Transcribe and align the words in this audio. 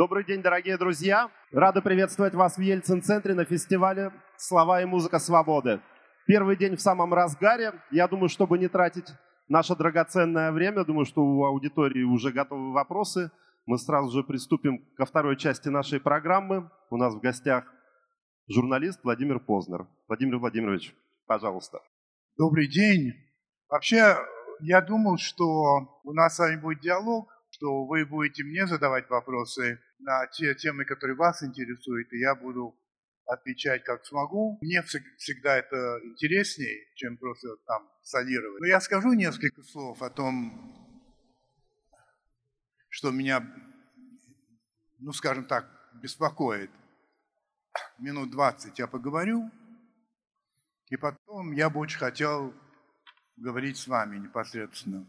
Добрый 0.00 0.24
день, 0.24 0.40
дорогие 0.40 0.78
друзья! 0.78 1.30
Рады 1.52 1.82
приветствовать 1.82 2.34
вас 2.34 2.56
в 2.56 2.60
Ельцин-центре 2.62 3.34
на 3.34 3.44
фестивале 3.44 4.12
«Слова 4.38 4.80
и 4.80 4.86
музыка 4.86 5.18
свободы». 5.18 5.82
Первый 6.26 6.56
день 6.56 6.76
в 6.76 6.80
самом 6.80 7.12
разгаре. 7.12 7.74
Я 7.90 8.08
думаю, 8.08 8.30
чтобы 8.30 8.56
не 8.56 8.68
тратить 8.68 9.08
наше 9.46 9.76
драгоценное 9.76 10.52
время, 10.52 10.86
думаю, 10.86 11.04
что 11.04 11.20
у 11.20 11.44
аудитории 11.44 12.02
уже 12.02 12.32
готовы 12.32 12.72
вопросы. 12.72 13.30
Мы 13.66 13.76
сразу 13.76 14.10
же 14.10 14.24
приступим 14.24 14.78
ко 14.96 15.04
второй 15.04 15.36
части 15.36 15.68
нашей 15.68 16.00
программы. 16.00 16.70
У 16.88 16.96
нас 16.96 17.14
в 17.14 17.20
гостях 17.20 17.64
журналист 18.48 19.00
Владимир 19.04 19.38
Познер. 19.38 19.86
Владимир 20.08 20.38
Владимирович, 20.38 20.94
пожалуйста. 21.26 21.80
Добрый 22.38 22.68
день. 22.68 23.12
Вообще, 23.68 24.16
я 24.60 24.80
думал, 24.80 25.18
что 25.18 25.44
у 26.04 26.14
нас 26.14 26.36
с 26.36 26.38
вами 26.38 26.56
будет 26.56 26.80
диалог, 26.80 27.28
что 27.60 27.84
вы 27.84 28.06
будете 28.06 28.42
мне 28.42 28.66
задавать 28.66 29.10
вопросы 29.10 29.78
на 29.98 30.26
те 30.28 30.54
темы, 30.54 30.86
которые 30.86 31.14
вас 31.14 31.42
интересуют, 31.42 32.10
и 32.10 32.18
я 32.18 32.34
буду 32.34 32.74
отвечать 33.26 33.84
как 33.84 34.06
смогу. 34.06 34.58
Мне 34.62 34.82
всегда 34.82 35.58
это 35.58 36.00
интереснее, 36.04 36.86
чем 36.94 37.18
просто 37.18 37.48
там 37.66 37.86
солировать. 38.02 38.60
Но 38.60 38.66
я 38.66 38.80
скажу 38.80 39.12
несколько 39.12 39.62
слов 39.62 40.00
о 40.00 40.08
том, 40.08 41.06
что 42.88 43.10
меня, 43.10 43.46
ну 44.98 45.12
скажем 45.12 45.44
так, 45.44 45.66
беспокоит. 46.02 46.70
Минут 47.98 48.30
20 48.30 48.78
я 48.78 48.86
поговорю, 48.86 49.50
и 50.88 50.96
потом 50.96 51.52
я 51.52 51.68
бы 51.68 51.80
очень 51.80 51.98
хотел 51.98 52.54
говорить 53.36 53.76
с 53.76 53.86
вами 53.86 54.16
непосредственно. 54.16 55.06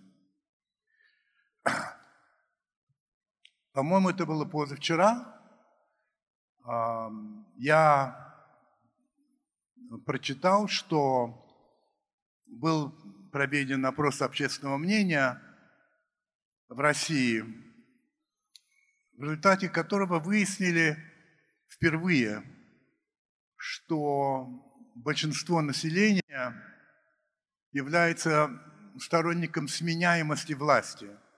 По-моему, 3.74 4.10
это 4.10 4.26
было 4.26 4.44
позавчера. 4.44 5.40
Я 7.56 8.46
прочитал, 10.06 10.68
что 10.68 11.38
был 12.48 12.92
проведен 13.32 13.86
опрос 13.86 14.22
общественного 14.22 14.78
мнения 14.78 15.42
в 16.68 16.80
России, 16.80 17.42
в 19.18 19.24
результате 19.24 19.70
которого 19.70 20.20
выяснили 20.20 20.98
впервые, 21.70 22.44
что 23.56 24.48
большинство 24.96 25.62
населения 25.62 26.54
является 27.72 28.50
сторонником 29.00 29.70
сменяемости 29.70 30.52
власти– 30.54 31.08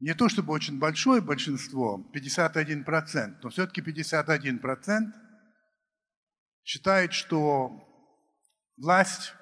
не 0.00 0.14
то 0.14 0.28
чтобы 0.28 0.52
очень 0.52 0.78
большое 0.78 1.20
большинство, 1.20 2.04
51%, 2.14 3.38
но 3.42 3.48
все-таки 3.50 3.80
51% 3.80 5.12
считает, 6.62 7.12
что 7.12 7.72
власть 8.76 9.34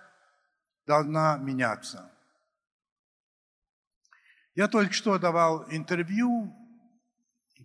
должна 0.87 1.37
меняться. 1.37 2.11
Я 4.55 4.69
только 4.69 4.95
что 4.95 5.19
давал 5.19 5.71
интервью 5.71 6.55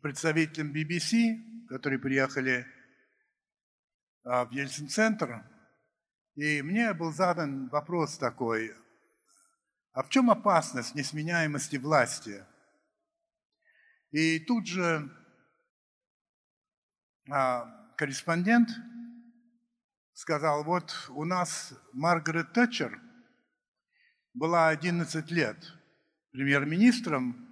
представителям 0.02 0.74
BBC, 0.74 1.68
которые 1.70 2.00
приехали 2.00 2.66
а, 4.24 4.46
в 4.46 4.52
Ельцин-центр, 4.52 5.46
и 6.36 6.62
мне 6.62 6.94
был 6.94 7.14
задан 7.14 7.70
вопрос 7.70 8.18
такой, 8.18 8.76
а 9.94 10.04
в 10.04 10.10
чем 10.10 10.30
опасность 10.30 10.96
несменяемости 10.96 11.78
власти– 11.78 12.46
и 14.12 14.40
тут 14.40 14.68
же 14.68 15.10
а, 17.30 17.66
корреспондент 17.98 18.70
сказал, 20.14 20.64
вот 20.64 20.94
у 21.10 21.24
нас 21.26 21.74
Маргарет 21.94 22.54
Тэтчер 22.54 23.00
была 24.34 24.70
11 24.70 25.32
лет 25.32 25.58
премьер-министром, 26.32 27.48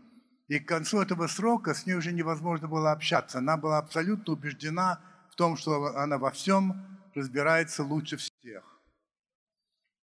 и 0.47 0.59
к 0.59 0.67
концу 0.67 1.01
этого 1.01 1.27
срока 1.27 1.73
с 1.73 1.85
ней 1.85 1.93
уже 1.93 2.11
невозможно 2.11 2.67
было 2.67 2.91
общаться. 2.91 3.37
Она 3.37 3.57
была 3.57 3.77
абсолютно 3.77 4.33
убеждена 4.33 5.01
в 5.31 5.35
том, 5.35 5.55
что 5.57 5.95
она 5.95 6.17
во 6.17 6.31
всем 6.31 6.99
разбирается 7.13 7.83
лучше 7.83 8.17
всех. 8.17 8.81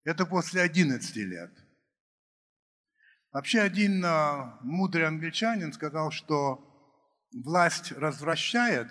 Это 0.04 0.24
после 0.24 0.62
11 0.62 1.16
лет. 1.16 1.65
Вообще 3.36 3.60
один 3.60 4.02
а, 4.02 4.58
мудрый 4.62 5.06
англичанин 5.06 5.70
сказал, 5.74 6.10
что 6.10 6.58
власть 7.34 7.92
развращает, 7.92 8.90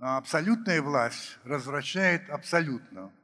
а 0.00 0.16
абсолютная 0.16 0.80
власть 0.80 1.38
развращает 1.44 2.30
абсолютно. 2.30 3.14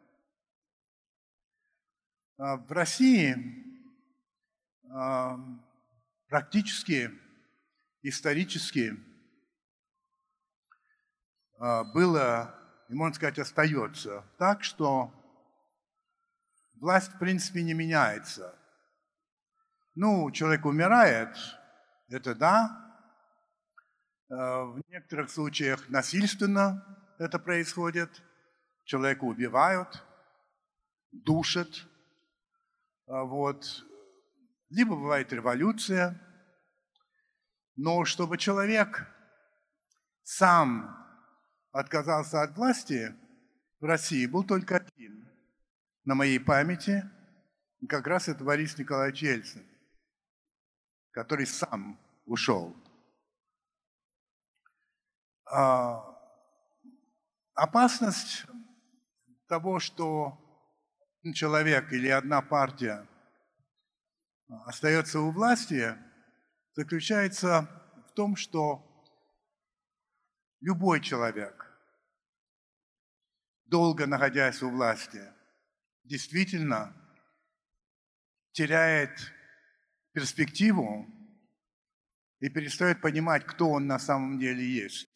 А 2.36 2.58
в 2.58 2.70
России 2.70 3.34
а, 4.90 5.38
практически 6.28 7.10
исторически 8.02 8.94
было, 11.58 12.54
и 12.90 12.94
можно 12.94 13.14
сказать, 13.14 13.38
остается 13.38 14.26
так, 14.38 14.62
что 14.62 15.10
власть 16.74 17.14
в 17.14 17.18
принципе 17.18 17.62
не 17.62 17.72
меняется– 17.72 18.54
ну, 19.94 20.30
человек 20.30 20.64
умирает, 20.66 21.36
это 22.08 22.34
да. 22.34 22.96
Э, 24.28 24.34
в 24.34 24.80
некоторых 24.88 25.30
случаях 25.30 25.88
насильственно 25.88 26.84
это 27.18 27.38
происходит. 27.38 28.22
Человека 28.84 29.24
убивают, 29.24 30.04
душат. 31.12 31.68
Э, 33.06 33.22
вот. 33.22 33.84
Либо 34.68 34.94
бывает 34.94 35.32
революция. 35.32 36.20
Но 37.76 38.04
чтобы 38.04 38.38
человек 38.38 39.06
сам 40.22 40.96
отказался 41.72 42.42
от 42.42 42.56
власти 42.56 43.14
в 43.80 43.84
России, 43.84 44.26
был 44.26 44.44
только 44.44 44.76
один. 44.76 45.28
На 46.04 46.14
моей 46.14 46.38
памяти 46.38 47.04
как 47.88 48.06
раз 48.06 48.28
это 48.28 48.44
Борис 48.44 48.76
Николаевич 48.78 49.22
Ельцин 49.22 49.69
который 51.12 51.46
сам 51.46 51.98
ушел. 52.26 52.76
А, 55.46 56.04
опасность 57.54 58.46
того, 59.48 59.80
что 59.80 60.38
человек 61.34 61.92
или 61.92 62.08
одна 62.08 62.40
партия 62.40 63.06
остается 64.64 65.20
у 65.20 65.32
власти, 65.32 65.96
заключается 66.74 67.68
в 68.08 68.12
том, 68.12 68.36
что 68.36 68.86
любой 70.60 71.00
человек, 71.00 71.66
долго 73.64 74.06
находясь 74.06 74.62
у 74.62 74.70
власти, 74.70 75.22
действительно 76.04 76.94
теряет 78.52 79.32
перспективу 80.12 81.06
и 82.40 82.48
перестает 82.48 83.00
понимать, 83.00 83.44
кто 83.46 83.70
он 83.70 83.86
на 83.86 83.98
самом 83.98 84.38
деле 84.38 84.64
есть. 84.64 85.08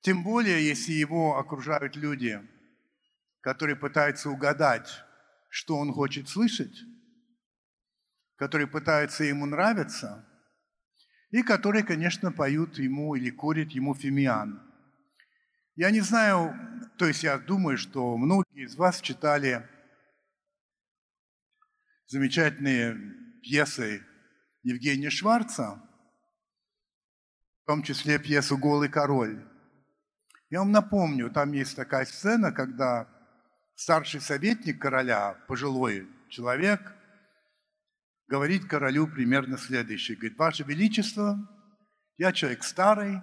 Тем 0.00 0.22
более, 0.22 0.66
если 0.66 0.92
его 0.92 1.38
окружают 1.38 1.96
люди, 1.96 2.40
которые 3.40 3.76
пытаются 3.76 4.30
угадать, 4.30 5.02
что 5.48 5.76
он 5.76 5.92
хочет 5.92 6.28
слышать, 6.28 6.76
которые 8.36 8.66
пытаются 8.66 9.24
ему 9.24 9.46
нравиться, 9.46 10.28
и 11.30 11.42
которые, 11.42 11.84
конечно, 11.84 12.30
поют 12.32 12.78
ему 12.78 13.14
или 13.14 13.30
курят 13.30 13.70
ему 13.70 13.94
фимиан. 13.94 14.62
Я 15.74 15.90
не 15.90 16.00
знаю, 16.00 16.54
то 16.96 17.06
есть 17.06 17.24
я 17.24 17.38
думаю, 17.38 17.76
что 17.76 18.16
многие 18.16 18.64
из 18.64 18.76
вас 18.76 19.00
читали 19.00 19.68
замечательные 22.06 23.23
пьесой 23.44 24.02
Евгения 24.62 25.10
Шварца, 25.10 25.82
в 27.62 27.66
том 27.66 27.82
числе 27.82 28.18
пьесу 28.18 28.56
«Голый 28.56 28.88
король». 28.88 29.46
Я 30.48 30.60
вам 30.60 30.72
напомню, 30.72 31.30
там 31.30 31.52
есть 31.52 31.76
такая 31.76 32.06
сцена, 32.06 32.52
когда 32.52 33.06
старший 33.74 34.20
советник 34.20 34.80
короля, 34.80 35.34
пожилой 35.46 36.08
человек, 36.30 36.94
говорит 38.28 38.66
королю 38.66 39.06
примерно 39.06 39.58
следующее. 39.58 40.16
Говорит, 40.16 40.38
«Ваше 40.38 40.64
Величество, 40.64 41.38
я 42.16 42.32
человек 42.32 42.62
старый, 42.64 43.20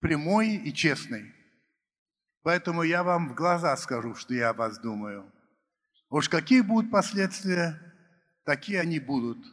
прямой 0.00 0.56
и 0.56 0.72
честный, 0.72 1.34
поэтому 2.42 2.84
я 2.84 3.02
вам 3.02 3.28
в 3.28 3.34
глаза 3.34 3.76
скажу, 3.76 4.14
что 4.14 4.32
я 4.32 4.50
о 4.50 4.54
вас 4.54 4.78
думаю. 4.78 5.30
Уж 6.08 6.30
какие 6.30 6.62
будут 6.62 6.90
последствия, 6.90 7.87
такие 8.48 8.80
они 8.80 8.98
будут. 8.98 9.44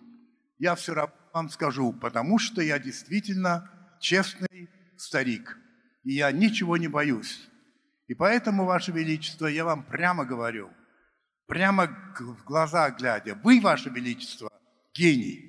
Я 0.58 0.74
все 0.76 0.94
равно 0.94 1.14
вам 1.34 1.50
скажу, 1.50 1.92
потому 1.92 2.40
что 2.40 2.62
я 2.62 2.80
действительно 2.80 3.70
честный 4.00 4.70
старик, 4.96 5.58
и 6.06 6.14
я 6.14 6.32
ничего 6.32 6.78
не 6.78 6.88
боюсь. 6.88 7.46
И 8.08 8.14
поэтому, 8.14 8.64
Ваше 8.64 8.94
Величество, 8.94 9.48
я 9.48 9.66
вам 9.66 9.84
прямо 9.84 10.24
говорю, 10.24 10.72
прямо 11.46 11.88
в 12.18 12.46
глаза 12.46 12.90
глядя, 12.90 13.36
вы, 13.44 13.60
Ваше 13.60 13.90
Величество, 13.90 14.50
гений. 14.94 15.44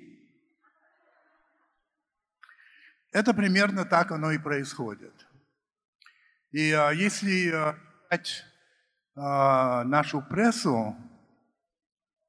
Это 3.13 3.33
примерно 3.33 3.85
так 3.85 4.11
оно 4.11 4.33
и 4.33 4.39
происходит. 4.39 5.15
И 6.51 6.73
а, 6.73 6.91
если 6.91 7.53
а, 7.53 7.79
а, 9.15 9.85
нашу 9.85 10.21
прессу 10.21 10.97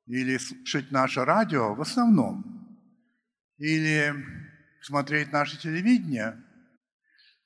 или 0.08 0.38
слушать 0.38 0.92
наше 0.92 1.26
радио 1.26 1.76
в 1.76 1.82
основном, 1.82 2.68
или 3.58 4.14
смотреть 4.82 5.32
наше 5.32 5.60
телевидение, 5.60 6.42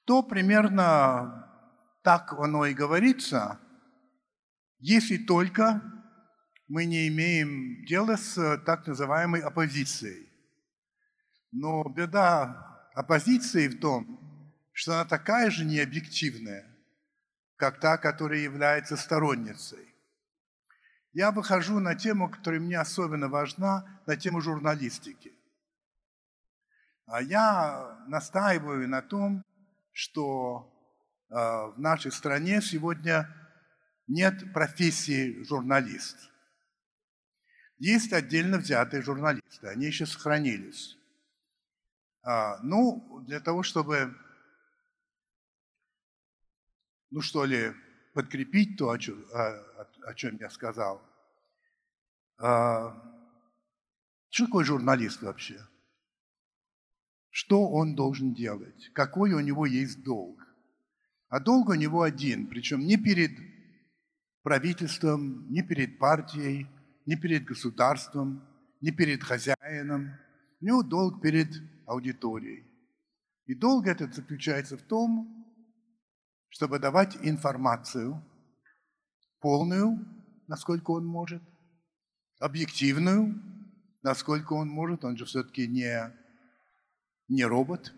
то 0.05 0.23
примерно 0.23 1.47
так 2.03 2.33
оно 2.33 2.65
и 2.65 2.73
говорится, 2.73 3.59
если 4.79 5.17
только 5.17 5.81
мы 6.67 6.85
не 6.85 7.07
имеем 7.07 7.85
дела 7.85 8.15
с 8.15 8.57
так 8.65 8.87
называемой 8.87 9.41
оппозицией. 9.41 10.29
Но 11.51 11.83
беда 11.83 12.89
оппозиции 12.93 13.67
в 13.67 13.79
том, 13.79 14.19
что 14.71 14.93
она 14.93 15.05
такая 15.05 15.49
же 15.51 15.65
необъективная, 15.65 16.65
как 17.57 17.79
та, 17.79 17.97
которая 17.97 18.39
является 18.39 18.95
сторонницей. 18.95 19.90
Я 21.13 21.31
выхожу 21.31 21.79
на 21.79 21.95
тему, 21.95 22.29
которая 22.29 22.61
мне 22.61 22.79
особенно 22.79 23.27
важна, 23.27 24.01
на 24.05 24.15
тему 24.15 24.41
журналистики. 24.41 25.33
А 27.05 27.21
я 27.21 28.03
настаиваю 28.07 28.87
на 28.87 29.01
том, 29.01 29.43
что 29.91 30.71
э, 31.29 31.35
в 31.35 31.75
нашей 31.77 32.11
стране 32.11 32.61
сегодня 32.61 33.27
нет 34.07 34.53
профессии 34.53 35.43
журналист. 35.43 36.17
Есть 37.77 38.13
отдельно 38.13 38.57
взятые 38.57 39.01
журналисты, 39.01 39.67
они 39.67 39.87
еще 39.87 40.05
сохранились. 40.05 40.97
А, 42.23 42.59
ну, 42.61 43.23
для 43.27 43.39
того, 43.39 43.63
чтобы, 43.63 44.15
ну 47.09 47.21
что 47.21 47.43
ли, 47.43 47.73
подкрепить 48.13 48.77
то, 48.77 48.91
о 48.91 48.99
чем, 48.99 49.25
о, 50.03 50.13
чем 50.13 50.37
я 50.37 50.49
сказал. 50.49 51.01
А, 52.37 52.95
что 54.29 54.45
такое 54.45 54.65
журналист 54.65 55.21
вообще? 55.21 55.59
Что 57.29 57.69
он 57.69 57.95
должен 57.95 58.33
делать? 58.33 58.91
Какой 58.93 59.33
у 59.33 59.39
него 59.39 59.65
есть 59.65 60.03
долг? 60.03 60.39
А 61.29 61.39
долг 61.39 61.69
у 61.69 61.73
него 61.73 62.01
один, 62.01 62.47
причем 62.47 62.81
не 62.81 62.97
перед 62.97 63.31
правительством, 64.43 65.49
не 65.49 65.61
перед 65.61 65.97
партией, 65.97 66.67
не 67.05 67.15
перед 67.15 67.45
государством, 67.45 68.45
не 68.81 68.91
перед 68.91 69.23
хозяином. 69.23 70.11
У 70.59 70.65
него 70.65 70.83
долг 70.83 71.21
перед 71.21 71.49
аудиторией. 71.85 72.65
И 73.45 73.55
долг 73.55 73.87
этот 73.87 74.13
заключается 74.13 74.77
в 74.77 74.81
том, 74.81 75.45
чтобы 76.49 76.79
давать 76.79 77.17
информацию 77.21 78.21
полную, 79.41 79.99
насколько 80.47 80.91
он 80.91 81.05
может, 81.05 81.43
объективную, 82.39 83.41
насколько 84.03 84.53
он 84.53 84.69
может, 84.69 85.03
он 85.03 85.17
же 85.17 85.25
все-таки 85.25 85.67
не 85.67 86.13
не 87.27 87.45
робот, 87.45 87.93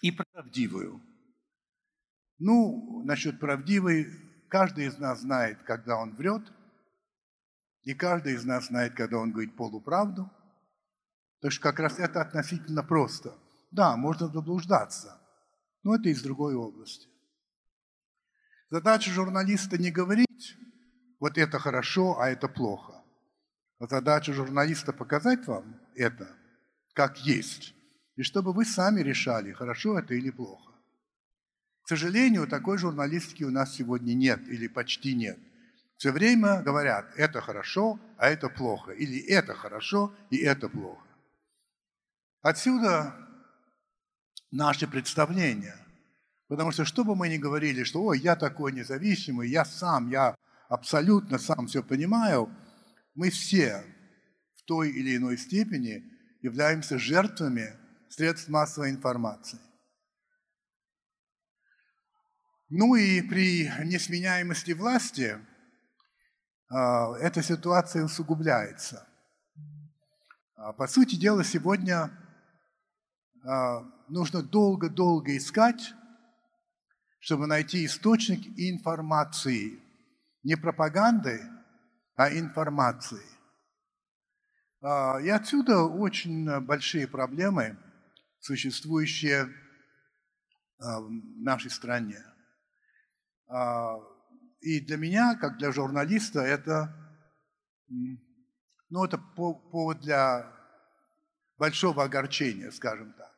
и 0.00 0.10
правдивую. 0.10 1.00
Ну, 2.38 3.02
насчет 3.04 3.38
правдивой, 3.38 4.06
каждый 4.48 4.86
из 4.86 4.98
нас 4.98 5.20
знает, 5.20 5.62
когда 5.62 5.96
он 5.96 6.14
врет, 6.16 6.42
и 7.82 7.94
каждый 7.94 8.34
из 8.34 8.44
нас 8.44 8.66
знает, 8.66 8.94
когда 8.94 9.18
он 9.18 9.30
говорит 9.30 9.56
полуправду. 9.56 10.30
Так 11.40 11.52
что 11.52 11.62
как 11.62 11.80
раз 11.80 11.98
это 11.98 12.20
относительно 12.22 12.82
просто. 12.82 13.34
Да, 13.70 13.96
можно 13.96 14.28
заблуждаться, 14.28 15.20
но 15.82 15.94
это 15.94 16.08
из 16.08 16.22
другой 16.22 16.54
области. 16.54 17.11
Задача 18.72 19.10
журналиста 19.10 19.76
не 19.76 19.90
говорить, 19.90 20.56
вот 21.20 21.36
это 21.36 21.58
хорошо, 21.58 22.18
а 22.18 22.30
это 22.30 22.48
плохо. 22.48 23.04
А 23.78 23.86
задача 23.86 24.32
журналиста 24.32 24.94
показать 24.94 25.46
вам 25.46 25.78
это, 25.94 26.34
как 26.94 27.18
есть 27.18 27.74
и 28.16 28.22
чтобы 28.22 28.54
вы 28.54 28.64
сами 28.64 29.02
решали, 29.02 29.52
хорошо 29.52 29.98
это 29.98 30.14
или 30.14 30.30
плохо. 30.30 30.72
К 31.82 31.88
сожалению, 31.88 32.46
такой 32.46 32.78
журналистики 32.78 33.44
у 33.44 33.50
нас 33.50 33.74
сегодня 33.74 34.14
нет 34.14 34.40
или 34.48 34.68
почти 34.68 35.14
нет. 35.14 35.38
Все 35.98 36.10
время 36.10 36.62
говорят, 36.62 37.12
это 37.18 37.42
хорошо, 37.42 38.00
а 38.16 38.30
это 38.30 38.48
плохо, 38.48 38.92
или 38.92 39.18
это 39.18 39.52
хорошо, 39.52 40.14
и 40.30 40.38
это 40.38 40.70
плохо. 40.70 41.06
Отсюда 42.40 43.14
наши 44.50 44.88
представления. 44.88 45.76
Потому 46.52 46.70
что 46.70 46.84
что 46.84 47.02
бы 47.02 47.16
мы 47.16 47.30
ни 47.30 47.38
говорили, 47.38 47.82
что 47.82 48.02
«Ой, 48.02 48.18
я 48.18 48.36
такой 48.36 48.72
независимый, 48.72 49.48
я 49.48 49.64
сам, 49.64 50.10
я 50.10 50.36
абсолютно 50.68 51.38
сам 51.38 51.66
все 51.66 51.82
понимаю», 51.82 52.54
мы 53.14 53.30
все 53.30 53.82
в 54.56 54.62
той 54.64 54.90
или 54.90 55.16
иной 55.16 55.38
степени 55.38 56.04
являемся 56.42 56.98
жертвами 56.98 57.74
средств 58.10 58.50
массовой 58.50 58.90
информации. 58.90 59.58
Ну 62.68 62.96
и 62.96 63.22
при 63.22 63.72
несменяемости 63.86 64.72
власти 64.72 65.38
а, 66.68 67.16
эта 67.16 67.42
ситуация 67.42 68.04
усугубляется. 68.04 69.08
А, 70.56 70.74
по 70.74 70.86
сути 70.86 71.14
дела, 71.14 71.44
сегодня 71.44 72.10
а, 73.42 73.80
нужно 74.10 74.42
долго-долго 74.42 75.34
искать, 75.38 75.94
чтобы 77.22 77.46
найти 77.46 77.86
источник 77.86 78.46
информации. 78.58 79.78
Не 80.42 80.56
пропаганды, 80.56 81.40
а 82.16 82.28
информации. 82.30 83.24
И 84.82 85.28
отсюда 85.28 85.82
очень 85.84 86.60
большие 86.60 87.08
проблемы– 87.08 87.78
существующее 88.42 89.48
а, 90.78 91.00
в 91.00 91.10
нашей 91.42 91.70
стране. 91.70 92.18
А, 93.48 93.94
и 94.60 94.80
для 94.80 94.96
меня, 94.96 95.36
как 95.36 95.58
для 95.58 95.72
журналиста, 95.72 96.40
это, 96.40 96.92
ну, 98.90 99.04
это 99.04 99.18
повод 99.18 100.00
для 100.00 100.52
большого 101.56 102.04
огорчения, 102.04 102.70
скажем 102.70 103.12
так. 103.12 103.31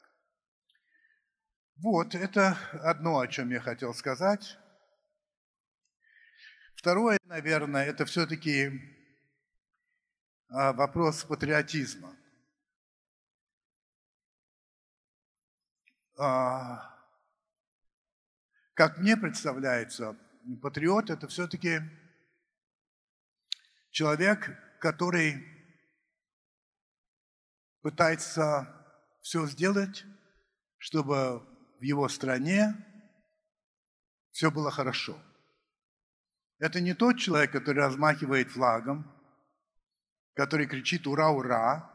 Вот, 1.77 2.15
это 2.15 2.57
одно, 2.83 3.19
о 3.19 3.27
чем 3.27 3.51
я 3.51 3.61
хотел 3.61 3.93
сказать. 3.95 4.59
Второе, 6.77 7.19
наверное, 7.25 7.85
это 7.85 8.05
все-таки 8.05 8.81
а, 10.49 10.73
вопрос 10.73 11.25
патриотизма. 11.25 12.17
А, 16.17 16.95
как 18.75 18.99
мне 18.99 19.17
представляется, 19.17 20.17
патриот– 20.63 21.11
это 21.11 21.27
все-таки 21.27 21.81
человек, 23.91 24.57
который 24.79 25.45
пытается 27.83 28.69
все 29.23 29.47
сделать, 29.47 30.05
чтобы 30.79 31.54
в 31.79 31.83
его 31.83 32.09
стране 32.09 32.75
все 34.31 34.51
было 34.51 34.71
хорошо. 34.71 35.17
Это 36.59 36.81
не 36.81 36.95
тот 36.95 37.19
человек, 37.19 37.53
который 37.53 37.79
размахивает 37.79 38.51
флагом, 38.51 39.11
который 40.35 40.67
кричит 40.67 41.07
«Ура, 41.07 41.31
ура!», 41.31 41.91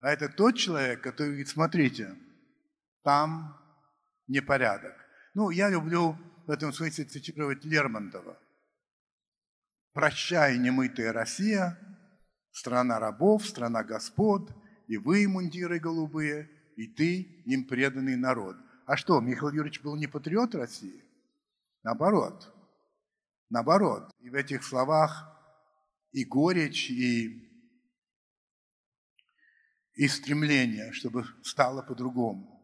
а 0.00 0.10
это 0.10 0.28
тот 0.28 0.56
человек, 0.56 1.02
который 1.02 1.28
говорит, 1.28 1.48
смотрите– 1.48 2.16
там 3.02 3.56
непорядок. 4.26 4.94
Ну, 5.34 5.50
я 5.50 5.68
люблю 5.70 6.16
в 6.46 6.50
этом 6.50 6.72
смысле 6.72 7.04
цитировать 7.04 7.64
Лермонтова. 7.64 8.38
«Прощай, 9.92 10.58
немытая 10.58 11.12
Россия, 11.12 11.78
страна 12.52 12.98
рабов, 12.98 13.46
страна 13.46 13.82
господ, 13.82 14.50
и 14.86 14.96
вы, 14.96 15.26
мундиры 15.26 15.78
голубые, 15.80 16.48
и 16.84 16.86
ты, 16.86 17.22
им 17.44 17.66
преданный 17.66 18.16
народ». 18.16 18.56
А 18.86 18.96
что, 18.96 19.20
Михаил 19.20 19.52
Юрьевич 19.52 19.82
был 19.82 19.94
не 19.94 20.08
патриот 20.08 20.54
России? 20.56 21.04
Наоборот. 21.84 22.52
Наоборот. 23.48 24.10
И 24.18 24.28
в 24.28 24.34
этих 24.34 24.64
словах 24.64 25.30
и 26.10 26.24
горечь, 26.24 26.90
и, 26.90 27.48
и 29.94 30.08
стремление, 30.08 30.90
чтобы 30.92 31.24
стало 31.44 31.82
по-другому. 31.82 32.60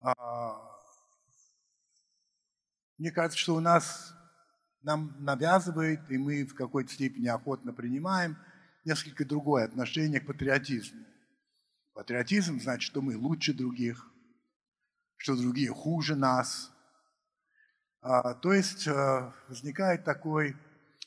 А, 0.00 0.60
мне 2.98 3.12
кажется, 3.12 3.38
что 3.38 3.54
у 3.54 3.60
нас 3.60 4.12
нам 4.82 5.14
навязывает, 5.20 6.10
и 6.10 6.18
мы 6.18 6.44
в 6.44 6.54
какой-то 6.54 6.92
степени 6.92 7.28
охотно 7.28 7.72
принимаем, 7.72 8.36
несколько 8.84 9.24
другое 9.24 9.66
отношение 9.66 10.20
к 10.20 10.26
патриотизму. 10.26 11.09
Патриотизм 12.00 12.58
значит, 12.58 12.80
что 12.80 13.02
мы 13.02 13.14
лучше 13.14 13.52
других, 13.52 14.10
что 15.18 15.36
другие 15.36 15.68
хуже 15.68 16.16
нас. 16.16 16.72
А, 18.00 18.32
то 18.32 18.54
есть 18.54 18.88
а, 18.88 19.34
возникает 19.48 20.02
такой, 20.02 20.56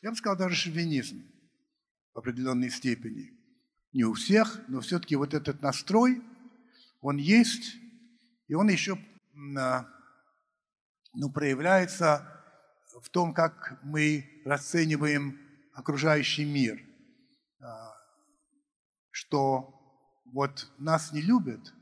я 0.03 0.11
бы 0.11 0.15
сказал, 0.15 0.37
даже 0.37 0.53
шовинизм 0.53 1.25
в 2.13 2.19
определенной 2.19 2.69
степени. 2.69 3.31
Не 3.91 4.03
у 4.03 4.13
всех, 4.13 4.61
но 4.67 4.81
все-таки 4.81 5.15
вот 5.15 5.33
этот 5.33 5.63
настрой, 5.63 6.21
он 7.01 7.17
есть, 7.17 7.75
и 8.47 8.53
он 8.53 8.69
еще 8.69 8.99
а, 9.57 9.87
ну, 11.15 11.31
проявляется 11.31 12.23
в 13.01 13.09
том, 13.09 13.33
как 13.33 13.79
мы 13.81 14.43
расцениваем 14.45 15.39
окружающий 15.73 16.45
мир, 16.45 16.79
а, 17.61 17.95
что 19.09 19.72
вот 20.33 20.67
нас 20.79 21.13
не 21.13 21.21
любят, 21.21 21.73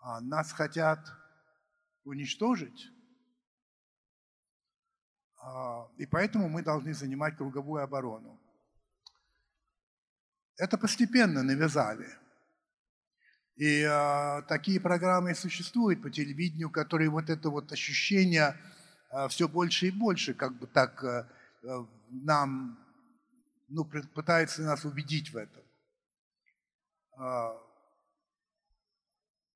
а 0.00 0.20
нас 0.20 0.52
хотят 0.52 1.00
уничтожить, 2.04 2.90
а, 5.42 5.88
и 5.96 6.04
поэтому 6.04 6.50
мы 6.50 6.62
должны 6.62 6.92
занимать 6.92 7.36
круговую 7.36 7.82
оборону. 7.82 8.38
Это 10.58 10.76
постепенно 10.76 11.42
навязали. 11.42 12.08
И 13.56 13.82
э, 13.82 14.42
такие 14.48 14.80
программы 14.80 15.34
существуют 15.34 16.02
по 16.02 16.10
телевидению, 16.10 16.70
которые 16.70 17.08
вот 17.08 17.30
это 17.30 17.50
вот 17.50 17.72
ощущение 17.72 18.56
э, 19.10 19.28
все 19.28 19.48
больше 19.48 19.88
и 19.88 19.90
больше, 19.90 20.34
как 20.34 20.58
бы 20.58 20.66
так 20.66 21.02
э, 21.04 21.26
нам, 22.10 22.78
ну, 23.68 23.84
пытается 23.84 24.62
нас 24.62 24.84
убедить 24.84 25.32
в 25.32 25.36
этом. 25.36 25.62
Э, 27.18 27.58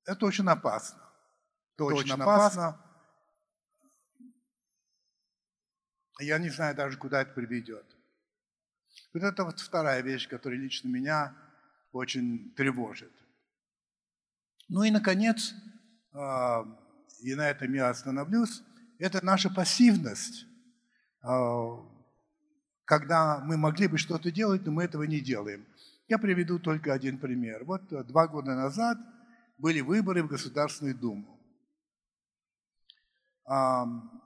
это 0.05 0.25
очень 0.25 0.47
опасно. 0.47 1.01
Это 1.75 1.83
очень, 1.85 1.99
очень 1.99 2.21
опасно. 2.21 2.79
Я 6.19 6.37
не 6.37 6.49
знаю 6.49 6.75
даже, 6.75 6.97
куда 6.97 7.21
это 7.21 7.33
приведет. 7.33 7.85
Вот 9.13 9.23
это 9.23 9.43
вот 9.45 9.59
вторая 9.59 10.01
вещь, 10.01 10.27
которая 10.27 10.59
лично 10.59 10.89
меня 10.89 11.35
очень 11.91 12.53
тревожит. 12.55 13.13
Ну 14.67 14.83
и, 14.83 14.91
наконец, 14.91 15.53
а, 16.13 16.65
и 17.21 17.33
на 17.35 17.49
этом 17.49 17.73
я 17.73 17.89
остановлюсь, 17.89 18.61
это 18.99 19.23
наша 19.23 19.49
пассивность, 19.49 20.45
а, 21.21 21.75
когда 22.89 23.39
мы 23.41 23.55
могли 23.55 23.87
бы 23.87 23.99
что-то 23.99 24.31
делать, 24.31 24.65
но 24.65 24.71
мы 24.71 24.83
этого 24.83 25.03
не 25.03 25.19
делаем. 25.19 25.63
Я 26.07 26.17
приведу 26.17 26.57
только 26.57 26.91
один 26.91 27.19
пример. 27.19 27.63
Вот 27.63 27.87
два 28.07 28.27
года 28.27 28.55
назад 28.55 28.97
были 29.59 29.81
выборы 29.81 30.23
в 30.23 30.27
Государственную 30.27 30.95
Думу. 30.95 31.39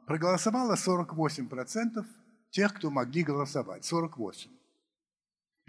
Проголосовало 0.07 0.75
48% 0.75 2.05
тех, 2.51 2.73
кто 2.73 2.89
могли 2.89 3.23
голосовать. 3.23 3.83
48. 3.83 4.49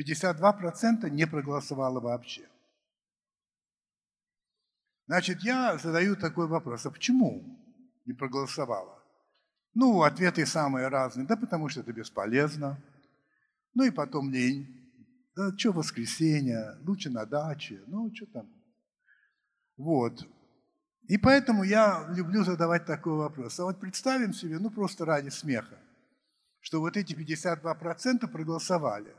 52% 0.00 1.10
не 1.10 1.26
проголосовало 1.26 1.98
вообще. 1.98 2.48
Значит, 5.08 5.42
я 5.42 5.78
задаю 5.78 6.14
такой 6.14 6.46
вопрос, 6.46 6.86
а 6.86 6.92
почему 6.92 7.42
не 8.04 8.12
проголосовала? 8.12 9.03
Ну, 9.74 10.02
ответы 10.02 10.46
самые 10.46 10.88
разные. 10.88 11.26
Да 11.26 11.36
потому 11.36 11.68
что 11.68 11.80
это 11.80 11.92
бесполезно. 11.92 12.78
Ну 13.74 13.84
и 13.84 13.90
потом 13.90 14.30
лень. 14.30 14.66
Да 15.36 15.56
что 15.58 15.72
воскресенье, 15.72 16.76
лучше 16.86 17.10
на 17.10 17.26
даче. 17.26 17.82
Ну, 17.86 18.10
что 18.14 18.26
там. 18.26 18.48
Вот. 19.76 20.26
И 21.08 21.18
поэтому 21.18 21.64
я 21.64 22.06
люблю 22.16 22.44
задавать 22.44 22.86
такой 22.86 23.14
вопрос. 23.14 23.58
А 23.58 23.64
вот 23.64 23.80
представим 23.80 24.32
себе, 24.32 24.58
ну 24.58 24.70
просто 24.70 25.04
ради 25.04 25.28
смеха, 25.28 25.78
что 26.60 26.80
вот 26.80 26.96
эти 26.96 27.12
52% 27.12 28.26
проголосовали. 28.28 29.14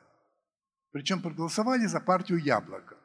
Причем 0.92 1.22
проголосовали 1.22 1.86
за 1.86 2.00
партию 2.00 2.40
Яблоко. 2.40 2.96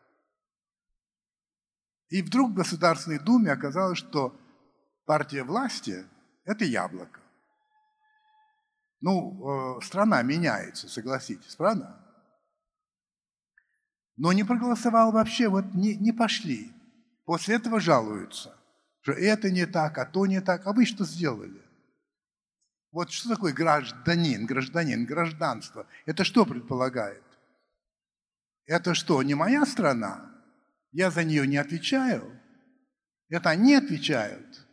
И 2.08 2.22
вдруг 2.22 2.52
в 2.52 2.54
Государственной 2.54 3.18
Думе 3.18 3.52
оказалось, 3.52 3.98
что 3.98 4.34
партия 5.04 5.42
власти– 5.42 6.04
это 6.44 6.64
яблоко. 6.64 7.19
Ну, 9.00 9.78
э, 9.78 9.84
страна 9.84 10.22
меняется, 10.22 10.88
согласитесь, 10.88 11.56
правда? 11.56 11.96
Но 14.16 14.32
не 14.32 14.44
проголосовал 14.44 15.12
вообще, 15.12 15.48
вот 15.48 15.64
не, 15.74 15.94
не 15.94 16.12
пошли. 16.12 16.70
После 17.24 17.54
этого 17.54 17.80
жалуются, 17.80 18.54
что 19.00 19.12
это 19.12 19.50
не 19.50 19.64
так, 19.66 19.96
а 19.96 20.04
то 20.04 20.26
не 20.26 20.40
так. 20.40 20.66
А 20.66 20.72
вы 20.72 20.84
что 20.84 21.04
сделали? 21.04 21.62
Вот 22.92 23.10
что 23.10 23.30
такое 23.30 23.52
гражданин, 23.52 24.46
гражданин, 24.46 25.06
гражданство? 25.06 25.86
Это 26.06 26.24
что 26.24 26.44
предполагает? 26.44 27.22
Это 28.66 28.94
что, 28.94 29.22
не 29.22 29.34
моя 29.34 29.64
страна? 29.64 30.30
Я 30.92 31.10
за 31.10 31.24
нее 31.24 31.46
не 31.46 31.56
отвечаю. 31.56 32.38
Это 33.28 33.50
они 33.50 33.74
отвечают. 33.74 34.66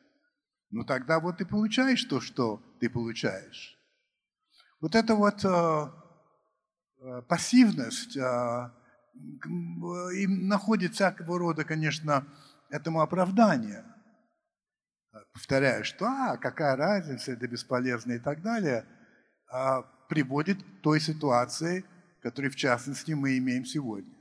Ну 0.71 0.83
тогда 0.83 1.19
вот 1.19 1.37
ты 1.37 1.45
получаешь 1.45 2.03
то, 2.03 2.19
что 2.19 2.61
ты 2.81 2.89
получаешь. 2.89 3.76
Вот 4.79 4.95
это 4.95 5.15
вот 5.15 5.43
э, 5.43 5.91
э, 6.99 7.21
пассивность 7.23 8.15
э, 8.15 8.71
и 10.15 10.27
находит 10.27 10.93
всякого 10.93 11.39
рода, 11.39 11.63
конечно, 11.63 12.27
этому 12.69 13.01
оправдание. 13.01 13.83
Повторяю, 15.33 15.83
что 15.83 16.05
а, 16.05 16.37
какая 16.37 16.75
разница, 16.75 17.31
это 17.31 17.47
бесполезно 17.47 18.13
и 18.13 18.19
так 18.19 18.41
далее, 18.43 18.85
а, 19.49 19.81
приводит 20.09 20.61
к 20.61 20.81
той 20.81 20.99
ситуации, 20.99 21.85
которую 22.21 22.51
в 22.51 22.55
частности 22.55 23.13
мы 23.13 23.37
имеем 23.37 23.65
сегодня. 23.65 24.13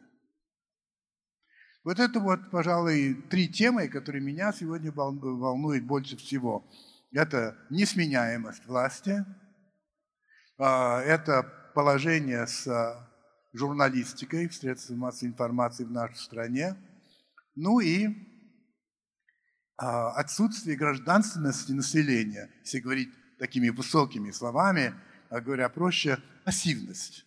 Вот 1.85 2.01
это 2.01 2.19
вот, 2.19 2.51
пожалуй, 2.51 3.15
три 3.31 3.49
темы, 3.49 3.89
которые 3.89 4.23
меня 4.23 4.53
сегодня 4.53 4.91
волнуют 4.91 5.85
больше 5.85 6.17
всего. 6.17 6.67
Это 7.13 7.57
несменяемость 7.71 8.67
власти, 8.67 9.25
это 10.65 11.43
положение 11.75 12.47
с 12.47 12.67
а, 12.67 13.09
журналистикой 13.53 14.49
в 14.49 14.55
средствах 14.55 14.99
массовой 14.99 15.31
информации 15.31 15.85
в 15.85 15.91
нашей 15.91 16.17
стране, 16.17 16.77
ну 17.55 17.81
и 17.81 18.09
а, 19.77 20.13
отсутствие 20.13 20.77
гражданственности 20.77 21.73
населения, 21.73 22.51
если 22.61 22.81
говорить 22.81 23.11
такими 23.39 23.69
высокими 23.69 24.31
словами, 24.31 24.95
говоря 25.31 25.69
проще, 25.69 26.19
пассивность. 26.45 27.27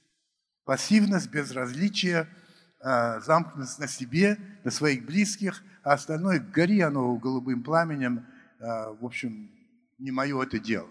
Пассивность, 0.66 1.30
безразличие– 1.30 2.28
а, 2.82 3.20
замкнутость 3.20 3.80
на 3.80 3.88
себе, 3.88 4.38
на 4.64 4.72
своих 4.72 5.06
близких, 5.06 5.64
а 5.84 5.94
остальное 5.94 6.40
гори 6.40 6.80
оно 6.80 7.14
голубым 7.18 7.62
пламенем. 7.62 8.26
А, 8.62 8.94
в 8.94 9.06
общем, 9.06 9.52
не 9.98 10.12
мое 10.12 10.42
это 10.42 10.60
дело. 10.60 10.90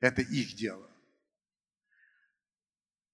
Это 0.00 0.22
их 0.22 0.54
дело. 0.56 0.87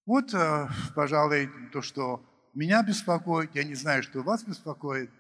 Вот, 0.07 0.35
а, 0.35 0.69
пожалуй, 0.95 1.51
то, 1.73 1.83
что 1.83 2.25
меня 2.55 2.83
беспокоит. 2.83 3.55
Я 3.55 3.65
не 3.65 3.75
знаю, 3.75 4.03
что 4.03 4.23
вас 4.23 4.45
беспокоит. 4.45 5.11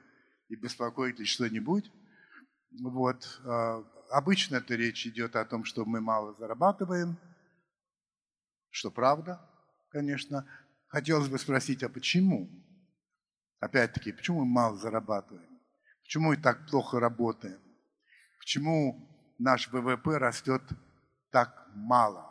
И 0.48 0.56
беспокоит 0.56 1.18
ли 1.18 1.24
что-нибудь. 1.24 1.90
Вот. 2.82 3.40
Обычно 4.10 4.56
это 4.56 4.74
речь 4.74 5.06
идет 5.06 5.36
о 5.36 5.44
том, 5.44 5.64
что 5.64 5.84
мы 5.84 6.00
мало 6.00 6.34
зарабатываем, 6.34 7.16
что 8.70 8.90
правда, 8.90 9.40
конечно. 9.88 10.46
Хотелось 10.88 11.28
бы 11.28 11.38
спросить, 11.38 11.82
а 11.82 11.88
почему? 11.88 12.48
Опять-таки, 13.58 14.12
почему 14.12 14.44
мы 14.44 14.52
мало 14.52 14.76
зарабатываем? 14.76 15.58
Почему 16.02 16.28
мы 16.28 16.36
так 16.36 16.68
плохо 16.68 17.00
работаем? 17.00 17.60
Почему 18.38 19.34
наш 19.38 19.68
ВВП 19.72 20.18
растет 20.18 20.62
так 21.30 21.68
мало? 21.74 22.30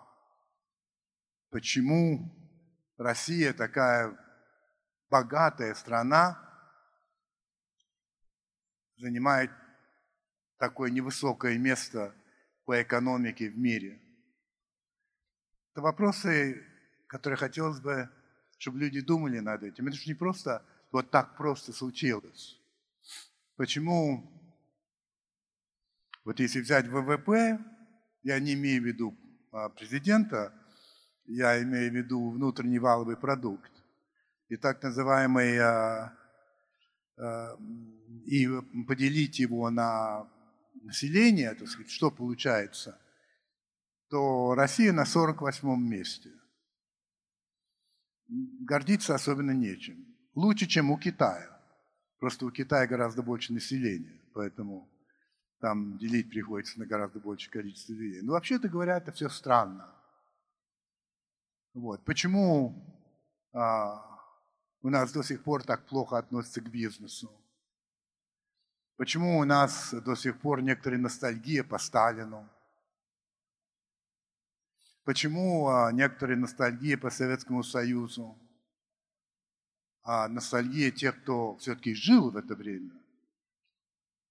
Почему 1.50 2.32
Россия 2.98 3.54
такая 3.54 4.18
богатая 5.10 5.74
страна 5.76 6.40
занимает 8.98 9.52
такое 10.58 10.90
невысокое 10.90 11.58
место 11.58 12.14
по 12.66 12.82
экономике 12.82 13.50
в 13.50 13.58
мире? 13.58 14.02
Это 15.72 15.82
вопросы, 15.82 16.64
которые 17.08 17.38
хотелось 17.38 17.80
бы 17.80 18.10
чтобы 18.64 18.80
люди 18.80 19.02
думали 19.02 19.40
над 19.40 19.62
этим. 19.62 19.88
Это 19.88 19.98
же 19.98 20.08
не 20.08 20.14
просто 20.14 20.66
вот 20.90 21.12
так 21.12 21.36
просто 21.36 21.74
случилось. 21.74 22.58
Почему, 23.58 24.24
вот 26.24 26.40
если 26.40 26.62
взять 26.62 26.88
ВВП, 26.88 27.60
я 28.22 28.40
не 28.40 28.54
имею 28.54 28.82
в 28.82 28.86
виду 28.86 29.18
а, 29.52 29.68
президента, 29.68 30.54
я 31.26 31.62
имею 31.64 31.92
в 31.92 31.96
виду 31.96 32.32
внутренний 32.32 32.80
валовый 32.80 33.18
продукт, 33.18 33.72
и 34.50 34.58
так 34.58 34.84
называемый, 34.84 35.58
а, 35.60 36.14
а, 37.18 37.58
и 38.26 38.48
поделить 38.88 39.40
его 39.40 39.70
на 39.70 40.28
население, 40.82 41.54
так 41.56 41.68
сказать, 41.68 41.92
что 41.92 42.12
получается, 42.12 43.00
то 44.10 44.54
Россия 44.56 44.92
на 44.94 45.06
48 45.06 45.76
месте. 45.88 46.32
Гордиться 48.28 49.16
особенно 49.16 49.52
нечем. 49.52 50.06
Лучше, 50.36 50.66
чем 50.66 50.92
у 50.92 50.98
Китая. 50.98 51.50
Просто 52.20 52.46
у 52.46 52.52
Китая 52.52 52.88
гораздо 52.88 53.22
больше 53.22 53.54
населения, 53.54 54.22
поэтому 54.34 54.90
там 55.60 55.98
делить 55.98 56.30
приходится 56.30 56.80
на 56.80 56.86
гораздо 56.86 57.20
большее 57.20 57.52
количество 57.52 57.94
людей. 57.94 58.22
Но 58.22 58.34
вообще-то 58.34 58.70
говоря, 58.70 58.98
это 58.98 59.12
все 59.12 59.30
странно. 59.30 59.94
Вот. 61.74 62.06
Почему 62.06 62.76
а, 63.52 64.06
у 64.82 64.90
нас 64.90 65.12
до 65.12 65.24
сих 65.24 65.44
пор 65.44 65.64
так 65.64 65.86
плохо 65.88 66.18
относятся 66.18 66.62
к 66.62 66.70
бизнесу? 66.70 67.32
Почему 68.96 69.40
у 69.40 69.44
нас 69.44 69.94
до 69.94 70.16
сих 70.16 70.40
пор 70.40 70.62
некоторая 70.62 71.00
ностальгия 71.00 71.64
по 71.64 71.80
Сталину? 71.80 72.48
Почему 75.04 75.68
а, 75.68 75.92
некоторые 75.92 76.38
ностальгия 76.38 76.98
по 76.98 77.10
Советскому 77.10 77.64
Союзу? 77.64 78.38
А 80.04 80.28
ностальгия 80.28 80.92
тех, 80.92 81.22
кто 81.22 81.56
все-таки 81.58 81.96
жил 81.96 82.30
в 82.30 82.38
это 82.38 82.56
время, 82.56 82.92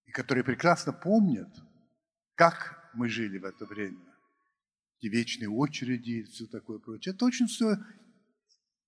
и 0.05 0.13
которые 0.13 0.45
прекрасно 0.45 0.93
помнят, 0.93 1.49
как 2.35 2.91
мы 2.95 3.09
жили 3.09 3.39
в 3.39 3.45
это 3.45 3.65
время. 3.65 4.12
Эти 5.03 5.09
вечные 5.09 5.49
очереди, 5.49 6.23
все 6.23 6.47
такое 6.47 6.79
прочее. 6.79 7.13
Это 7.13 7.25
очень 7.25 7.49
все... 7.49 7.77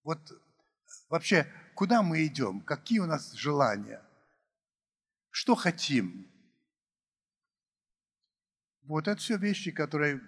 Вот 0.04 0.20
вообще, 1.08 1.52
куда 1.74 2.02
мы 2.02 2.24
идем? 2.24 2.60
Какие 2.60 3.00
у 3.00 3.06
нас 3.06 3.32
желания? 3.32 4.00
Что 5.30 5.56
хотим? 5.56 6.30
Вот 8.82 9.08
это 9.08 9.20
все 9.20 9.36
вещи, 9.38 9.72
которые 9.72 10.20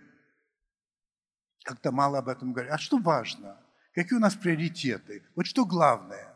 как-то 1.63 1.93
мало 1.93 2.19
об 2.19 2.29
этом 2.29 2.53
говорят. 2.53 2.75
А 2.75 2.79
что 2.79 2.99
важно? 2.99 3.57
Какие 3.93 4.17
у 4.17 4.21
нас 4.21 4.35
приоритеты? 4.35 5.25
Вот 5.37 5.47
что 5.47 5.65
главное? 5.65 6.35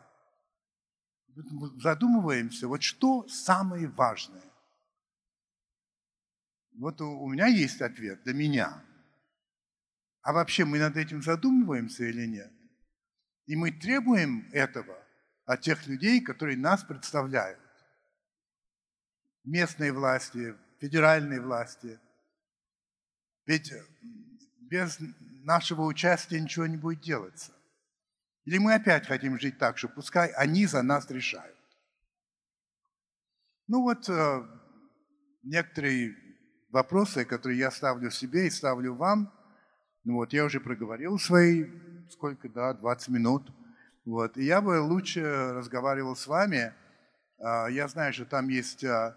Задумываемся, 1.35 2.69
вот 2.69 2.83
что 2.83 3.27
самое 3.27 3.89
важное? 3.89 4.49
Вот 6.77 7.01
у 7.01 7.27
меня 7.27 7.47
есть 7.47 7.81
ответ 7.81 8.23
для 8.23 8.33
меня. 8.33 8.85
А 10.21 10.33
вообще 10.33 10.65
мы 10.65 10.77
над 10.79 10.97
этим 10.97 11.21
задумываемся 11.21 12.03
или 12.03 12.25
нет? 12.25 12.51
И 13.47 13.55
мы 13.55 13.71
требуем 13.71 14.47
этого 14.51 14.95
от 15.45 15.61
тех 15.61 15.87
людей, 15.87 16.21
которые 16.21 16.57
нас 16.57 16.83
представляют. 16.83 17.59
Местные 19.43 19.91
власти, 19.91 20.55
федеральные 20.79 21.41
власти. 21.41 21.99
Ведь 23.45 23.73
без 24.59 24.99
нашего 25.43 25.81
участия 25.83 26.39
ничего 26.39 26.67
не 26.67 26.77
будет 26.77 27.01
делаться. 27.01 27.51
Или 28.45 28.59
мы 28.59 28.75
опять 28.75 29.07
хотим 29.07 29.39
жить 29.39 29.57
так, 29.57 29.77
что 29.77 29.87
пускай 29.87 30.29
они 30.29 30.65
за 30.67 30.83
нас 30.83 31.09
решают. 31.09 31.57
Ну 33.67 33.81
вот 33.81 34.07
э, 34.09 34.47
некоторые 35.43 36.15
вопросы, 36.69 37.25
которые 37.25 37.59
я 37.59 37.71
ставлю 37.71 38.11
себе 38.11 38.47
и 38.47 38.51
ставлю 38.51 38.95
вам, 38.95 39.31
ну 40.03 40.15
вот 40.15 40.33
я 40.33 40.45
уже 40.45 40.59
проговорил 40.59 41.17
свои, 41.19 41.65
сколько, 42.09 42.49
да, 42.49 42.73
20 42.73 43.09
минут. 43.09 43.51
Вот, 44.05 44.37
и 44.37 44.43
я 44.43 44.61
бы 44.61 44.81
лучше 44.81 45.21
разговаривал 45.53 46.15
с 46.15 46.27
вами. 46.27 46.73
Э, 47.39 47.67
я 47.71 47.87
знаю, 47.87 48.13
что 48.13 48.25
там 48.25 48.47
есть 48.49 48.83
э, 48.83 49.15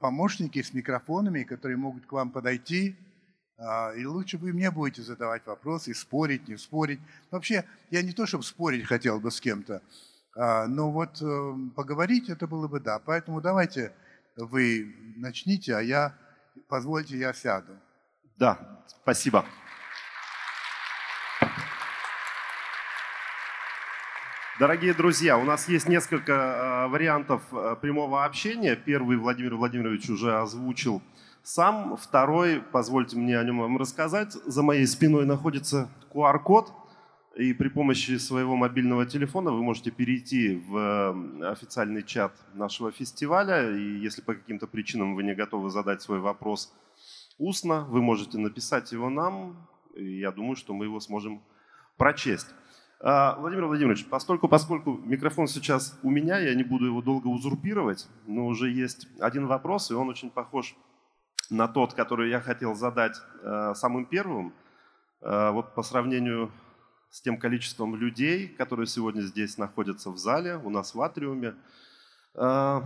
помощники 0.00 0.62
с 0.62 0.72
микрофонами, 0.72 1.42
которые 1.42 1.76
могут 1.76 2.06
к 2.06 2.12
вам 2.12 2.30
подойти, 2.30 2.96
а, 3.64 3.92
и 3.92 4.04
лучше 4.04 4.38
вы 4.38 4.52
мне 4.52 4.70
будете 4.70 5.02
задавать 5.02 5.46
вопросы, 5.46 5.94
спорить, 5.94 6.48
не 6.48 6.56
спорить. 6.56 7.00
Вообще, 7.30 7.64
я 7.90 8.02
не 8.02 8.12
то, 8.12 8.26
чтобы 8.26 8.42
спорить 8.42 8.86
хотел 8.86 9.20
бы 9.20 9.30
с 9.30 9.40
кем-то, 9.40 9.82
а, 10.34 10.66
но 10.66 10.90
вот 10.90 11.22
э, 11.22 11.54
поговорить 11.76 12.28
это 12.28 12.46
было 12.46 12.66
бы 12.66 12.80
да. 12.80 12.98
Поэтому 12.98 13.40
давайте 13.40 13.92
вы 14.36 14.94
начните, 15.16 15.76
а 15.76 15.80
я, 15.80 16.14
позвольте, 16.68 17.18
я 17.18 17.32
сяду. 17.32 17.78
Да, 18.36 18.84
спасибо. 19.02 19.44
Дорогие 24.62 24.94
друзья, 24.94 25.38
у 25.38 25.44
нас 25.44 25.68
есть 25.68 25.88
несколько 25.88 26.32
э, 26.32 26.86
вариантов 26.86 27.42
э, 27.50 27.74
прямого 27.80 28.24
общения. 28.24 28.76
Первый 28.76 29.16
Владимир 29.16 29.56
Владимирович 29.56 30.08
уже 30.08 30.38
озвучил 30.38 31.02
сам. 31.42 31.96
Второй, 31.96 32.62
позвольте 32.70 33.16
мне 33.16 33.40
о 33.40 33.42
нем 33.42 33.58
вам 33.58 33.76
рассказать. 33.76 34.34
За 34.46 34.62
моей 34.62 34.86
спиной 34.86 35.26
находится 35.26 35.88
QR-код, 36.14 36.72
и 37.34 37.52
при 37.54 37.70
помощи 37.70 38.18
своего 38.18 38.54
мобильного 38.54 39.04
телефона 39.04 39.50
вы 39.50 39.64
можете 39.64 39.90
перейти 39.90 40.54
в 40.54 40.76
э, 40.76 41.50
официальный 41.50 42.04
чат 42.04 42.32
нашего 42.54 42.92
фестиваля. 42.92 43.68
И 43.68 43.98
если 43.98 44.22
по 44.22 44.32
каким-то 44.32 44.68
причинам 44.68 45.16
вы 45.16 45.24
не 45.24 45.34
готовы 45.34 45.70
задать 45.70 46.02
свой 46.02 46.20
вопрос 46.20 46.72
устно, 47.36 47.84
вы 47.90 48.00
можете 48.00 48.38
написать 48.38 48.92
его 48.92 49.10
нам. 49.10 49.68
И 49.96 50.20
я 50.20 50.30
думаю, 50.30 50.54
что 50.54 50.72
мы 50.72 50.84
его 50.84 51.00
сможем 51.00 51.42
прочесть. 51.96 52.54
А, 53.04 53.34
Владимир 53.40 53.66
Владимирович, 53.66 54.06
поскольку, 54.06 54.46
поскольку 54.46 54.92
микрофон 54.92 55.48
сейчас 55.48 55.98
у 56.04 56.10
меня, 56.10 56.38
я 56.38 56.54
не 56.54 56.62
буду 56.62 56.86
его 56.86 57.02
долго 57.02 57.26
узурпировать, 57.26 58.06
но 58.28 58.46
уже 58.46 58.70
есть 58.70 59.08
один 59.18 59.48
вопрос, 59.48 59.90
и 59.90 59.94
он 59.94 60.08
очень 60.08 60.30
похож 60.30 60.76
на 61.50 61.66
тот, 61.66 61.94
который 61.94 62.30
я 62.30 62.40
хотел 62.40 62.76
задать 62.76 63.16
э, 63.42 63.72
самым 63.74 64.06
первым. 64.06 64.52
Э, 65.20 65.50
вот 65.50 65.74
по 65.74 65.82
сравнению 65.82 66.52
с 67.10 67.20
тем 67.20 67.38
количеством 67.38 67.96
людей, 67.96 68.46
которые 68.46 68.86
сегодня 68.86 69.22
здесь 69.22 69.58
находятся 69.58 70.10
в 70.10 70.16
зале, 70.16 70.60
у 70.62 70.70
нас 70.70 70.94
в 70.94 71.02
Атриуме, 71.02 71.56
э, 72.36 72.80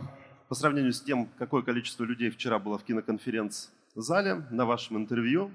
по 0.48 0.54
сравнению 0.54 0.94
с 0.94 1.02
тем, 1.02 1.28
какое 1.36 1.60
количество 1.60 2.04
людей 2.04 2.30
вчера 2.30 2.58
было 2.58 2.78
в 2.78 2.84
киноконференц-зале 2.84 4.46
на 4.50 4.64
вашем 4.64 4.96
интервью, 4.96 5.50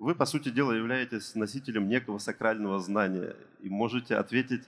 вы, 0.00 0.14
по 0.14 0.24
сути 0.24 0.48
дела, 0.48 0.72
являетесь 0.72 1.34
носителем 1.34 1.86
некого 1.86 2.16
сакрального 2.18 2.80
знания 2.80 3.36
и 3.60 3.68
можете 3.68 4.16
ответить 4.16 4.66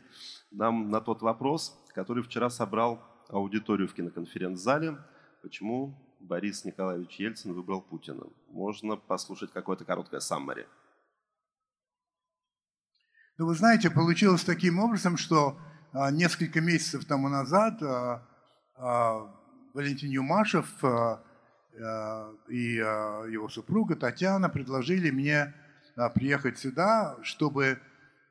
нам 0.50 0.90
на 0.90 1.00
тот 1.00 1.22
вопрос, 1.22 1.74
который 1.94 2.22
вчера 2.22 2.50
собрал 2.50 3.02
аудиторию 3.30 3.88
в 3.88 3.94
киноконференц-зале, 3.94 4.98
почему 5.40 5.98
Борис 6.20 6.66
Николаевич 6.66 7.18
Ельцин 7.18 7.54
выбрал 7.54 7.80
Путина. 7.80 8.24
Можно 8.50 8.96
послушать 8.96 9.52
какое-то 9.52 9.86
короткое 9.86 10.20
саммари. 10.20 10.66
Ну, 13.38 13.46
вы 13.46 13.54
знаете, 13.54 13.90
получилось 13.90 14.44
таким 14.44 14.78
образом, 14.78 15.16
что 15.16 15.58
а, 15.92 16.10
несколько 16.10 16.60
месяцев 16.60 17.06
тому 17.06 17.30
назад 17.30 17.82
а, 17.82 18.28
а, 18.76 19.34
Валентин 19.72 20.10
Юмашев 20.10 20.84
а, 20.84 21.24
и 21.74 22.78
а, 22.80 23.24
его 23.24 23.48
супруга 23.48 23.96
Татьяна 23.96 24.48
предложили 24.48 25.11
мне 25.11 25.54
а, 25.96 26.11
приехать 26.11 26.58
сюда, 26.58 27.16
чтобы 27.22 27.78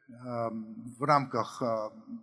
а, 0.09 0.49
в 0.51 1.03
рамках 1.03 1.61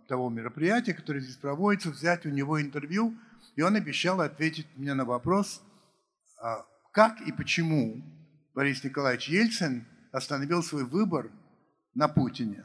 того 0.07 0.29
мероприятия, 0.29 0.93
которое 0.93 1.19
здесь 1.19 1.37
проводится, 1.37 1.89
взять 1.89 2.25
у 2.25 2.29
него 2.29 2.61
интервью– 2.61 3.15
и 3.59 3.61
он 3.61 3.75
обещал 3.75 4.21
ответить 4.21 4.67
мне 4.77 4.93
на 4.93 5.03
вопрос, 5.03 5.61
как 6.93 7.19
и 7.21 7.31
почему 7.33 8.01
Борис 8.55 8.85
Николаевич 8.85 9.27
Ельцин 9.27 9.85
остановил 10.13 10.63
свой 10.63 10.85
выбор 10.85 11.29
на 11.93 12.07
Путине. 12.07 12.63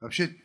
Вообще, 0.00 0.36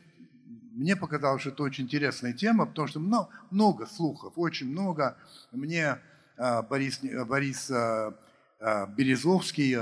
мне 0.71 0.95
показалось, 0.95 1.41
что 1.41 1.51
это 1.51 1.61
очень 1.61 1.83
интересная 1.85 2.33
тема, 2.33 2.65
потому 2.65 2.87
что 2.87 2.99
много, 2.99 3.29
много 3.51 3.85
слухов, 3.85 4.33
очень 4.37 4.71
много. 4.71 5.17
Мне 5.51 5.99
Борис, 6.37 6.99
Борис 7.01 7.71
а, 7.71 8.13
Березовский 8.87 9.75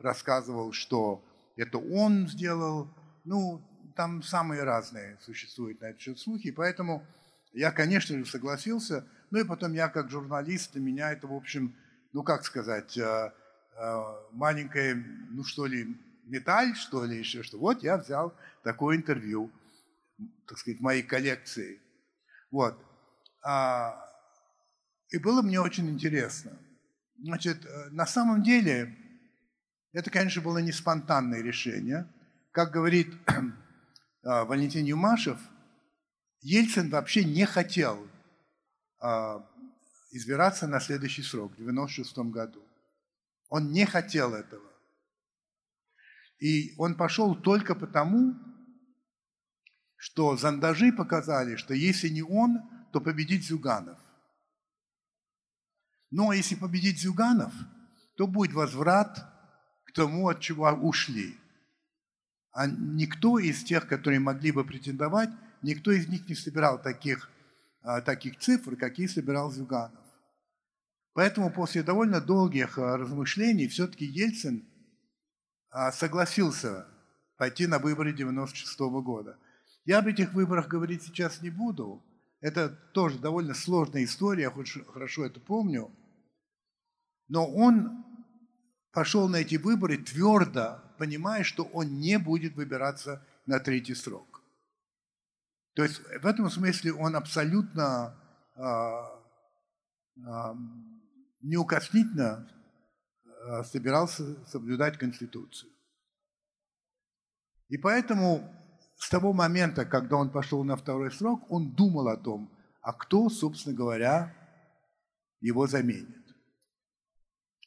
рассказывал, 0.00 0.72
что 0.72 1.24
это 1.56 1.78
он 1.78 2.28
сделал. 2.28 2.88
Ну, 3.24 3.62
там 3.96 4.22
самые 4.22 4.62
разные 4.62 5.18
существуют 5.22 5.80
на 5.80 5.86
этот 5.86 6.00
счет 6.00 6.18
слухи, 6.18 6.50
поэтому 6.50 7.04
я, 7.52 7.72
конечно 7.72 8.16
же, 8.18 8.26
согласился. 8.26 9.06
Ну 9.30 9.40
и 9.40 9.44
потом 9.44 9.72
я, 9.72 9.88
как 9.88 10.10
журналист, 10.10 10.72
для 10.72 10.82
меня 10.82 11.12
это, 11.12 11.26
в 11.26 11.32
общем, 11.32 11.74
ну 12.12 12.22
как 12.22 12.44
сказать, 12.44 12.96
э, 12.98 13.02
э, 13.02 14.02
маленькая, 14.32 14.94
ну 15.30 15.42
что 15.42 15.66
ли, 15.66 15.96
медаль, 16.24 16.74
что 16.76 17.04
ли, 17.04 17.18
еще 17.18 17.42
что. 17.42 17.58
Вот 17.58 17.82
я 17.82 17.96
взял 17.96 18.34
такое 18.62 18.96
интервью. 18.96 19.50
так 20.46 20.58
сказать, 20.58 20.80
моей 20.80 21.02
коллекции. 21.02 21.80
Вот. 22.50 22.78
А, 23.42 24.05
и 25.10 25.18
было 25.18 25.42
мне 25.42 25.60
очень 25.60 25.88
интересно. 25.88 26.58
Значит, 27.18 27.64
э, 27.64 27.90
на 27.90 28.06
самом 28.06 28.42
деле, 28.42 28.96
это, 29.92 30.10
конечно, 30.10 30.42
было 30.42 30.58
не 30.58 30.72
спонтанное 30.72 31.42
решение. 31.42 32.06
Как 32.50 32.72
говорит 32.72 33.14
а, 34.22 34.44
Валентин 34.46 34.84
Юмашев, 34.84 35.38
Ельцин 36.40 36.90
вообще 36.90 37.24
не 37.24 37.46
хотел 37.46 38.06
а, 39.00 39.46
избираться 40.10 40.66
на 40.66 40.80
следующий 40.80 41.22
срок, 41.22 41.52
в 41.52 41.60
1996 41.60 42.18
году. 42.32 42.62
Он 43.48 43.72
не 43.72 43.86
хотел 43.86 44.34
этого. 44.34 44.70
И 46.38 46.74
он 46.76 46.96
пошел 46.96 47.34
только 47.34 47.74
потому, 47.74 48.34
что 49.96 50.36
зондажи 50.36 50.92
показали, 50.92 51.56
что 51.56 51.74
если 51.74 52.08
не 52.08 52.22
он, 52.22 52.60
то 52.92 53.00
победит 53.00 53.44
Зюганов. 53.44 53.98
Но 56.10 56.32
если 56.32 56.54
победит 56.54 56.98
Зюганов, 56.98 57.52
то 58.16 58.26
будет 58.26 58.52
возврат 58.52 59.18
к 59.84 59.92
тому, 59.92 60.28
от 60.28 60.40
чего 60.40 60.68
ушли. 60.70 61.36
А 62.52 62.66
никто 62.66 63.38
из 63.38 63.62
тех, 63.64 63.86
которые 63.86 64.18
могли 64.20 64.50
бы 64.52 64.64
претендовать, 64.64 65.30
никто 65.62 65.90
из 65.90 66.08
них 66.08 66.28
не 66.28 66.34
собирал 66.34 66.80
таких, 66.80 67.30
а, 67.82 68.00
таких 68.00 68.38
цифр, 68.38 68.76
какие 68.76 69.06
собирал 69.06 69.50
Зюганов. 69.50 70.02
Поэтому 71.12 71.50
после 71.50 71.82
довольно 71.82 72.20
долгих 72.20 72.78
а, 72.78 72.96
размышлений 72.96 73.68
все-таки 73.68 74.04
Ельцин 74.04 74.64
а, 75.70 75.92
согласился 75.92 76.86
пойти 77.36 77.66
на 77.66 77.78
выборы 77.78 78.12
96 78.12 78.78
года. 79.02 79.38
Я 79.84 79.98
об 79.98 80.06
этих 80.06 80.32
выборах 80.32 80.68
говорить 80.68 81.02
сейчас 81.02 81.42
не 81.42 81.50
буду. 81.50 82.02
Это 82.40 82.68
тоже 82.68 83.18
довольно 83.18 83.54
сложная 83.54 84.04
история, 84.04 84.44
я 84.44 84.50
хоть 84.50 84.70
хорошо 84.86 85.24
это 85.24 85.40
помню. 85.40 85.90
Но 87.28 87.46
он 87.46 88.04
пошел 88.92 89.28
на 89.28 89.36
эти 89.36 89.56
выборы 89.56 89.98
твердо, 89.98 90.82
понимая, 90.98 91.42
что 91.42 91.64
он 91.64 91.98
не 91.98 92.18
будет 92.18 92.54
выбираться 92.54 93.26
на 93.46 93.58
третий 93.58 93.94
срок. 93.94 94.42
То 95.74 95.82
есть 95.82 95.98
в 95.98 96.26
этом 96.26 96.50
смысле 96.50 96.94
он 96.94 97.16
абсолютно 97.16 98.16
а, 98.54 99.22
а, 100.24 100.56
неукоснительно 101.42 102.48
а, 103.44 103.64
собирался 103.64 104.42
соблюдать 104.46 104.96
Конституцию. 104.96 105.70
И 107.68 107.76
поэтому 107.76 108.50
с 108.96 109.08
того 109.10 109.32
момента, 109.32 109.84
когда 109.84 110.16
он 110.16 110.30
пошел 110.30 110.64
на 110.64 110.76
второй 110.76 111.10
срок, 111.12 111.50
он 111.50 111.72
думал 111.72 112.08
о 112.08 112.16
том, 112.16 112.50
а 112.80 112.92
кто, 112.92 113.28
собственно 113.28 113.76
говоря, 113.76 114.34
его 115.40 115.66
заменит. 115.66 116.24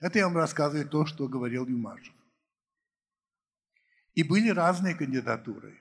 Это 0.01 0.19
я 0.19 0.27
вам 0.27 0.37
рассказываю 0.37 0.87
то, 0.87 1.05
что 1.05 1.27
говорил 1.27 1.67
Юмашев. 1.67 2.13
И 4.15 4.23
были 4.23 4.49
разные 4.49 4.95
кандидатуры. 4.95 5.79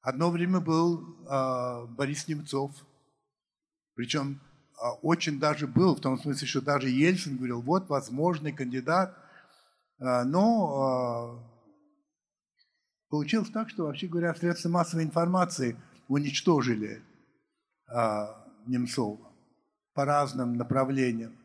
Одно 0.00 0.30
время 0.30 0.60
был 0.60 1.16
э, 1.26 1.86
Борис 1.86 2.28
Немцов, 2.28 2.72
причем 3.94 4.40
э, 4.72 4.86
очень 5.02 5.38
даже 5.38 5.66
был, 5.66 5.94
в 5.94 6.00
том 6.00 6.18
смысле, 6.18 6.46
что 6.46 6.60
даже 6.60 6.90
Ельцин 6.90 7.36
говорил, 7.36 7.62
вот 7.62 7.88
возможный 7.88 8.52
кандидат, 8.52 9.16
э, 9.98 10.24
но 10.24 11.53
получилось 13.14 13.50
так, 13.50 13.70
что, 13.70 13.84
вообще 13.84 14.08
говоря, 14.08 14.34
средства 14.34 14.70
массовой 14.70 15.04
информации 15.04 15.76
уничтожили 16.08 17.00
э, 17.88 18.26
Немцова 18.66 19.32
по 19.92 20.04
разным 20.04 20.54
направлениям. 20.54 21.38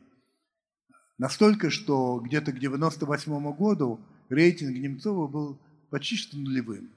Настолько, 1.19 1.69
что 1.69 2.19
где-то 2.21 2.53
к 2.53 2.59
98 2.59 3.51
году 3.53 3.99
рейтинг 4.29 4.75
Немцова 4.79 5.27
был 5.27 5.59
почти 5.91 6.15
что 6.15 6.37
нулевым. 6.37 6.91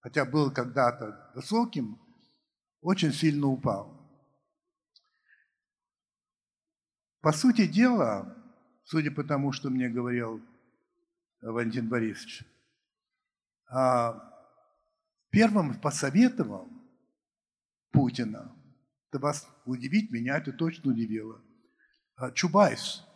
Хотя 0.00 0.26
был 0.26 0.50
когда-то 0.50 1.32
высоким, 1.34 1.98
очень 2.82 3.14
сильно 3.14 3.46
упал. 3.46 3.90
По 7.22 7.32
сути 7.32 7.66
дела, 7.66 8.36
судя 8.84 9.10
по 9.10 9.24
тому, 9.24 9.52
что 9.52 9.70
мне 9.70 9.88
говорил 9.88 10.42
Валентин 11.40 11.88
Борисович, 11.88 12.42
а, 12.42 12.53
первым 15.30 15.80
посоветовал 15.80 16.68
Путина, 17.90 18.54
это 19.10 19.18
вас 19.18 19.48
удивить, 19.64 20.10
меня 20.10 20.38
это 20.38 20.52
точно 20.52 20.92
удивило, 20.92 21.40
а, 22.16 22.30
Чубайс– 22.30 23.04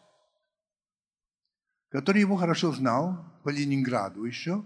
который 1.89 2.21
его 2.21 2.37
хорошо 2.37 2.73
знал 2.73 3.25
по 3.43 3.49
Ленинграду 3.49 4.25
еще, 4.25 4.65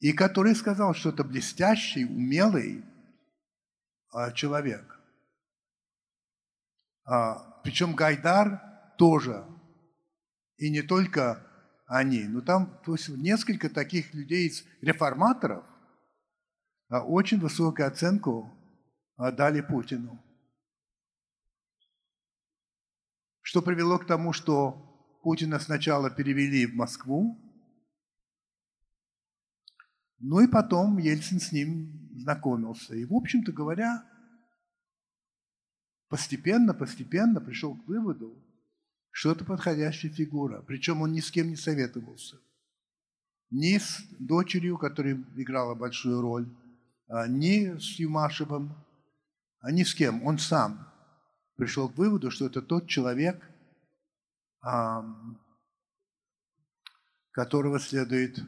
и 0.00 0.12
который 0.12 0.54
сказал, 0.54 0.94
что 0.94 1.08
это 1.08 1.24
блестящий, 1.24 2.04
умелый 2.04 2.84
а, 4.12 4.30
человек. 4.32 5.00
А, 7.04 7.60
причем 7.62 7.94
Гайдар 7.94 8.60
тоже. 8.96 9.44
И 10.56 10.70
не 10.70 10.82
только 10.82 11.44
они. 11.88 12.24
Но 12.24 12.40
там 12.40 12.80
то 12.84 12.92
есть, 12.92 13.08
несколько 13.08 13.68
таких 13.68 14.14
людей 14.14 14.52
реформаторов 14.80 15.64
а, 16.88 17.02
очень 17.02 17.40
высокую 17.40 17.88
оценку 17.88 18.50
а, 19.16 19.32
дали 19.32 19.60
Путину. 19.60 20.22
что 23.48 23.62
привело 23.62 23.98
к 23.98 24.06
тому, 24.06 24.34
что 24.34 25.18
Путина 25.22 25.58
сначала 25.58 26.10
перевели 26.10 26.66
в 26.66 26.74
Москву, 26.74 27.34
ну 30.18 30.40
и 30.40 30.46
потом 30.46 30.98
Ельцин 30.98 31.40
с 31.40 31.50
ним 31.50 32.10
знакомился. 32.14 32.94
И, 32.94 33.06
в 33.06 33.14
общем-то 33.14 33.52
говоря, 33.52 34.04
постепенно, 36.10 36.74
постепенно 36.74 37.40
пришел 37.40 37.74
к 37.74 37.88
выводу, 37.88 38.36
что 39.18 39.32
это 39.32 39.44
подходящая 39.44 40.12
фигура. 40.12 40.62
Причем 40.62 41.02
он 41.02 41.10
ни 41.10 41.18
с 41.18 41.32
кем 41.32 41.48
не 41.48 41.56
советовался. 41.56 42.36
Ни 43.50 43.76
с 43.76 44.00
дочерью, 44.20 44.78
которая 44.78 45.20
играла 45.34 45.74
большую 45.74 46.20
роль, 46.20 46.48
а 47.08 47.26
ни 47.26 47.76
с 47.80 47.98
Юмашевым, 47.98 48.72
а 49.58 49.72
ни 49.72 49.82
с 49.82 49.92
кем. 49.92 50.24
Он 50.24 50.38
сам 50.38 50.86
пришел 51.56 51.88
к 51.88 51.98
выводу, 51.98 52.30
что 52.30 52.46
это 52.46 52.62
тот 52.62 52.86
человек, 52.86 53.44
которого 57.32 57.80
следует 57.80 58.38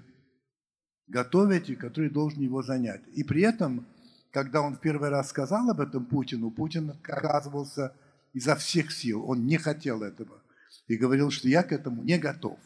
готовить 1.08 1.68
и 1.70 1.74
который 1.74 2.10
должен 2.10 2.42
его 2.42 2.62
занять. 2.62 3.02
И 3.08 3.24
при 3.24 3.42
этом, 3.42 3.88
когда 4.30 4.62
он 4.62 4.76
в 4.76 4.80
первый 4.80 5.08
раз 5.08 5.30
сказал 5.30 5.68
об 5.68 5.80
этом 5.80 6.06
Путину, 6.06 6.52
Путин 6.52 6.90
отказывался 6.90 7.92
изо 8.34 8.54
всех 8.54 8.92
сил, 8.92 9.28
он 9.28 9.46
не 9.46 9.56
хотел 9.56 10.04
этого 10.04 10.40
и 10.86 10.96
говорил, 10.96 11.30
что 11.30 11.48
я 11.48 11.62
к 11.62 11.72
этому 11.72 12.02
не 12.02 12.18
готов. 12.18 12.58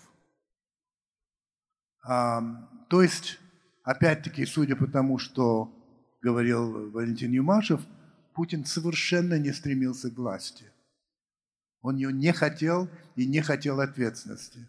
То 2.03 3.03
есть, 3.03 3.39
опять-таки, 3.83 4.47
судя 4.47 4.77
по 4.77 4.87
тому, 4.87 5.19
что 5.19 5.73
говорил 6.23 6.91
Валентин 6.91 7.33
Юмашев, 7.33 7.81
Путин 8.35 8.65
совершенно 8.65 9.39
не 9.39 9.53
стремился 9.53 10.11
к 10.11 10.17
власти. 10.17 10.71
Он 11.81 11.97
ее 11.97 12.13
не 12.13 12.33
хотел 12.33 12.89
и 13.15 13.27
не 13.27 13.41
хотел 13.43 13.81
ответственности. 13.81 14.69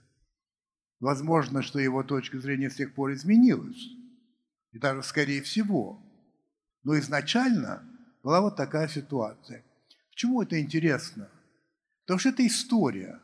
Возможно, 0.99 1.61
что 1.61 1.79
его 1.79 2.03
точка 2.03 2.39
зрения 2.39 2.69
с 2.69 2.75
тех 2.75 2.93
пор 2.93 3.13
изменилась. 3.13 3.87
И 4.71 4.79
даже 4.79 5.03
скорее 5.03 5.41
всего. 5.41 6.01
Но 6.83 6.97
изначально 6.99 7.83
была 8.21 8.41
вот 8.41 8.55
такая 8.55 8.87
ситуация. 8.87 9.63
Почему 10.11 10.41
это 10.41 10.59
интересно? 10.59 11.29
Потому 12.03 12.19
что 12.19 12.29
это 12.29 12.45
история. 12.45 13.19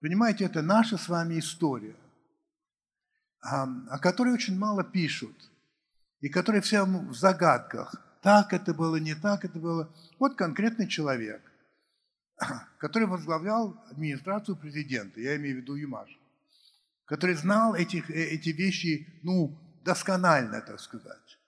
Понимаете, 0.00 0.44
это 0.44 0.62
наша 0.62 0.98
с 0.98 1.08
вами 1.08 1.38
история, 1.38 1.96
о 3.40 3.98
которой 3.98 4.34
очень 4.34 4.58
мало 4.58 4.84
пишут, 4.84 5.50
и 6.20 6.28
которая 6.28 6.60
вся 6.60 6.84
в 6.84 7.14
загадках 7.14 7.94
так 8.22 8.52
это 8.52 8.74
было, 8.74 8.96
не 8.96 9.14
так 9.14 9.44
это 9.44 9.58
было. 9.58 9.94
Вот 10.18 10.36
конкретный 10.36 10.88
человек, 10.88 11.40
который 12.78 13.06
возглавлял 13.06 13.80
администрацию 13.90 14.56
президента, 14.56 15.20
я 15.20 15.36
имею 15.36 15.56
в 15.56 15.60
виду 15.60 15.76
Юмаш, 15.76 16.08
который 17.04 17.36
знал 17.36 17.74
этих, 17.74 18.10
э, 18.10 18.14
эти 18.14 18.48
вещи, 18.48 19.20
ну, 19.22 19.56
досконально, 19.84 20.60
так 20.60 20.80
сказать. 20.80 21.38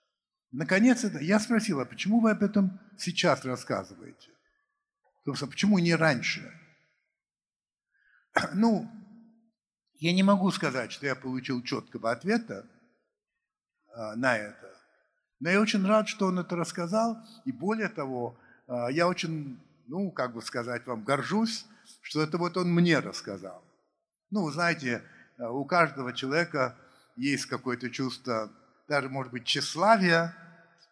Наконец, 0.51 1.03
это, 1.03 1.19
я 1.19 1.39
спросил, 1.39 1.81
а 1.81 1.85
почему 1.85 2.21
вы 2.21 2.31
об 2.31 2.41
этом 2.41 2.79
сейчас 2.97 3.43
рассказываете? 3.43 4.29
Собственно, 5.25 5.51
почему 5.51 5.79
не 5.79 5.93
раньше? 5.93 6.58
Ну, 8.53 8.89
я 9.95 10.13
не 10.13 10.23
могу 10.23 10.51
сказать, 10.51 10.91
что 10.91 11.05
я 11.05 11.15
получил 11.15 11.61
четкого 11.61 12.11
ответа, 12.11 12.65
а, 13.93 14.15
на 14.15 14.37
это. 14.37 14.69
Но 15.39 15.49
я 15.49 15.59
очень 15.59 15.85
рад, 15.85 16.07
что 16.07 16.27
он 16.27 16.39
это 16.39 16.55
рассказал, 16.55 17.17
и 17.45 17.51
более 17.51 17.89
того, 17.89 18.37
а, 18.67 18.89
я 18.89 19.07
очень, 19.07 19.59
ну, 19.87 20.11
как 20.11 20.33
бы 20.33 20.41
сказать 20.41 20.85
вам, 20.85 21.03
горжусь, 21.03 21.65
что 22.01 22.21
это 22.21 22.37
вот 22.37 22.57
он 22.57 22.73
мне 22.73 22.99
рассказал. 22.99 23.63
Ну, 24.31 24.43
вы 24.43 24.51
знаете, 24.51 25.03
а, 25.37 25.51
у 25.51 25.65
каждого 25.65 26.13
человека 26.13 26.77
есть 27.15 27.45
какое-то 27.45 27.89
чувство, 27.89 28.51
даже, 28.87 29.09
может 29.09 29.31
быть, 29.31 29.45
тщеславия, 29.45 30.35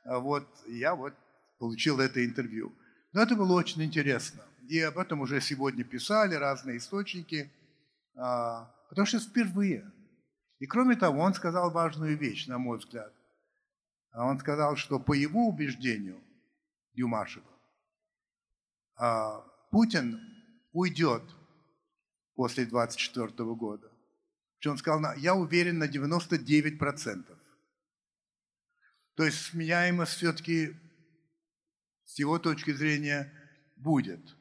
вот, 0.03 0.47
я 0.67 0.95
вот 0.95 1.13
получил 1.59 1.99
это 1.99 2.23
интервью. 2.25 2.73
Но 3.11 3.21
это 3.21 3.35
было 3.35 3.53
очень 3.53 3.83
интересно. 3.83 4.43
И 4.67 4.79
об 4.81 4.97
этом 4.97 5.21
уже 5.21 5.39
сегодня 5.39 5.83
писали 5.85 6.35
разные 6.35 6.77
источники, 6.77 7.49
потому 8.13 9.05
что 9.05 9.19
впервые. 9.19 9.89
И 10.59 10.65
кроме 10.65 10.95
того, 10.95 11.21
он 11.21 11.33
сказал 11.33 11.71
важную 11.71 12.17
вещь, 12.17 12.47
на 12.47 12.57
мой 12.57 12.77
взгляд. 12.77 13.13
А 14.11 14.25
он 14.25 14.39
сказал, 14.39 14.75
что 14.75 14.99
по 14.99 15.13
его 15.13 15.47
убеждению, 15.47 16.21
Юмашева, 16.93 17.45
а, 18.95 19.41
Путин 19.71 20.19
уйдет 20.71 21.23
после 22.35 22.65
24 22.65 23.55
года. 23.55 23.89
Что 24.59 24.71
он 24.71 24.77
сказал, 24.79 25.15
я 25.17 25.35
уверен 25.35 25.77
на 25.77 25.87
99%. 25.87 27.37
То 29.15 29.23
есть 29.23 29.41
сменяемость 29.45 30.13
все-таки 30.13 30.75
с 32.05 32.19
его 32.19 32.39
точки 32.39 32.71
зрения 32.71 33.31
будет. 33.75 34.36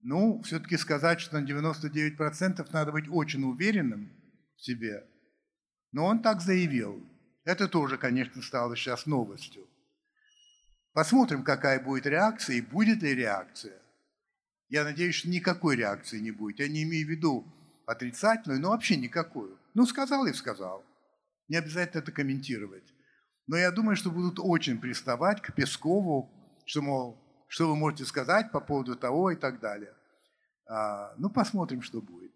Ну, 0.00 0.42
все-таки 0.42 0.76
сказать, 0.76 1.20
что 1.20 1.40
на 1.40 1.44
99% 1.44 2.68
надо 2.72 2.92
быть 2.92 3.08
очень 3.08 3.42
уверенным 3.44 4.12
в 4.56 4.62
себе. 4.62 5.04
Но 5.92 6.06
он 6.06 6.22
так 6.22 6.40
заявил. 6.40 7.04
Это 7.44 7.68
тоже, 7.68 7.98
конечно, 7.98 8.42
стало 8.42 8.76
сейчас 8.76 9.06
новостью. 9.06 9.66
Посмотрим, 10.92 11.44
какая 11.44 11.82
будет 11.82 12.06
реакция 12.06 12.56
и 12.56 12.60
будет 12.60 13.02
ли 13.02 13.14
реакция. 13.14 13.80
Я 14.68 14.84
надеюсь, 14.84 15.14
что 15.14 15.30
никакой 15.30 15.76
реакции 15.76 16.18
не 16.18 16.30
будет. 16.30 16.60
Я 16.60 16.68
не 16.68 16.82
имею 16.82 17.06
в 17.06 17.10
виду 17.10 17.46
отрицательную, 17.86 18.60
но 18.60 18.70
вообще 18.70 18.96
никакую. 18.96 19.58
Ну, 19.74 19.86
сказал 19.86 20.26
и 20.26 20.32
сказал. 20.32 20.84
Не 21.48 21.56
обязательно 21.56 22.00
это 22.00 22.12
комментировать. 22.12 22.84
Но 23.46 23.56
я 23.56 23.70
думаю, 23.70 23.96
что 23.96 24.10
будут 24.10 24.38
очень 24.38 24.78
приставать 24.78 25.40
к 25.40 25.54
Пескову, 25.54 26.30
что, 26.66 26.82
мол, 26.82 27.18
что 27.48 27.66
вы 27.66 27.76
можете 27.76 28.04
сказать 28.04 28.52
по 28.52 28.60
поводу 28.60 28.94
того 28.94 29.30
и 29.30 29.36
так 29.36 29.58
далее. 29.58 29.94
А, 30.68 31.14
ну, 31.16 31.30
посмотрим, 31.30 31.82
что 31.82 32.00
будет. 32.00 32.32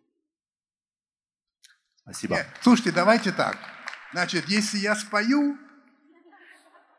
Спасибо. 1.96 2.36
Нет, 2.36 2.46
слушайте, 2.62 2.90
давайте 2.90 3.30
так. 3.30 3.56
Значит, 4.12 4.46
если 4.46 4.78
я 4.78 4.96
спою, 4.96 5.56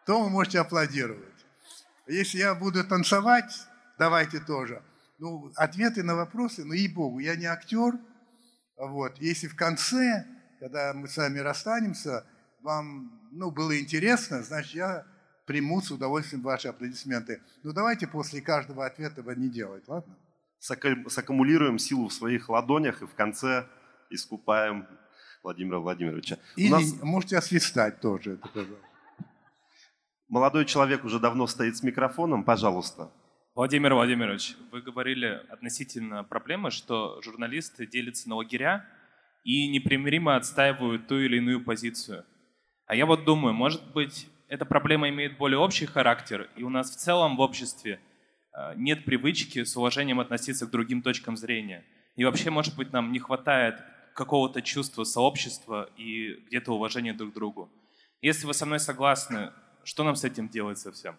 то 0.05 0.21
вы 0.21 0.29
можете 0.29 0.59
аплодировать. 0.59 1.45
Если 2.07 2.37
я 2.37 2.53
буду 2.55 2.83
танцевать, 2.83 3.67
давайте 3.97 4.39
тоже. 4.39 4.83
Ну, 5.17 5.51
ответы 5.55 6.03
на 6.03 6.15
вопросы, 6.15 6.63
ну, 6.63 6.73
ей-богу, 6.73 7.19
я 7.19 7.35
не 7.35 7.45
актер. 7.45 7.93
Вот. 8.77 9.17
Если 9.19 9.47
в 9.47 9.55
конце, 9.55 10.25
когда 10.59 10.93
мы 10.93 11.07
с 11.07 11.17
вами 11.17 11.39
расстанемся, 11.39 12.25
вам 12.61 13.11
ну, 13.31 13.51
было 13.51 13.79
интересно, 13.79 14.43
значит, 14.43 14.73
я 14.73 15.05
приму 15.45 15.81
с 15.81 15.91
удовольствием 15.91 16.41
ваши 16.41 16.67
аплодисменты. 16.67 17.41
Ну, 17.63 17.73
давайте 17.73 18.07
после 18.07 18.41
каждого 18.41 18.85
ответа 18.85 19.21
этого 19.21 19.31
не 19.31 19.49
делать, 19.49 19.87
ладно? 19.87 20.17
Саккумулируем 20.59 21.77
силу 21.77 22.07
в 22.07 22.13
своих 22.13 22.49
ладонях 22.49 23.01
и 23.01 23.05
в 23.05 23.13
конце 23.15 23.67
искупаем 24.09 24.87
Владимира 25.43 25.79
Владимировича. 25.79 26.37
Или 26.55 26.71
нас... 26.71 27.01
можете 27.01 27.37
освистать 27.37 27.99
тоже 27.99 28.33
это, 28.33 28.47
пожалуйста. 28.47 28.87
Молодой 30.29 30.65
человек 30.65 31.03
уже 31.03 31.19
давно 31.19 31.47
стоит 31.47 31.77
с 31.77 31.83
микрофоном, 31.83 32.43
пожалуйста. 32.43 33.11
Владимир 33.55 33.93
Владимирович, 33.93 34.55
вы 34.71 34.81
говорили 34.81 35.41
относительно 35.49 36.23
проблемы, 36.23 36.71
что 36.71 37.21
журналисты 37.21 37.85
делятся 37.85 38.29
на 38.29 38.35
лагеря 38.35 38.83
и 39.43 39.67
непримиримо 39.69 40.35
отстаивают 40.35 41.07
ту 41.07 41.19
или 41.19 41.37
иную 41.37 41.63
позицию. 41.63 42.25
А 42.87 42.95
я 42.95 43.05
вот 43.05 43.25
думаю, 43.25 43.53
может 43.53 43.93
быть, 43.93 44.27
эта 44.53 44.65
проблема 44.65 45.09
имеет 45.09 45.35
более 45.39 45.57
общий 45.57 45.87
характер, 45.87 46.47
и 46.55 46.61
у 46.61 46.69
нас 46.69 46.91
в 46.91 46.95
целом 46.97 47.37
в 47.37 47.39
обществе 47.39 47.99
э, 48.55 48.73
нет 48.75 49.03
привычки 49.03 49.63
с 49.63 49.75
уважением 49.75 50.19
относиться 50.19 50.67
к 50.67 50.69
другим 50.69 51.01
точкам 51.01 51.35
зрения. 51.35 51.83
И 52.15 52.23
вообще, 52.23 52.51
может 52.51 52.75
быть, 52.75 52.93
нам 52.93 53.11
не 53.11 53.17
хватает 53.17 53.81
какого-то 54.13 54.61
чувства 54.61 55.05
сообщества 55.05 55.89
и 55.97 56.35
где-то 56.45 56.71
уважения 56.71 57.13
друг 57.13 57.31
к 57.31 57.33
другу. 57.33 57.67
Если 58.21 58.45
вы 58.45 58.53
со 58.53 58.67
мной 58.67 58.79
согласны, 58.79 59.51
что 59.83 60.03
нам 60.03 60.15
с 60.15 60.23
этим 60.23 60.47
делать 60.47 60.77
совсем? 60.77 61.17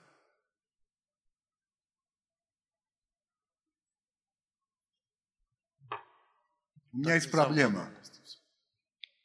У 6.92 6.98
меня 6.98 7.16
есть 7.16 7.32
проблема. 7.32 7.90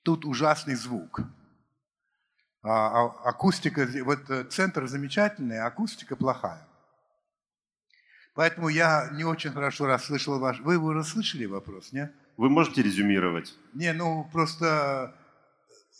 Тут 0.01 0.25
ужасный 0.25 0.73
звук. 0.73 1.21
А, 2.61 3.03
а, 3.03 3.29
акустика, 3.29 3.87
вот 4.03 4.29
э, 4.29 4.43
центр 4.45 4.85
замечательный, 4.87 5.59
а 5.59 5.67
акустика 5.67 6.17
плохая. 6.17 6.67
Поэтому 8.35 8.67
я 8.67 9.09
не 9.13 9.23
очень 9.23 9.51
хорошо 9.51 9.85
расслышал 9.85 10.39
ваш... 10.39 10.59
Вы 10.59 10.73
его 10.73 10.93
расслышали 10.93 11.45
вопрос, 11.45 11.93
нет? 11.93 12.13
Вы 12.35 12.49
можете 12.49 12.81
резюмировать? 12.81 13.55
Не, 13.73 13.93
ну 13.93 14.29
просто 14.31 15.15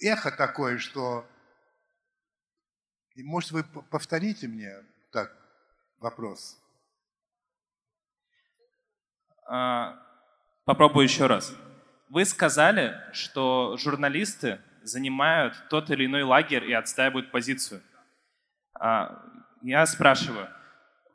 эхо 0.01 0.31
такое, 0.31 0.77
что... 0.77 1.25
Может, 3.15 3.51
вы 3.51 3.63
повторите 3.63 4.47
мне 4.47 4.73
так 5.11 5.35
вопрос? 5.99 6.57
А, 9.47 10.01
попробую 10.65 11.05
еще 11.05 11.27
раз. 11.27 11.53
Вы 12.09 12.25
сказали, 12.25 12.95
что 13.11 13.75
журналисты 13.77 14.61
занимают 14.89 15.53
тот 15.69 15.89
или 15.89 16.05
иной 16.05 16.23
лагерь 16.23 16.69
и 16.69 16.73
отстаивают 16.73 17.31
позицию. 17.31 17.81
А, 18.73 19.23
я 19.61 19.85
спрашиваю, 19.85 20.49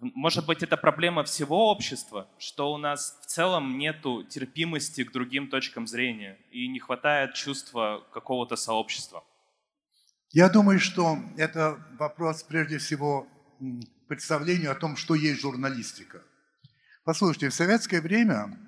может 0.00 0.46
быть, 0.46 0.62
это 0.62 0.76
проблема 0.76 1.24
всего 1.24 1.70
общества, 1.70 2.28
что 2.38 2.72
у 2.72 2.76
нас 2.76 3.18
в 3.22 3.26
целом 3.26 3.78
нету 3.78 4.22
терпимости 4.24 5.04
к 5.04 5.12
другим 5.12 5.48
точкам 5.48 5.86
зрения 5.86 6.38
и 6.50 6.68
не 6.68 6.78
хватает 6.78 7.34
чувства 7.34 8.04
какого-то 8.12 8.56
сообщества? 8.56 9.24
Я 10.30 10.48
думаю, 10.48 10.78
что 10.78 11.18
это 11.36 11.78
вопрос 11.98 12.42
прежде 12.42 12.78
всего 12.78 13.26
представлению 14.08 14.72
о 14.72 14.74
том, 14.74 14.96
что 14.96 15.14
есть 15.14 15.40
журналистика. 15.40 16.22
Послушайте, 17.04 17.48
в 17.48 17.54
советское 17.54 18.00
время 18.00 18.58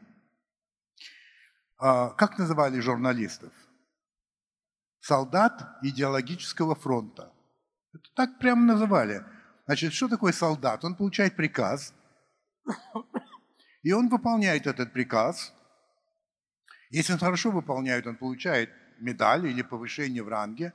а, 1.78 2.10
как 2.10 2.38
называли 2.38 2.80
журналистов? 2.80 3.52
Солдат 5.06 5.78
идеологического 5.82 6.74
фронта. 6.74 7.32
Это 7.94 8.10
так 8.16 8.38
прямо 8.40 8.74
называли. 8.74 9.24
Значит, 9.66 9.92
что 9.92 10.08
такое 10.08 10.32
солдат? 10.32 10.84
Он 10.84 10.96
получает 10.96 11.36
приказ, 11.36 11.94
и 13.84 13.92
он 13.92 14.08
выполняет 14.08 14.66
этот 14.66 14.92
приказ. 14.92 15.54
Если 16.90 17.12
он 17.12 17.20
хорошо 17.20 17.52
выполняет, 17.52 18.08
он 18.08 18.16
получает 18.16 18.68
медаль 18.98 19.46
или 19.46 19.62
повышение 19.62 20.24
в 20.24 20.28
ранге, 20.28 20.72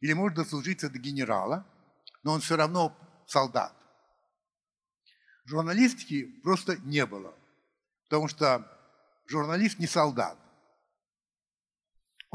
или 0.00 0.14
может 0.14 0.38
дослужиться 0.38 0.88
до 0.88 0.98
генерала, 0.98 1.66
но 2.22 2.32
он 2.32 2.40
все 2.40 2.56
равно 2.56 2.96
солдат. 3.26 3.74
Журналистики 5.44 6.24
просто 6.42 6.78
не 6.78 7.04
было, 7.04 7.34
потому 8.04 8.28
что 8.28 8.66
журналист 9.26 9.78
не 9.78 9.86
солдат. 9.86 10.38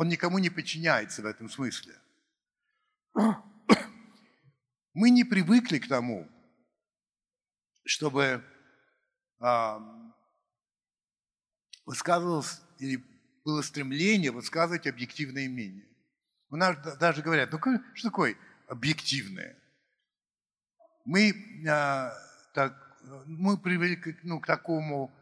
Он 0.02 0.08
никому 0.08 0.40
не 0.40 0.50
подчиняется 0.50 1.22
в 1.22 1.28
этом 1.28 1.48
смысле. 1.48 1.94
Мы 4.96 5.12
не 5.12 5.24
привыкли 5.24 5.78
к 5.78 5.88
тому, 5.88 6.28
чтобы 7.86 8.44
э, 9.40 9.80
высказывалось 11.86 12.62
или 12.80 13.06
было 13.46 13.62
стремление 13.62 14.32
высказывать 14.32 14.88
объективное 14.88 15.48
мнение. 15.48 15.88
У 16.50 16.56
нас 16.56 16.78
даже 16.98 17.22
говорят, 17.22 17.52
ну 17.52 17.60
что 17.94 18.10
такое 18.10 18.36
объективное? 18.68 19.56
Мы, 21.06 21.30
э, 21.30 22.12
так, 22.56 22.98
мы 23.28 23.56
привыкли 23.56 24.18
ну, 24.24 24.40
к 24.40 24.48
такому, 24.48 25.14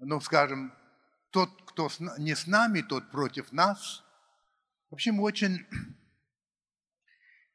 ну 0.00 0.20
скажем, 0.20 0.74
тот, 1.30 1.50
кто 1.70 1.88
не 2.18 2.34
с 2.34 2.48
нами, 2.48 2.80
тот 2.80 3.12
против 3.12 3.52
нас. 3.52 4.03
В 4.94 4.96
общем, 4.96 5.18
очень 5.18 5.66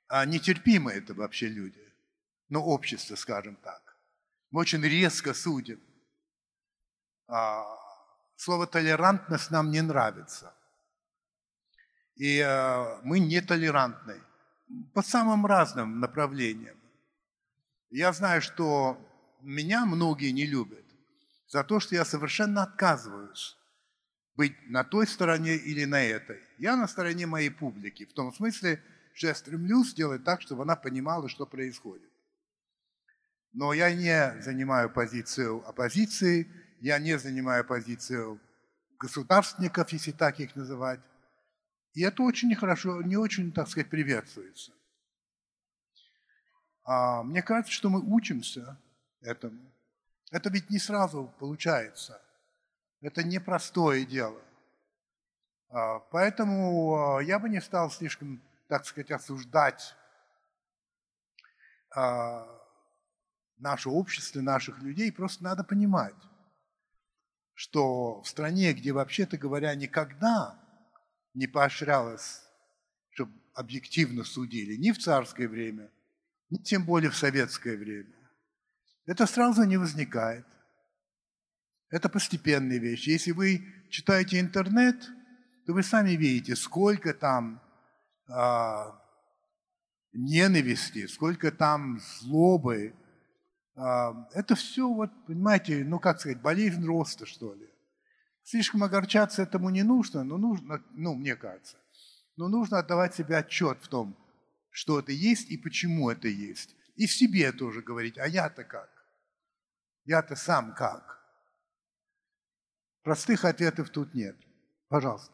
а 0.09 0.25
нетерпимы 0.25 0.91
это 0.91 1.13
вообще 1.13 1.47
люди. 1.47 1.81
Ну, 2.49 2.59
общество, 2.59 3.15
скажем 3.15 3.55
так. 3.55 3.95
Мы 4.51 4.59
очень 4.59 4.81
резко 4.81 5.33
судим. 5.33 5.79
А, 7.27 7.63
слово 8.35 8.67
толерантность 8.67 9.51
нам 9.51 9.71
не 9.71 9.81
нравится. 9.81 10.53
И 12.17 12.41
а, 12.41 12.99
мы 13.03 13.19
нетолерантны. 13.19 14.21
по 14.93 15.01
самым 15.01 15.45
разным 15.45 16.01
направлениям. 16.01 16.77
Я 17.89 18.11
знаю, 18.11 18.41
что 18.41 18.97
меня 19.39 19.85
многие 19.85 20.31
не 20.31 20.45
любят 20.45 20.85
за 21.47 21.63
то, 21.63 21.79
что 21.79 21.95
я 21.95 22.03
совершенно 22.03 22.63
отказываюсь 22.63 23.58
быть 24.39 24.55
на 24.69 24.85
той 24.85 25.05
стороне 25.05 25.57
или 25.57 25.83
на 25.83 26.01
этой. 26.01 26.39
Я 26.59 26.77
на 26.77 26.87
стороне 26.87 27.25
моей 27.25 27.49
публики, 27.49 28.05
в 28.05 28.13
том 28.13 28.33
смысле, 28.33 28.81
что 29.13 29.27
я 29.27 29.35
стремлюсь 29.35 29.89
сделать 29.89 30.23
так, 30.23 30.41
чтобы 30.41 30.61
она 30.61 30.77
понимала, 30.77 31.27
что 31.27 31.45
происходит. 31.45 32.09
Но 33.51 33.73
я 33.73 33.93
не 33.93 34.41
занимаю 34.41 34.89
позицию 34.89 35.67
оппозиции, 35.67 36.47
я 36.79 36.99
не 36.99 37.19
занимаю 37.19 37.65
позицию 37.65 38.39
государственников, 38.97 39.91
если 39.91 40.13
так 40.13 40.39
их 40.39 40.55
называть. 40.55 41.01
И 41.93 42.01
это 42.01 42.23
очень 42.23 42.47
нехорошо, 42.47 43.01
не 43.01 43.17
очень, 43.17 43.51
так 43.51 43.67
сказать, 43.67 43.89
приветствуется. 43.89 44.71
А 46.85 47.23
мне 47.23 47.41
кажется, 47.41 47.73
что 47.73 47.89
мы 47.89 47.99
учимся 47.99 48.79
этому. 49.19 49.59
Это 50.31 50.49
ведь 50.49 50.69
не 50.69 50.79
сразу 50.79 51.29
получается. 51.39 52.21
Это 53.01 53.23
непростое 53.23 54.05
дело. 54.05 54.41
А, 55.69 55.99
поэтому 55.99 57.17
а, 57.17 57.23
я 57.23 57.39
бы 57.39 57.49
не 57.49 57.61
стал 57.61 57.89
слишком, 57.91 58.41
так 58.67 58.85
сказать, 58.85 59.11
осуждать 59.11 59.95
а, 61.95 62.47
наше 63.57 63.89
общество, 63.89 64.41
наших 64.41 64.79
людей. 64.79 65.11
Просто 65.11 65.43
надо 65.43 65.63
понимать, 65.63 66.15
что 67.53 68.21
в 68.21 68.27
стране, 68.27 68.73
где, 68.73 68.91
вообще-то 68.91 69.37
говоря, 69.37 69.73
никогда 69.75 70.59
не 71.33 71.47
поощрялось, 71.47 72.41
чтобы 73.11 73.31
объективно 73.53 74.23
судили, 74.23 74.75
ни 74.75 74.91
в 74.91 74.97
царское 74.97 75.47
время, 75.47 75.89
ни 76.49 76.57
тем 76.57 76.85
более 76.85 77.11
в 77.11 77.15
советское 77.15 77.77
время, 77.77 78.15
это 79.05 79.25
сразу 79.25 79.63
не 79.63 79.77
возникает. 79.77 80.45
Это 81.89 82.09
постепенная 82.09 82.77
вещь. 82.77 83.07
Если 83.07 83.31
вы 83.31 83.65
читаете 83.89 84.39
интернет, 84.39 85.09
то 85.65 85.73
вы 85.73 85.83
сами 85.83 86.11
видите, 86.11 86.55
сколько 86.55 87.13
там 87.13 87.61
а, 88.27 88.99
ненависти, 90.13 91.07
сколько 91.07 91.51
там 91.51 91.99
злобы. 91.99 92.93
А, 93.75 94.27
это 94.33 94.55
все, 94.55 94.87
вот, 94.87 95.09
понимаете, 95.25 95.83
ну 95.83 95.99
как 95.99 96.19
сказать, 96.19 96.41
болезнь 96.41 96.85
роста, 96.85 97.25
что 97.25 97.53
ли. 97.55 97.67
Слишком 98.43 98.83
огорчаться 98.83 99.43
этому 99.43 99.69
не 99.69 99.83
нужно, 99.83 100.23
но 100.23 100.37
нужно, 100.37 100.83
ну, 100.91 101.13
мне 101.15 101.35
кажется. 101.35 101.77
Но 102.35 102.47
нужно 102.47 102.79
отдавать 102.79 103.13
себе 103.15 103.37
отчет 103.37 103.77
в 103.81 103.87
том, 103.87 104.17
что 104.71 104.99
это 104.99 105.11
есть 105.11 105.49
и 105.49 105.57
почему 105.57 106.09
это 106.09 106.27
есть. 106.27 106.75
И 106.95 107.05
в 107.05 107.13
себе 107.13 107.51
тоже 107.51 107.81
говорить, 107.81 108.17
а 108.17 108.27
я-то 108.27 108.63
как? 108.63 108.89
Я-то 110.05 110.35
сам 110.35 110.73
как? 110.73 111.18
Простых 113.09 113.43
ответов 113.43 113.89
тут 113.89 114.13
нет. 114.13 114.35
Пожалуйста. 114.87 115.33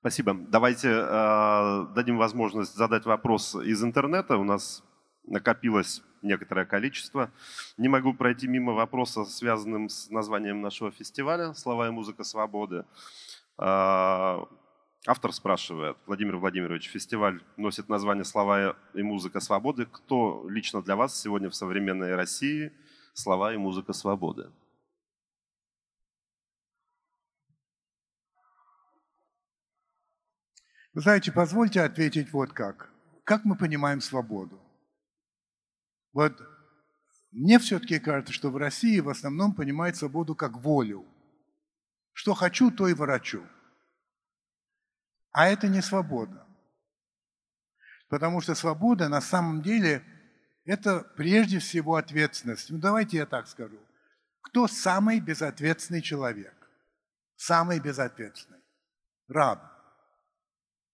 Спасибо. 0.00 0.34
Давайте 0.34 0.90
э, 0.90 1.86
дадим 1.94 2.18
возможность 2.18 2.76
задать 2.76 3.06
вопрос 3.06 3.54
из 3.54 3.82
интернета. 3.82 4.36
У 4.36 4.44
нас 4.44 4.84
накопилось 5.24 6.02
некоторое 6.20 6.66
количество. 6.66 7.30
Не 7.78 7.88
могу 7.88 8.12
пройти 8.12 8.48
мимо 8.48 8.74
вопроса, 8.74 9.24
связанным 9.24 9.88
с 9.88 10.10
названием 10.10 10.60
нашего 10.60 10.90
фестиваля 10.90 11.54
«Слова 11.54 11.88
и 11.88 11.90
музыка 11.90 12.22
свободы». 12.22 12.84
Э, 13.56 14.44
автор 15.06 15.32
спрашивает, 15.32 15.96
Владимир 16.04 16.36
Владимирович, 16.36 16.90
фестиваль 16.90 17.40
носит 17.56 17.88
название 17.88 18.26
«Слова 18.26 18.76
и 18.92 19.02
музыка 19.02 19.40
свободы». 19.40 19.86
Кто 19.86 20.46
лично 20.50 20.82
для 20.82 20.96
вас 20.96 21.18
сегодня 21.18 21.48
в 21.48 21.54
современной 21.54 22.14
России– 22.14 22.72
слова 23.16 23.54
и 23.54 23.56
музыка 23.56 23.94
свободы. 23.94 24.50
Вы 30.96 31.02
знаете, 31.02 31.30
позвольте 31.30 31.82
ответить 31.82 32.32
вот 32.32 32.54
как. 32.54 32.88
Как 33.22 33.44
мы 33.44 33.54
понимаем 33.54 34.00
свободу? 34.00 34.58
Вот 36.14 36.40
мне 37.32 37.58
все-таки 37.58 37.98
кажется, 37.98 38.32
что 38.32 38.50
в 38.50 38.56
России 38.56 39.00
в 39.00 39.10
основном 39.10 39.52
понимают 39.52 39.98
свободу 39.98 40.34
как 40.34 40.56
волю. 40.56 41.04
Что 42.14 42.32
хочу, 42.32 42.70
то 42.70 42.88
и 42.88 42.94
ворочу. 42.94 43.46
А 45.32 45.48
это 45.48 45.68
не 45.68 45.82
свобода. 45.82 46.46
Потому 48.08 48.40
что 48.40 48.54
свобода 48.54 49.10
на 49.10 49.20
самом 49.20 49.60
деле– 49.60 50.02
это 50.64 51.00
прежде 51.00 51.58
всего 51.58 51.96
ответственность. 51.96 52.70
Ну, 52.70 52.78
давайте 52.78 53.18
я 53.18 53.26
так 53.26 53.48
скажу. 53.48 53.78
Кто 54.40 54.66
самый 54.66 55.20
безответственный 55.20 56.00
человек? 56.00 56.54
Самый 57.36 57.80
безответственный. 57.80 58.62
Раб. 59.28 59.75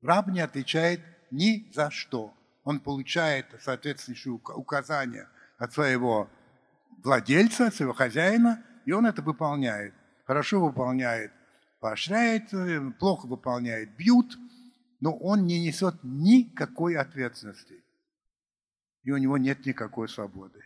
Раб 0.03 0.29
не 0.29 0.41
отвечает 0.41 1.01
ни 1.31 1.71
за 1.73 1.91
что. 1.91 2.35
Он 2.65 2.81
получает 2.81 3.47
соответствующие 3.61 4.35
указания 4.35 5.29
от 5.59 5.73
своего 5.73 6.29
владельца, 7.03 7.69
от 7.69 7.75
своего 7.75 7.93
хозяина, 7.93 8.62
и 8.85 8.93
он 8.93 9.07
это 9.07 9.23
выполняет. 9.23 9.95
Хорошо 10.27 10.61
выполняет, 10.61 11.33
поощряет, 11.81 12.51
плохо 12.99 13.27
выполняет, 13.27 13.97
бьют, 13.97 14.37
но 15.01 15.17
он 15.17 15.47
не 15.47 15.65
несет 15.65 15.97
никакой 16.03 16.97
ответственности 16.97 17.83
и 19.03 19.11
у 19.11 19.17
него 19.17 19.37
нет 19.37 19.65
никакой 19.67 20.09
свободы. 20.09 20.61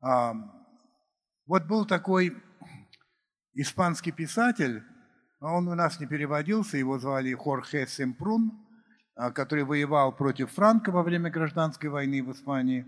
Вот 0.00 1.66
был 1.66 1.86
такой 1.86 2.36
испанский 3.54 4.12
писатель, 4.12 4.82
он 5.50 5.68
у 5.68 5.74
нас 5.74 5.98
не 5.98 6.06
переводился, 6.06 6.76
его 6.76 6.98
звали 6.98 7.34
Хорхе 7.34 7.86
Семпрун, 7.86 8.52
а, 9.16 9.30
который 9.32 9.64
воевал 9.64 10.12
против 10.12 10.52
Франка 10.52 10.92
во 10.92 11.02
время 11.02 11.30
гражданской 11.30 11.90
войны 11.90 12.22
в 12.22 12.30
Испании. 12.30 12.86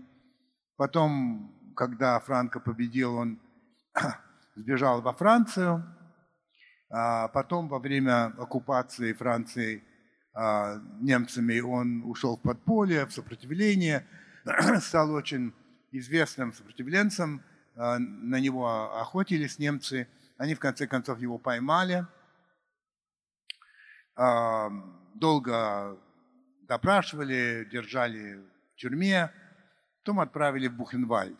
Потом, 0.77 1.53
когда 1.75 2.19
Франко 2.19 2.59
победил, 2.59 3.15
он 3.15 3.39
сбежал 4.55 5.01
во 5.01 5.11
Францию. 5.13 5.83
А 6.89 7.27
потом, 7.27 7.67
во 7.67 7.79
время 7.79 8.27
оккупации 8.37 9.11
Франции 9.11 9.83
а, 10.33 10.79
немцами, 11.01 11.59
он 11.59 12.03
ушел 12.05 12.37
в 12.37 12.41
подполье, 12.41 13.05
в 13.05 13.11
сопротивление, 13.11 14.05
стал 14.79 15.11
очень 15.11 15.53
известным 15.91 16.53
сопротивленцем, 16.53 17.41
а, 17.75 17.99
на 17.99 18.39
него 18.39 18.99
охотились 18.99 19.59
немцы, 19.59 20.07
они 20.37 20.55
в 20.55 20.59
конце 20.59 20.87
концов 20.87 21.19
его 21.19 21.37
поймали, 21.37 22.05
долго 24.15 25.99
допрашивали, 26.67 27.67
держали 27.71 28.35
в 28.35 28.75
тюрьме, 28.75 29.31
потом 29.99 30.19
отправили 30.19 30.67
в 30.67 30.75
Бухенвальд. 30.75 31.39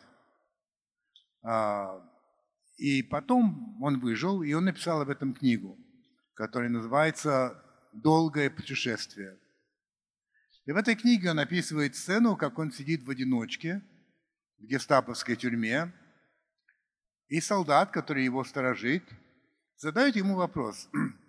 И 2.76 3.02
потом 3.02 3.82
он 3.82 4.00
выжил, 4.00 4.42
и 4.42 4.52
он 4.52 4.64
написал 4.64 5.00
об 5.00 5.08
этом 5.08 5.34
книгу, 5.34 5.78
которая 6.34 6.68
называется 6.68 7.62
долгое 7.92 8.50
путешествие. 8.50 9.38
И 10.66 10.72
в 10.72 10.76
этой 10.76 10.96
книге 10.96 11.30
он 11.30 11.38
описывает 11.38 11.96
сцену, 11.96 12.36
как 12.36 12.58
он 12.58 12.72
сидит 12.72 13.04
в 13.04 13.10
одиночке 13.10 13.82
в 14.58 14.64
гестаповской 14.64 15.36
тюрьме, 15.36 15.92
и 17.28 17.40
солдат, 17.40 17.90
который 17.90 18.24
его 18.24 18.44
сторожит, 18.44 19.02
задает 19.76 20.16
ему 20.16 20.34
вопрос, 20.36 20.88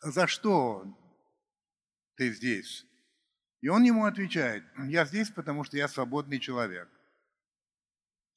«За 0.00 0.26
что 0.26 0.84
ты 2.16 2.32
здесь?» 2.32 2.86
И 3.60 3.68
он 3.68 3.82
ему 3.82 4.04
отвечает, 4.04 4.64
«Я 4.86 5.04
здесь, 5.06 5.30
потому 5.30 5.64
что 5.64 5.76
я 5.76 5.88
свободный 5.88 6.38
человек». 6.38 6.88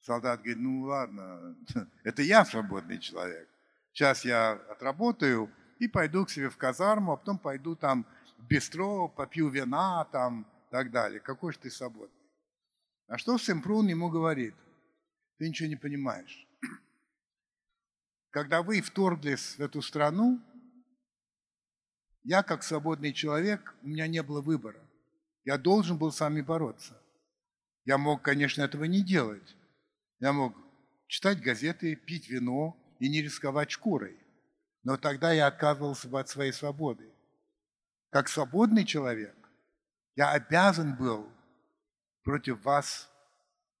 Солдат 0.00 0.40
говорит, 0.40 0.58
ну 0.58 0.82
ладно, 0.82 1.56
это 2.04 2.22
я 2.22 2.44
свободный 2.44 2.98
человек. 2.98 3.48
Сейчас 3.92 4.24
я 4.24 4.52
отработаю, 4.52 5.52
и 5.80 5.88
пойду 5.88 6.24
к 6.26 6.30
себе 6.30 6.50
в 6.50 6.56
казарму, 6.56 7.12
а 7.12 7.16
потом 7.16 7.38
пойду 7.38 7.74
там 7.74 8.06
в 8.38 8.46
бистро, 8.46 9.08
попью 9.08 9.48
вина 9.48 10.04
там 10.12 10.42
и 10.42 10.70
так 10.70 10.90
далее. 10.90 11.20
Какой 11.20 11.52
же 11.52 11.58
ты 11.58 11.70
свободный? 11.70 12.14
А 13.08 13.18
что 13.18 13.36
Симпрун 13.38 13.88
ему 13.88 14.10
говорит? 14.10 14.54
Ты 15.38 15.48
ничего 15.48 15.68
не 15.68 15.76
понимаешь. 15.76 16.46
Когда 18.30 18.62
вы 18.62 18.80
вторглись 18.82 19.56
в 19.56 19.60
эту 19.60 19.82
страну, 19.82 20.38
я, 22.22 22.42
как 22.42 22.62
свободный 22.62 23.12
человек, 23.12 23.74
у 23.82 23.88
меня 23.88 24.06
не 24.06 24.22
было 24.22 24.40
выбора. 24.40 24.80
Я 25.44 25.56
должен 25.56 25.96
был 25.96 26.12
с 26.12 26.20
вами 26.20 26.42
бороться. 26.42 27.00
Я 27.84 27.98
мог, 27.98 28.22
конечно, 28.22 28.62
этого 28.62 28.84
не 28.84 29.02
делать. 29.02 29.56
Я 30.18 30.32
мог 30.32 30.54
читать 31.06 31.40
газеты, 31.40 31.96
пить 31.96 32.28
вино 32.28 32.76
и 32.98 33.08
не 33.08 33.22
рисковать 33.22 33.70
шкурой. 33.70 34.18
Но 34.82 34.96
тогда 34.96 35.32
я 35.32 35.46
отказывался 35.46 36.08
бы 36.08 36.20
от 36.20 36.28
своей 36.28 36.52
свободы. 36.52 37.10
как 38.10 38.28
свободный 38.28 38.84
человек, 38.84 39.36
я 40.16 40.32
обязан 40.32 40.96
был 40.96 41.28
против 42.24 42.64
вас 42.64 43.08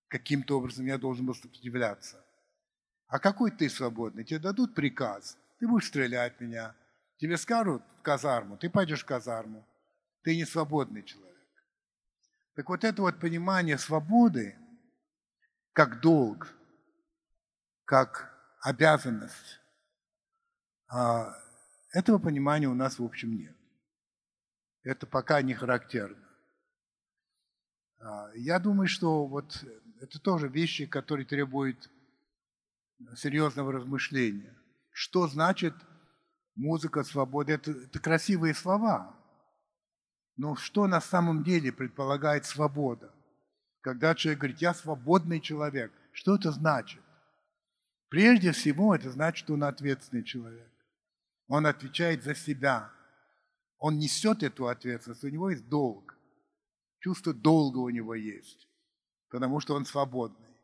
каким-то 0.08 0.58
образом, 0.58 0.86
я 0.86 0.98
должен 0.98 1.26
был 1.26 1.34
сопротивляться. 1.34 2.24
А 3.08 3.18
какой 3.18 3.50
ты 3.50 3.68
свободный? 3.68 4.24
Тебе 4.24 4.38
дадут 4.38 4.74
приказ, 4.74 5.36
ты 5.58 5.66
будешь 5.66 5.88
стрелять 5.88 6.40
меня. 6.40 6.74
Тебе 7.20 7.36
скажут 7.36 7.82
в 7.98 8.02
казарму, 8.02 8.56
ты 8.56 8.70
пойдешь 8.70 9.02
в 9.02 9.06
казарму. 9.06 9.66
Ты 10.22 10.36
не 10.36 10.46
свободный 10.46 11.02
человек. 11.02 11.36
Так 12.54 12.68
вот 12.70 12.82
это 12.82 13.02
вот 13.02 13.20
понимание 13.20 13.76
свободы 13.76 14.56
как 15.74 16.00
долг, 16.00 16.48
как 17.84 18.34
обязанность, 18.62 19.60
а, 20.88 21.34
этого 21.92 22.18
понимания 22.18 22.68
у 22.68 22.74
нас 22.74 22.98
в 22.98 23.04
общем 23.04 23.36
нет. 23.36 23.56
Это 24.82 25.06
пока 25.06 25.42
не 25.42 25.52
характерно. 25.52 26.26
А, 27.98 28.30
я 28.34 28.58
думаю, 28.58 28.88
что 28.88 29.26
вот 29.26 29.62
это 30.00 30.18
тоже 30.20 30.48
вещи, 30.48 30.86
которые 30.86 31.26
требуют 31.26 31.90
серьезного 33.14 33.72
размышления. 33.72 34.56
Что 34.90 35.28
значит 35.28 35.74
музыка 36.60 37.02
свободы? 37.02 37.54
Это, 37.54 37.72
это 37.72 37.98
красивые 37.98 38.54
слова. 38.54 39.14
Но 40.36 40.56
что 40.56 40.86
на 40.86 41.00
самом 41.00 41.42
деле 41.42 41.72
предполагает 41.72 42.46
свобода? 42.46 43.12
Когда 43.80 44.14
человек 44.14 44.40
говорит, 44.40 44.58
я 44.58 44.74
свободный 44.74 45.40
человек, 45.40 45.92
что 46.12 46.36
это 46.36 46.52
значит? 46.52 47.02
Прежде 48.08 48.52
всего, 48.52 48.94
это 48.94 49.10
значит, 49.10 49.44
что 49.44 49.54
он 49.54 49.64
ответственный 49.64 50.24
человек. 50.24 50.70
Он 51.48 51.66
отвечает 51.66 52.22
за 52.22 52.34
себя. 52.34 52.90
Он 53.78 53.98
несет 53.98 54.42
эту 54.42 54.68
ответственность, 54.68 55.24
у 55.24 55.28
него 55.28 55.50
есть 55.50 55.68
долг. 55.68 56.16
Чувство 56.98 57.32
долга 57.32 57.78
у 57.78 57.88
него 57.88 58.14
есть, 58.14 58.68
потому 59.30 59.58
что 59.60 59.74
он 59.74 59.86
свободный. 59.86 60.54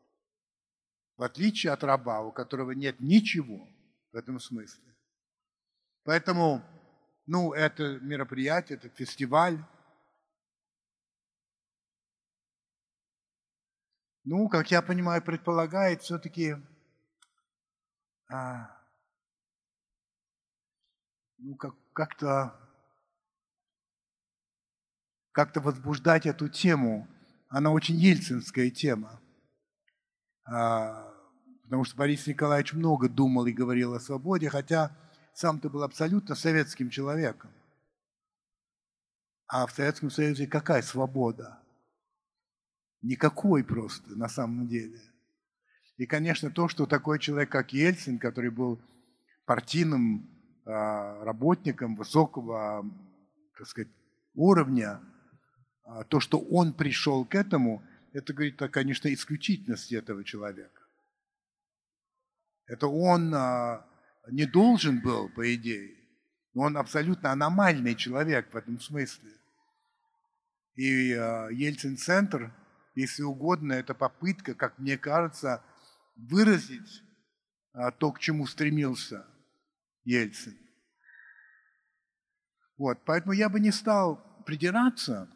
В 1.17 1.23
отличие 1.23 1.73
от 1.73 1.83
раба, 1.83 2.21
у 2.21 2.31
которого 2.31 2.71
нет 2.71 2.99
ничего 2.99 3.67
в 4.11 4.15
этом 4.15 4.39
смысле. 4.39 4.86
Поэтому, 6.07 6.63
ну, 7.25 7.51
это 7.51 7.99
мероприятие, 7.99 8.77
это 8.77 8.87
фестиваль, 8.87 9.61
ну, 14.23 14.47
как 14.47 14.71
я 14.71 14.81
понимаю, 14.81 15.21
предполагает 15.21 16.01
все-таки 16.03 16.55
а, 18.31 18.71
ну, 21.39 21.57
как, 21.57 21.75
как-то 21.91 22.57
как-то 25.33 25.59
возбуждать 25.59 26.25
эту 26.25 26.47
тему. 26.47 27.05
Она 27.49 27.71
очень 27.71 27.95
ельцинская 27.95 28.71
тема. 28.71 29.19
А, 30.45 31.13
потому 31.63 31.83
что 31.83 31.97
Борис 31.97 32.25
Николаевич 32.27 32.71
много 32.71 33.09
думал 33.09 33.45
и 33.47 33.51
говорил 33.51 33.93
о 33.93 33.99
свободе, 33.99 34.49
хотя 34.49 34.95
сам-то 35.37 35.69
был 35.69 35.83
абсолютно 35.83 36.33
советским 36.33 36.89
человеком. 36.89 37.51
А 39.45 39.67
в 39.67 39.71
Советском 39.71 40.09
Союзе 40.09 40.47
какая 40.47 40.81
свобода? 40.81 41.59
Никакой 43.03 43.63
просто 43.63 44.15
на 44.15 44.29
самом 44.29 44.67
деле. 44.67 44.99
И, 45.97 46.07
конечно, 46.07 46.49
то, 46.49 46.67
что 46.67 46.87
такой 46.87 47.19
человек, 47.19 47.51
как 47.51 47.71
Ельцин, 47.71 48.17
который 48.17 48.49
был 48.49 48.81
партийным 49.45 50.27
а, 50.65 51.23
работником 51.23 51.95
высокого, 51.95 52.83
так 53.55 53.67
сказать, 53.67 53.91
уровня, 54.33 54.99
а, 55.83 56.03
то, 56.03 56.19
что 56.19 56.39
он 56.39 56.73
пришел 56.73 57.25
к 57.25 57.35
этому, 57.35 57.83
это 58.11 58.33
говорит 58.33 58.59
о, 58.63 58.69
конечно, 58.69 59.13
исключительности 59.13 59.93
этого 59.93 60.23
человека. 60.23 60.81
Это 62.65 62.87
он 62.87 63.31
а, 63.35 63.85
не 64.29 64.45
должен 64.45 65.01
был, 65.01 65.29
по 65.29 65.53
идее, 65.55 65.95
но 66.53 66.63
он 66.63 66.77
абсолютно 66.77 67.31
аномальный 67.31 67.95
человек 67.95 68.51
в 68.53 68.57
этом 68.57 68.79
смысле. 68.79 69.31
И 70.75 71.09
Ельцин-центр, 71.09 72.53
если 72.95 73.23
угодно, 73.23 73.73
это 73.73 73.93
попытка, 73.93 74.53
как 74.53 74.77
мне 74.79 74.97
кажется, 74.97 75.63
выразить 76.15 77.03
то, 77.99 78.11
к 78.11 78.19
чему 78.19 78.47
стремился– 78.47 79.25
Ельцин. 80.07 80.57
Вот, 82.77 83.03
поэтому 83.03 83.33
я 83.33 83.49
бы 83.49 83.59
не 83.59 83.71
стал 83.71 84.23
придираться 84.45 85.29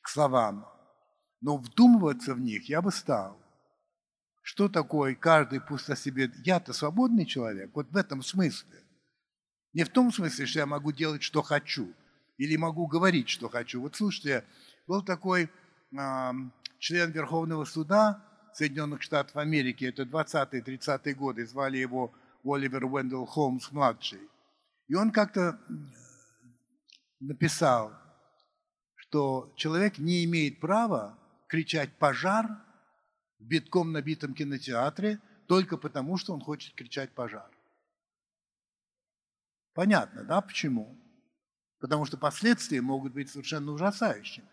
к 0.00 0.08
словам, 0.08 0.66
но 1.42 1.58
вдумываться 1.58 2.34
в 2.34 2.40
них 2.40 2.66
я 2.70 2.80
бы 2.80 2.90
стал. 2.90 3.38
Что 4.48 4.68
такое 4.68 5.16
каждый 5.16 5.60
пусть 5.60 5.90
о 5.90 5.96
себе... 5.96 6.30
Я-то 6.44 6.72
свободный 6.72 7.26
человек, 7.26 7.72
вот 7.74 7.90
в 7.90 7.96
этом 7.96 8.22
смысле. 8.22 8.80
Не 9.72 9.82
в 9.82 9.88
том 9.88 10.12
смысле, 10.12 10.46
что 10.46 10.60
я 10.60 10.66
могу 10.66 10.92
делать, 10.92 11.24
что 11.24 11.42
хочу, 11.42 11.92
или 12.38 12.54
могу 12.56 12.86
говорить, 12.86 13.28
что 13.28 13.48
хочу. 13.48 13.80
Вот 13.80 13.96
слушайте, 13.96 14.44
был 14.86 15.02
такой 15.02 15.50
э, 15.90 16.30
член 16.78 17.10
Верховного 17.10 17.64
суда 17.64 18.24
Соединенных 18.54 19.02
Штатов 19.02 19.36
Америки, 19.36 19.84
это 19.84 20.04
20-30-е 20.04 21.14
годы, 21.16 21.44
звали 21.44 21.78
его 21.78 22.14
Оливер 22.44 22.84
Уэндell 22.84 23.26
Холмс-младший. 23.26 24.20
И 24.86 24.94
он 24.94 25.10
как-то 25.10 25.58
написал, 27.18 27.92
что 28.94 29.52
человек 29.56 29.98
не 29.98 30.24
имеет 30.24 30.60
права 30.60 31.18
кричать 31.48 31.98
«пожар» 31.98 32.64
битком 33.46 33.92
набитом 33.92 34.34
кинотеатре 34.34 35.20
только 35.46 35.76
потому, 35.76 36.16
что 36.16 36.34
он 36.34 36.40
хочет 36.40 36.74
кричать 36.74 37.14
«пожар». 37.14 37.50
Понятно, 39.74 40.24
да, 40.24 40.40
почему? 40.40 40.98
Потому 41.78 42.06
что 42.06 42.16
последствия 42.16 42.80
могут 42.80 43.12
быть 43.12 43.30
совершенно 43.30 43.72
ужасающими. 43.72 44.48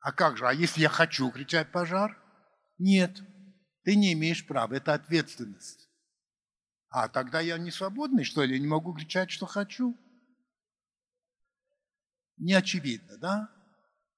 А 0.00 0.12
как 0.12 0.36
же, 0.36 0.46
а 0.46 0.52
если 0.52 0.82
я 0.82 0.88
хочу 0.88 1.30
кричать 1.30 1.72
«пожар»? 1.72 2.16
Нет, 2.78 3.20
ты 3.82 3.96
не 3.96 4.12
имеешь 4.12 4.46
права, 4.46 4.74
это 4.74 4.94
ответственность. 4.94 5.88
А 6.88 7.08
тогда 7.08 7.40
я 7.40 7.58
не 7.58 7.70
свободный, 7.70 8.24
что 8.24 8.42
ли? 8.44 8.54
Я 8.54 8.60
не 8.60 8.66
могу 8.66 8.94
кричать, 8.94 9.30
что 9.30 9.46
хочу? 9.46 9.96
Не 12.36 12.54
очевидно, 12.54 13.18
да? 13.18 13.50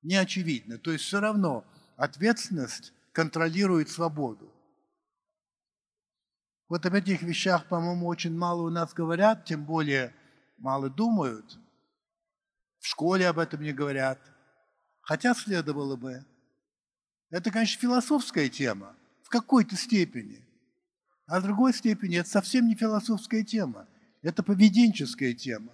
Не 0.03 0.17
очевидно. 0.17 0.79
То 0.79 0.93
есть 0.93 1.05
все 1.05 1.21
равно 1.21 1.65
ответственность 1.97 2.93
контролирует 3.19 3.89
свободу. 3.89 4.49
Вот 6.69 6.87
об 6.87 6.95
этих 6.95 7.21
вещах, 7.23 7.67
по-моему, 7.67 8.07
очень 8.07 8.33
мало 8.33 8.63
у 8.63 8.71
нас 8.71 8.95
говорят, 8.95 9.45
тем 9.45 9.65
более 9.65 10.15
мало 10.57 10.89
думают. 10.89 11.59
В 12.79 12.87
школе 12.87 13.27
об 13.27 13.41
этом 13.41 13.61
не 13.61 13.73
говорят. 13.73 14.21
Хотя 15.01 15.35
следовало 15.35 15.97
бы. 15.97 16.25
Это, 17.31 17.51
конечно, 17.51 17.81
философская 17.81 18.49
тема 18.49 18.95
в 19.25 19.31
какой-то 19.31 19.75
степени. 19.75 20.47
А 21.27 21.41
в 21.41 21.43
другой 21.43 21.75
степени 21.75 22.19
это 22.19 22.31
совсем 22.31 22.69
не 22.69 22.77
философская 22.77 23.43
тема, 23.43 23.89
это 24.23 24.45
поведенческая 24.45 25.35
тема. 25.35 25.73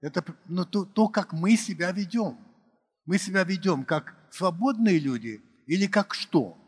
Это 0.00 0.24
ну, 0.44 0.64
то, 0.64 0.84
то, 0.84 1.08
как 1.08 1.32
мы 1.32 1.56
себя 1.56 1.90
ведем. 1.90 2.38
Мы 3.06 3.18
себя 3.18 3.42
ведем 3.42 3.84
как 3.84 4.14
свободные 4.30 5.00
люди 5.00 5.42
или 5.66 5.86
как 5.86 6.14
что? 6.14 6.58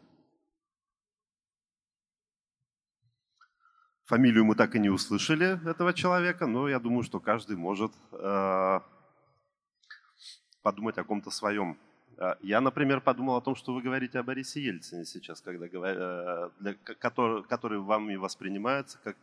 Фамилию 4.05 4.44
мы 4.44 4.55
так 4.55 4.76
и 4.76 4.78
не 4.78 4.88
услышали 4.88 5.61
этого 5.68 5.92
человека, 5.92 6.47
но 6.47 6.68
я 6.68 6.78
думаю, 6.78 7.03
что 7.03 7.18
каждый 7.18 7.57
может 7.57 7.92
э, 8.12 8.80
подумать 10.62 10.97
о 10.99 11.05
ком-то 11.05 11.30
своем. 11.30 11.76
А, 12.18 12.38
я, 12.40 12.61
например, 12.61 13.01
подумал 13.01 13.36
о 13.36 13.40
том, 13.40 13.57
что 13.57 13.74
вы 13.74 13.82
говорите 13.82 14.20
о 14.20 14.22
Борисе 14.22 14.62
Ельцине 14.62 15.05
сейчас, 15.05 15.40
когда, 15.40 15.66
э, 15.66 16.51
для, 16.61 16.74
который, 16.74 17.42
который 17.44 17.80
вами 17.80 18.14
воспринимается 18.14 18.99
как 19.03 19.16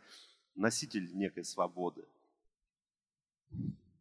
носитель 0.54 1.10
некой 1.14 1.44
свободы. 1.44 2.04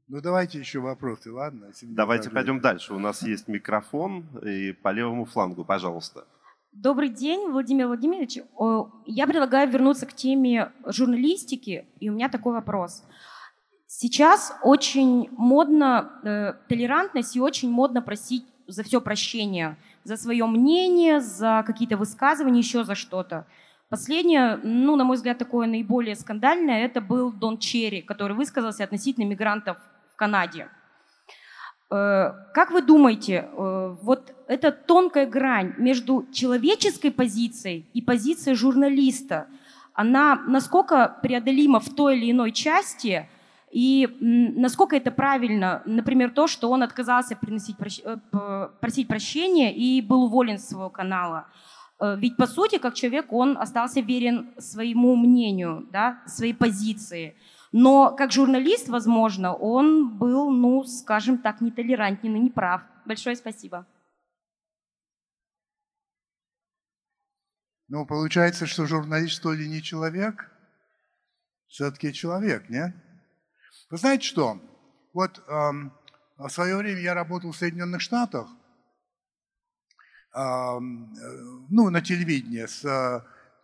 Ну, 0.10 0.22
давайте 0.22 0.60
еще 0.60 0.80
вопросы, 0.80 1.32
ладно? 1.32 1.72
Давайте 1.82 2.30
пойдем 2.30 2.60
дальше. 2.60 2.94
У 2.94 3.00
нас 3.00 3.24
есть 3.24 3.48
микрофон, 3.48 4.26
и 4.46 4.74
по 4.74 4.92
левому 4.92 5.26
флангу, 5.26 5.64
пожалуйста. 5.64 6.26
Добрый 6.74 7.10
день, 7.10 7.50
Владимир 7.50 7.88
Владимирович. 7.88 8.40
Я 9.06 9.28
предлагаю 9.28 9.70
вернуться 9.70 10.06
к 10.06 10.14
теме 10.14 10.72
журналистики, 10.86 11.86
и 12.00 12.10
у 12.10 12.14
меня 12.14 12.30
такой 12.30 12.54
вопрос. 12.54 13.04
Сейчас 13.88 14.54
очень 14.64 15.30
модно 15.32 16.12
э, 16.24 16.54
толерантность 16.68 17.36
и 17.36 17.40
очень 17.40 17.70
модно 17.70 18.02
просить 18.02 18.46
за 18.68 18.84
все 18.84 19.00
прощение, 19.00 19.78
за 20.04 20.18
свое 20.18 20.46
мнение, 20.48 21.22
за 21.22 21.64
какие-то 21.66 21.96
высказывания, 21.96 22.60
еще 22.60 22.84
за 22.84 22.96
что-то. 22.96 23.46
Последнее, 23.90 24.60
ну, 24.64 24.96
на 24.96 25.04
мой 25.04 25.16
взгляд, 25.16 25.38
такое 25.38 25.68
наиболее 25.68 26.16
скандальное, 26.16 26.84
это 26.84 27.02
был 27.02 27.32
Дон 27.32 27.60
Черри, 27.60 28.02
который 28.02 28.36
высказался 28.36 28.84
относительно 28.84 29.26
мигрантов 29.26 29.78
Канаде. 30.24 30.70
Э, 31.92 32.32
как 32.54 32.72
вы 32.72 32.82
думаете, 32.82 33.34
э, 33.34 33.96
вот 34.02 34.34
эта 34.48 34.72
тонкая 34.72 35.26
грань 35.26 35.74
между 35.78 36.26
человеческой 36.32 37.12
позицией 37.12 37.86
и 37.94 38.02
позицией 38.02 38.56
журналиста, 38.56 39.48
она 39.94 40.42
насколько 40.48 41.18
преодолима 41.22 41.80
в 41.80 41.90
той 41.90 42.18
или 42.18 42.32
иной 42.32 42.52
части, 42.54 43.28
и 43.70 44.08
насколько 44.22 44.96
это 44.96 45.12
правильно, 45.12 45.82
например, 45.86 46.32
то, 46.32 46.48
что 46.48 46.70
он 46.72 46.84
отказался 46.84 47.36
приносить, 47.36 47.76
э, 48.06 48.70
просить 48.80 49.08
прощения 49.08 49.76
и 49.76 50.02
был 50.02 50.24
уволен 50.24 50.58
с 50.58 50.70
своего 50.70 50.90
канала. 50.90 51.48
Ведь, 52.18 52.36
по 52.38 52.48
сути, 52.48 52.80
как 52.80 52.96
человек, 52.96 53.32
он 53.32 53.58
остался 53.58 54.02
верен 54.02 54.48
своему 54.58 55.16
мнению, 55.16 55.88
да, 55.92 56.18
своей 56.26 56.54
позиции. 56.54 57.36
Но 57.74 58.16
как 58.16 58.32
журналист, 58.32 58.88
возможно, 58.88 59.52
он 59.52 60.16
был, 60.20 60.52
ну, 60.52 60.84
скажем 60.84 61.40
так, 61.40 61.60
нетолерантен 61.60 62.36
и 62.36 62.40
неправ. 62.40 62.84
Большое 63.04 63.36
спасибо. 63.36 63.88
Ну, 67.88 68.06
получается, 68.06 68.68
что 68.68 68.86
журналист 68.86 69.42
то 69.42 69.52
ли 69.54 69.68
не 69.68 69.82
человек, 69.82 70.52
все-таки 71.68 72.14
человек, 72.14 72.70
нет? 72.70 72.96
Вы 73.90 73.98
знаете 73.98 74.28
что? 74.28 74.62
Вот 75.12 75.44
эм, 75.48 75.92
в 76.38 76.50
свое 76.50 76.78
время 76.78 77.02
я 77.02 77.16
работал 77.16 77.52
в 77.52 77.58
Соединенных 77.58 78.02
Штатах, 78.02 78.48
эм, 80.36 81.12
ну, 81.70 81.90
на 81.90 82.02
телевидении 82.02 82.68
с 82.68 82.84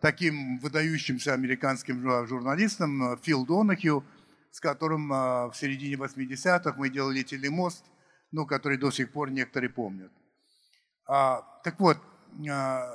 таким 0.00 0.58
выдающимся 0.58 1.34
американским 1.34 2.26
журналистом 2.26 3.12
э, 3.12 3.16
Фил 3.22 3.44
Донахью, 3.44 4.04
с 4.50 4.60
которым 4.60 5.12
э, 5.12 5.16
в 5.50 5.52
середине 5.54 5.94
80-х 5.94 6.74
мы 6.76 6.88
делали 6.88 7.22
телемост, 7.22 7.84
ну, 8.32 8.46
который 8.46 8.78
до 8.78 8.90
сих 8.90 9.12
пор 9.12 9.30
некоторые 9.30 9.70
помнят. 9.70 10.10
А, 11.06 11.42
так 11.64 11.78
вот, 11.80 11.98
а, 12.48 12.88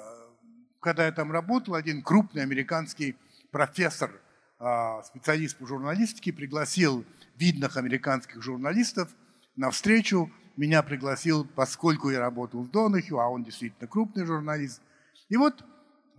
когда 0.80 1.06
я 1.06 1.12
там 1.12 1.32
работал, 1.32 1.76
один 1.76 2.02
крупный 2.02 2.44
американский 2.44 3.16
профессор, 3.52 4.12
а, 4.58 5.04
специалист 5.04 5.58
по 5.58 5.68
журналистике, 5.68 6.32
пригласил 6.34 7.06
видных 7.36 7.78
американских 7.78 8.42
журналистов 8.42 9.10
на 9.56 9.70
встречу. 9.70 10.32
Меня 10.56 10.82
пригласил, 10.82 11.46
поскольку 11.46 12.10
я 12.10 12.20
работал 12.20 12.64
в 12.64 12.72
Донахью, 12.72 13.20
а 13.20 13.28
он 13.28 13.44
действительно 13.44 13.88
крупный 13.88 14.26
журналист. 14.26 14.82
И 15.28 15.36
вот 15.36 15.66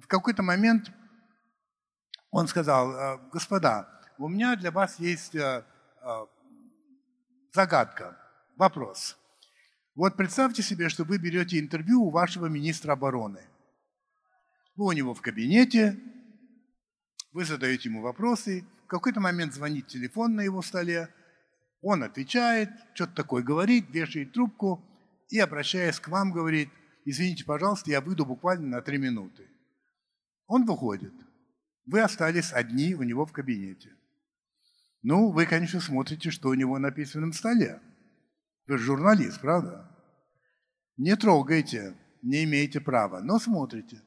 в 0.06 0.08
какой-то 0.08 0.44
момент 0.44 0.92
он 2.30 2.46
сказал, 2.46 2.92
«Э, 2.92 3.18
господа, 3.32 3.88
у 4.18 4.28
меня 4.28 4.54
для 4.54 4.70
вас 4.70 5.00
есть 5.00 5.34
э, 5.34 5.64
э, 6.00 6.26
загадка, 7.52 8.16
вопрос. 8.56 9.18
Вот 9.96 10.16
представьте 10.16 10.62
себе, 10.62 10.88
что 10.90 11.02
вы 11.02 11.18
берете 11.18 11.58
интервью 11.58 12.04
у 12.04 12.10
вашего 12.10 12.46
министра 12.46 12.92
обороны. 12.92 13.40
Вы 14.76 14.86
у 14.86 14.92
него 14.92 15.12
в 15.12 15.22
кабинете, 15.22 15.98
вы 17.32 17.44
задаете 17.44 17.88
ему 17.88 18.00
вопросы, 18.00 18.64
в 18.84 18.86
какой-то 18.86 19.18
момент 19.18 19.54
звонит 19.54 19.88
телефон 19.88 20.36
на 20.36 20.42
его 20.42 20.62
столе, 20.62 21.08
он 21.82 22.04
отвечает, 22.04 22.70
что-то 22.94 23.14
такое 23.14 23.42
говорит, 23.42 23.90
вешает 23.90 24.32
трубку 24.32 24.84
и, 25.30 25.40
обращаясь 25.40 25.98
к 25.98 26.08
вам, 26.08 26.30
говорит, 26.30 26.68
извините, 27.04 27.44
пожалуйста, 27.44 27.90
я 27.90 28.00
выйду 28.00 28.24
буквально 28.24 28.68
на 28.68 28.82
три 28.82 28.98
минуты. 28.98 29.48
Он 30.46 30.64
выходит. 30.64 31.12
Вы 31.86 32.00
остались 32.00 32.52
одни 32.52 32.94
у 32.94 33.02
него 33.02 33.26
в 33.26 33.32
кабинете. 33.32 33.94
Ну, 35.02 35.30
вы, 35.30 35.46
конечно, 35.46 35.80
смотрите, 35.80 36.30
что 36.30 36.48
у 36.48 36.54
него 36.54 36.78
на 36.78 36.90
письменном 36.90 37.32
столе. 37.32 37.80
Вы 38.66 38.78
журналист, 38.78 39.40
правда? 39.40 39.88
Не 40.96 41.14
трогайте, 41.16 41.96
не 42.22 42.44
имеете 42.44 42.80
права, 42.80 43.20
но 43.20 43.38
смотрите. 43.38 44.02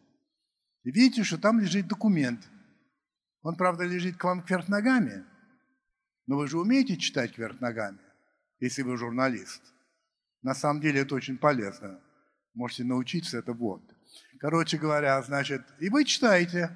И 0.84 0.92
видите, 0.92 1.24
что 1.24 1.38
там 1.38 1.60
лежит 1.60 1.88
документ. 1.88 2.48
Он, 3.42 3.56
правда, 3.56 3.86
лежит 3.86 4.18
к 4.18 4.24
вам 4.24 4.44
кверх 4.44 4.68
ногами, 4.68 5.24
но 6.28 6.38
вы 6.38 6.48
же 6.48 6.60
умеете 6.60 6.98
читать 6.98 7.34
кверх 7.34 7.62
ногами, 7.62 8.00
если 8.60 8.82
вы 8.82 8.98
журналист. 8.98 9.62
На 10.42 10.54
самом 10.54 10.82
деле 10.82 11.02
это 11.02 11.16
очень 11.16 11.38
полезно. 11.38 12.00
Можете 12.54 12.84
научиться 12.84 13.38
это 13.38 13.54
вот. 13.54 13.82
Короче 14.40 14.78
говоря, 14.78 15.22
значит, 15.22 15.62
и 15.80 15.90
вы 15.90 16.06
читаете. 16.06 16.70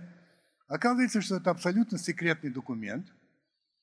Оказывается, 0.68 1.22
что 1.22 1.38
это 1.38 1.52
абсолютно 1.52 1.98
секретный 1.98 2.50
документ, 2.50 3.08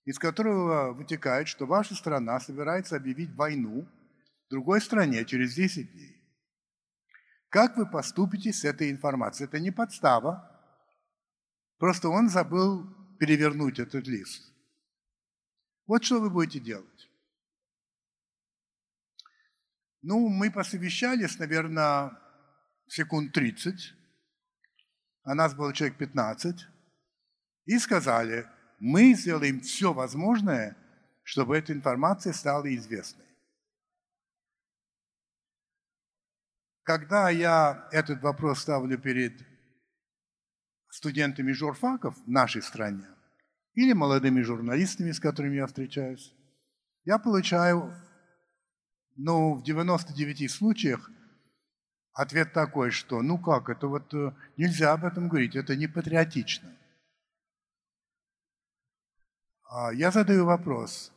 из 0.05 0.19
которого 0.19 0.93
вытекает, 0.93 1.49
что 1.49 1.67
ваша 1.67 1.95
страна 1.95 2.41
собирается 2.41 2.97
объявить 2.97 3.35
войну 3.35 3.89
другой 4.51 4.81
стране 4.81 5.25
через 5.25 5.55
10 5.55 5.93
дней. 5.93 6.17
Как 7.49 7.77
вы 7.77 7.87
поступите 7.87 8.53
с 8.53 8.65
этой 8.65 8.91
информацией? 8.91 9.49
Это 9.49 9.59
не 9.59 9.71
подстава. 9.71 10.47
Просто 11.79 12.09
он 12.09 12.29
забыл 12.29 12.87
перевернуть 13.19 13.79
этот 13.79 14.07
лист. 14.07 14.53
Вот 15.87 16.05
что 16.05 16.21
вы 16.21 16.31
будете 16.31 16.61
делать. 16.61 17.11
Ну, 20.03 20.29
мы 20.29 20.51
посовещались, 20.51 21.39
наверное, 21.39 22.17
секунд 22.91 23.33
30, 23.33 23.95
а 25.23 25.35
нас 25.35 25.55
было 25.55 25.73
человек 25.73 25.97
15, 25.97 26.67
и 27.67 27.79
сказали, 27.79 28.49
мы 28.81 29.15
сделаем 29.15 29.61
все 29.61 29.93
возможное, 29.93 30.77
чтобы 31.23 31.57
эта 31.57 31.73
информация 31.73 32.33
стала 32.33 32.75
известной. 32.75 33.27
Когда 36.83 37.31
я 37.31 37.89
этот 37.93 38.21
вопрос 38.23 38.63
ставлю 38.63 38.99
перед 38.99 39.41
студентами 40.89 41.53
журфаков 41.53 42.17
в 42.19 42.29
нашей 42.29 42.63
стране 42.63 43.07
или 43.75 43.93
молодыми 43.93 44.43
журналистами, 44.43 45.13
с 45.13 45.21
которыми 45.21 45.57
я 45.57 45.69
встречаюсь, 45.69 46.35
я 47.05 47.19
получаю, 47.19 47.95
ну, 49.15 49.55
в 49.55 49.63
99 49.63 50.51
случаях 50.51 51.09
Ответ 52.21 52.53
такой, 52.53 52.91
что 52.91 53.23
ну 53.23 53.39
как, 53.39 53.71
это 53.71 53.87
вот 53.87 54.13
э, 54.13 54.33
нельзя 54.59 54.93
об 54.93 55.07
этом 55.07 55.31
говорить, 55.31 55.57
это 55.57 55.75
не 55.75 55.87
патриотично. 55.87 56.71
А 59.71 59.91
я 59.95 60.11
задаю 60.11 60.45
вопрос. 60.45 61.13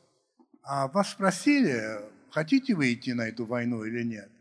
А 0.61 0.87
вас 0.87 1.11
спросили, 1.11 1.99
хотите 2.31 2.73
вы 2.73 2.93
идти 2.93 3.11
на 3.11 3.23
эту 3.27 3.45
войну 3.45 3.83
или 3.83 4.01
нет? 4.03 4.31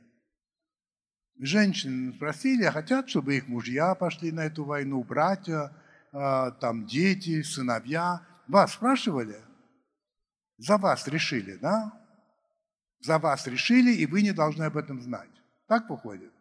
Женщины 1.40 2.12
спросили, 2.12 2.62
а 2.62 2.70
хотят, 2.70 3.08
чтобы 3.08 3.38
их 3.38 3.48
мужья 3.48 3.96
пошли 3.96 4.30
на 4.30 4.44
эту 4.44 4.64
войну, 4.64 5.02
братья, 5.02 5.72
а, 6.12 6.52
там 6.52 6.86
дети, 6.86 7.42
сыновья. 7.42 8.24
Вас 8.46 8.74
спрашивали? 8.74 9.40
За 10.58 10.78
вас 10.78 11.08
решили, 11.08 11.56
да? 11.56 11.92
За 13.00 13.18
вас 13.18 13.48
решили, 13.48 13.92
и 13.92 14.06
вы 14.06 14.22
не 14.22 14.30
должны 14.30 14.62
об 14.62 14.76
этом 14.76 15.02
знать. 15.02 15.42
Так 15.66 15.90
выходит? 15.90 16.31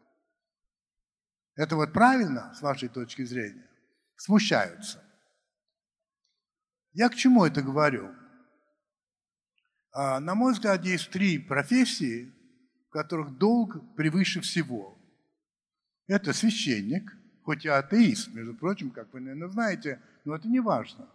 Это 1.56 1.76
вот 1.76 1.93
правильно, 1.93 2.54
с 2.54 2.62
вашей 2.62 2.89
точки 2.89 3.24
зрения? 3.24 3.68
Смущаются. 4.16 5.04
Я 6.93 7.10
к 7.10 7.16
чему 7.16 7.45
это 7.45 7.62
говорю? 7.62 8.14
А, 9.93 10.20
на 10.20 10.36
мой 10.36 10.54
взгляд, 10.54 10.86
есть 10.86 11.10
три 11.10 11.39
профессии, 11.39 12.34
в 12.88 12.91
которых 12.91 13.38
долг 13.38 13.95
превыше 13.95 14.41
всего. 14.41 14.97
Это 16.08 16.34
священник, 16.34 17.12
хоть 17.43 17.66
и 17.66 17.70
атеист, 17.70 18.34
между 18.34 18.54
прочим, 18.54 18.91
как 18.91 19.14
вы, 19.14 19.22
наверное, 19.22 19.49
знаете, 19.49 20.02
но 20.26 20.36
это 20.36 20.47
не 20.47 20.60
важно. 20.60 21.10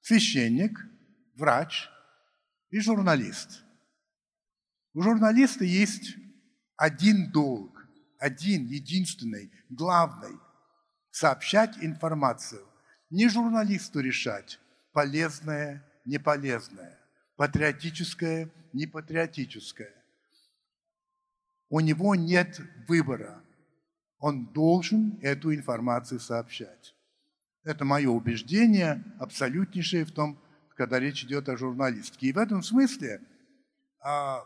Священник, 0.00 0.78
врач 1.34 1.88
и 2.70 2.80
журналист. 2.80 3.64
У 4.94 5.02
журналиста 5.02 5.64
есть 5.64 6.16
один 6.76 7.30
долг 7.30 7.75
один, 8.18 8.66
единственный, 8.66 9.50
главный– 9.68 10.38
сообщать 11.10 11.78
информацию. 11.80 12.64
Не 13.10 13.28
журналисту 13.28 14.00
решать, 14.00 14.58
полезное, 14.92 15.84
неполезное, 16.04 16.98
патриотическое, 17.36 18.50
непатриотическое. 18.72 19.94
У 21.68 21.80
него 21.80 22.14
нет 22.14 22.60
выбора. 22.86 23.42
Он 24.18 24.46
должен 24.46 25.18
эту 25.22 25.54
информацию 25.54 26.20
сообщать. 26.20 26.94
Это 27.64 27.84
мое 27.84 28.08
убеждение, 28.08 29.02
абсолютнейшее 29.18 30.04
в 30.04 30.12
том, 30.12 30.38
когда 30.76 31.00
речь 31.00 31.24
идет 31.24 31.48
о 31.48 31.56
журналистике. 31.56 32.28
И 32.28 32.32
в 32.32 32.38
этом 32.38 32.62
смысле 32.62 33.20
а, 34.00 34.44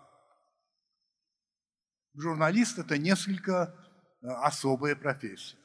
журналист– 2.15 2.79
это 2.79 2.99
несколько 2.99 3.75
э, 4.23 4.27
особая 4.27 4.97
профессия. 4.97 5.57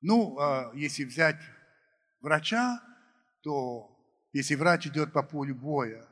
Ну, 0.00 0.38
а 0.38 0.72
если 0.74 1.04
взять 1.04 1.40
врача, 2.20 2.80
то 3.42 3.90
если 4.32 4.54
врач 4.54 4.86
идет 4.86 5.12
по 5.12 5.22
полю 5.22 5.54
боя 5.54 6.06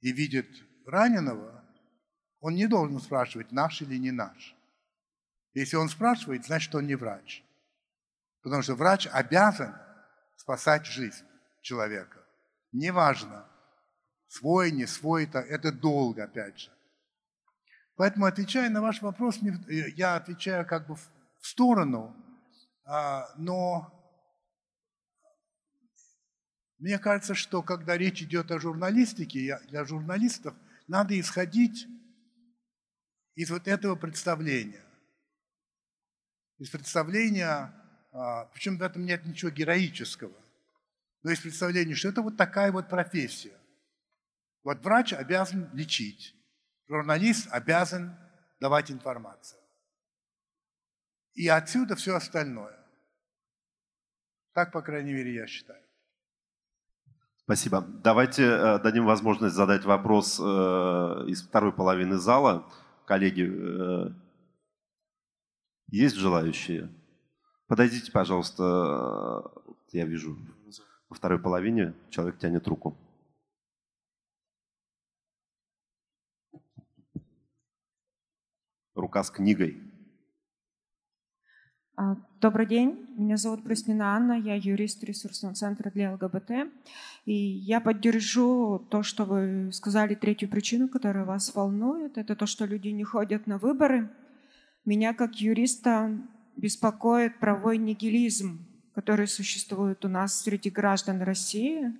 и 0.00 0.12
видит 0.12 0.48
раненого, 0.86 1.64
Он 2.40 2.54
не 2.54 2.66
должен 2.66 3.00
спрашивать, 3.00 3.52
наш 3.52 3.82
или 3.82 3.96
не 3.98 4.12
наш. 4.12 4.56
Если 5.52 5.76
он 5.76 5.88
спрашивает, 5.88 6.46
значит, 6.46 6.74
он 6.74 6.86
не 6.86 6.94
врач. 6.94 7.44
Потому 8.42 8.62
что 8.62 8.74
врач 8.74 9.06
обязан 9.12 9.74
спасать 10.36 10.86
жизнь 10.86 11.24
человека. 11.60 12.24
Неважно, 12.72 13.46
свой, 14.28 14.70
не 14.70 14.86
свой, 14.86 15.24
это, 15.24 15.72
долг, 15.72 16.18
опять 16.18 16.58
же. 16.58 16.70
Поэтому, 18.00 18.24
отвечая 18.24 18.70
на 18.70 18.80
ваш 18.80 19.02
вопрос, 19.02 19.40
я 19.68 20.16
отвечаю 20.16 20.66
как 20.66 20.86
бы 20.86 20.94
в 20.94 21.46
сторону, 21.46 22.16
а, 22.86 23.28
но 23.36 23.92
мне 26.78 26.98
кажется, 26.98 27.34
что 27.34 27.62
когда 27.62 27.98
речь 27.98 28.22
идет 28.22 28.50
о 28.52 28.58
журналистике, 28.58 29.60
для 29.68 29.84
журналистов 29.84 30.54
надо 30.88 31.20
исходить 31.20 31.86
из 33.34 33.50
вот 33.50 33.68
этого 33.68 33.96
представления. 33.96 34.82
Из 36.56 36.70
представления, 36.70 37.70
а, 38.12 38.46
причем 38.46 38.78
в 38.78 38.82
этом 38.82 39.04
нет 39.04 39.26
ничего 39.26 39.50
героического, 39.50 40.32
но 41.22 41.32
из 41.32 41.40
представления, 41.40 41.94
что 41.94 42.08
это 42.08 42.22
вот 42.22 42.38
такая 42.38 42.72
вот 42.72 42.88
профессия. 42.88 43.58
Вот 44.64 44.82
врач 44.82 45.12
обязан 45.12 45.68
лечить, 45.74 46.34
журналист 46.90 47.48
обязан 47.52 48.16
давать 48.60 48.90
информацию. 48.90 49.60
И 51.34 51.46
отсюда 51.46 51.94
все 51.94 52.16
остальное. 52.16 52.76
Так, 54.52 54.72
по 54.72 54.82
крайней 54.82 55.12
мере, 55.12 55.32
я 55.34 55.46
считаю. 55.46 55.80
Спасибо. 57.44 57.80
Давайте 57.80 58.42
э, 58.42 58.78
дадим 58.80 59.06
возможность 59.06 59.54
задать 59.54 59.84
вопрос 59.84 60.40
э, 60.40 60.42
из 61.28 61.42
второй 61.42 61.72
половины 61.72 62.16
зала. 62.18 62.68
Коллеги, 63.06 63.48
э, 63.48 64.10
есть 65.88 66.16
желающие? 66.16 66.90
Подойдите, 67.68 68.10
пожалуйста. 68.10 69.44
Я 69.92 70.06
вижу, 70.06 70.36
во 71.08 71.14
второй 71.16 71.40
половине 71.40 71.94
человек 72.10 72.38
тянет 72.38 72.66
руку. 72.66 72.96
Рука 79.00 79.24
с 79.24 79.30
книгой. 79.30 79.82
А, 81.96 82.16
добрый 82.40 82.66
день, 82.66 83.06
меня 83.16 83.38
зовут 83.38 83.64
Преснина 83.64 84.14
Анна, 84.14 84.34
я 84.34 84.54
юрист 84.54 85.02
ресурсного 85.04 85.54
центра 85.54 85.90
для 85.90 86.12
ЛГБТ. 86.12 86.70
И 87.24 87.32
я 87.32 87.80
поддержу 87.80 88.78
то, 88.90 89.02
что 89.02 89.24
вы 89.24 89.70
сказали, 89.72 90.14
третью 90.14 90.50
причину, 90.50 90.88
которая 90.88 91.24
вас 91.24 91.54
волнует, 91.54 92.18
это 92.18 92.36
то, 92.36 92.44
что 92.44 92.66
люди 92.66 92.88
не 92.88 93.04
ходят 93.04 93.46
на 93.46 93.56
выборы. 93.56 94.10
Меня 94.84 95.14
как 95.14 95.36
юриста 95.36 96.18
беспокоит 96.56 97.38
правовой 97.38 97.78
нигилизм, 97.78 98.66
который 98.94 99.28
существует 99.28 100.04
у 100.04 100.08
нас 100.08 100.42
среди 100.42 100.68
граждан 100.68 101.22
России, 101.22 101.96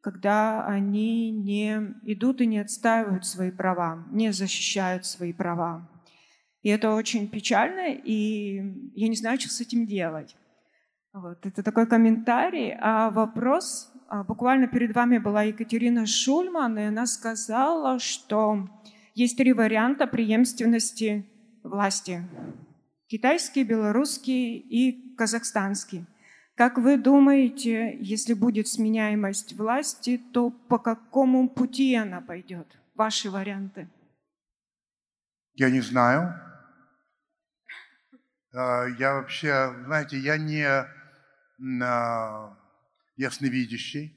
когда 0.00 0.66
они 0.66 1.30
не 1.30 1.94
идут 2.04 2.40
и 2.40 2.46
не 2.46 2.58
отстаивают 2.58 3.26
свои 3.26 3.50
права, 3.50 4.04
не 4.10 4.32
защищают 4.32 5.04
свои 5.04 5.32
права. 5.34 5.86
И 6.62 6.68
это 6.68 6.94
очень 6.94 7.28
печально, 7.28 7.92
и 7.92 8.90
я 8.94 9.08
не 9.08 9.16
знаю, 9.16 9.38
что 9.40 9.50
с 9.50 9.60
этим 9.60 9.86
делать. 9.86 10.36
Вот, 11.12 11.44
это 11.46 11.62
такой 11.62 11.86
комментарий. 11.86 12.76
А 12.80 13.10
вопрос, 13.10 13.92
а, 14.08 14.24
буквально 14.24 14.66
перед 14.66 14.94
вами 14.94 15.18
была 15.18 15.44
Екатерина 15.44 16.06
Шульман, 16.06 16.78
и 16.78 16.82
она 16.82 17.06
сказала, 17.06 17.98
что 17.98 18.68
есть 19.14 19.36
три 19.36 19.52
варианта 19.52 20.06
преемственности 20.06 21.26
власти. 21.62 22.22
Китайский, 23.06 23.64
белорусский 23.64 24.56
и 24.58 25.14
казахстанский. 25.16 26.04
Как 26.54 26.76
вы 26.76 26.96
думаете, 26.98 27.96
если 28.00 28.34
будет 28.34 28.68
сменяемость 28.68 29.56
власти, 29.56 30.20
то 30.32 30.50
по 30.50 30.78
какому 30.78 31.48
пути 31.48 31.94
она 31.94 32.20
пойдет? 32.20 32.66
Ваши 32.94 33.30
варианты. 33.30 33.88
Я 35.54 35.70
не 35.70 35.80
знаю. 35.80 36.34
А, 38.54 38.86
я 38.86 39.14
вообще, 39.14 39.74
знаете, 39.84 40.18
я 40.18 40.38
не 40.38 40.64
а, 41.82 42.56
ясновидящий. 43.16 44.14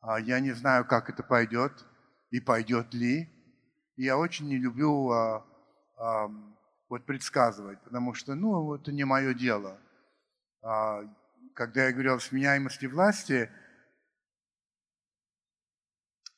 А, 0.00 0.18
я 0.18 0.40
не 0.40 0.52
знаю, 0.52 0.84
как 0.84 1.08
это 1.10 1.22
пойдет 1.22 1.84
и 2.30 2.40
пойдет 2.40 2.92
ли. 2.92 3.30
Я 3.96 4.18
очень 4.18 4.48
не 4.48 4.58
люблю 4.58 5.44
вот 6.88 7.06
предсказывать, 7.06 7.80
потому 7.84 8.12
что, 8.12 8.34
ну, 8.34 8.74
это 8.74 8.90
не 8.90 9.04
мое 9.04 9.34
дело. 9.34 9.80
Когда 11.54 11.84
я 11.84 11.92
говорил 11.92 12.14
о 12.14 12.20
сменяемости 12.20 12.86
власти, 12.86 13.48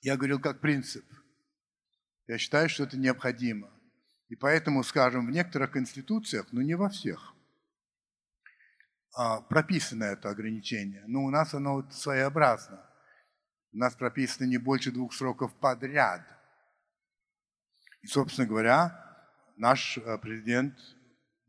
я 0.03 0.17
говорил 0.17 0.39
как 0.39 0.61
принцип. 0.61 1.07
Я 2.27 2.37
считаю, 2.37 2.69
что 2.69 2.85
это 2.85 2.99
необходимо. 2.99 3.71
И 4.29 4.35
поэтому, 4.35 4.83
скажем, 4.83 5.27
в 5.27 5.31
некоторых 5.31 5.71
конституциях, 5.71 6.49
но 6.51 6.63
не 6.63 6.75
во 6.75 6.89
всех, 6.89 7.35
а, 9.15 9.41
прописано 9.41 10.05
это 10.05 10.31
ограничение. 10.31 11.05
Но 11.07 11.25
у 11.25 11.31
нас 11.31 11.55
оно 11.55 11.75
вот 11.75 11.95
своеобразно. 11.95 12.85
У 13.73 13.79
нас 13.79 13.95
прописано 13.95 14.47
не 14.47 14.59
больше 14.59 14.91
двух 14.91 15.15
сроков 15.15 15.55
подряд. 15.55 16.23
И, 18.03 18.09
собственно 18.09 18.49
говоря, 18.49 19.17
наш 19.57 19.99
э, 19.99 20.19
президент 20.19 20.77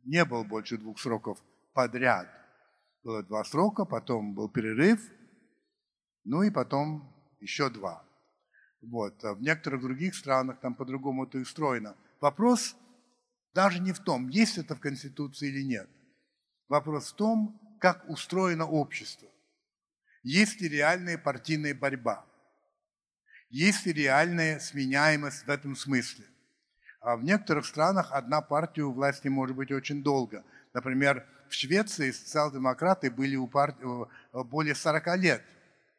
не 0.03 0.23
был 0.25 0.43
больше 0.43 0.77
двух 0.77 0.99
сроков 0.99 1.39
подряд. 1.73 2.27
Было 3.03 3.23
два 3.23 3.43
срока, 3.43 3.85
потом 3.85 4.33
был 4.33 4.49
перерыв, 4.49 5.01
ну 6.23 6.43
и 6.43 6.51
потом 6.51 7.13
еще 7.39 7.69
два. 7.69 8.03
Вот. 8.81 9.23
А 9.23 9.33
в 9.33 9.41
некоторых 9.41 9.81
других 9.81 10.15
странах 10.15 10.59
там 10.59 10.75
по-другому 10.75 11.25
это 11.25 11.39
устроено– 11.39 11.95
Вопрос 12.19 12.75
даже 13.53 13.79
не 13.79 13.91
в 13.91 13.99
том, 13.99 14.29
есть 14.29 14.57
это 14.57 14.75
в 14.75 14.79
Конституции 14.79 15.49
или 15.49 15.63
нет. 15.63 15.89
Вопрос 16.67 17.11
в 17.11 17.15
том, 17.15 17.59
как 17.79 18.07
устроено 18.09 18.65
общество. 18.65 19.29
Есть 20.23 20.61
ли 20.61 20.69
реальная 20.69 21.17
партийная 21.17 21.73
борьба? 21.73 22.25
Есть 23.49 23.85
ли 23.85 23.93
реальная 23.93 24.59
сменяемость 24.59 25.45
в 25.45 25.49
этом 25.49 25.75
смысле? 25.75 26.25
А 26.99 27.15
в 27.15 27.23
некоторых 27.23 27.65
странах 27.65 28.11
одна 28.11 28.41
партия 28.41 28.81
у 28.81 28.91
власти 28.91 29.27
может 29.27 29.55
быть 29.55 29.71
очень 29.71 30.03
долго. 30.03 30.43
Например, 30.73 31.25
в 31.47 31.53
Швеции 31.53 32.11
социал-демократы 32.11 33.09
были 33.09 33.35
у 33.37 33.47
партии 33.47 33.85
более 34.33 34.75
40 34.75 35.17
лет 35.17 35.43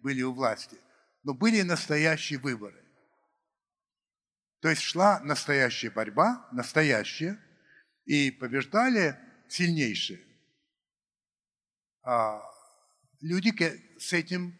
были 0.00 0.22
у 0.22 0.32
власти. 0.32 0.76
Но 1.22 1.34
были 1.34 1.62
настоящие 1.62 2.38
выборы. 2.38 2.84
То 4.61 4.68
есть 4.68 4.82
шла 4.82 5.20
настоящая 5.20 5.90
борьба, 5.90 6.48
настоящая, 6.52 7.38
и 8.04 8.30
побеждали 8.30 9.16
сильнейшие. 9.48 10.20
А 12.02 12.40
люди 13.20 13.52
с 13.98 14.12
этим, 14.12 14.59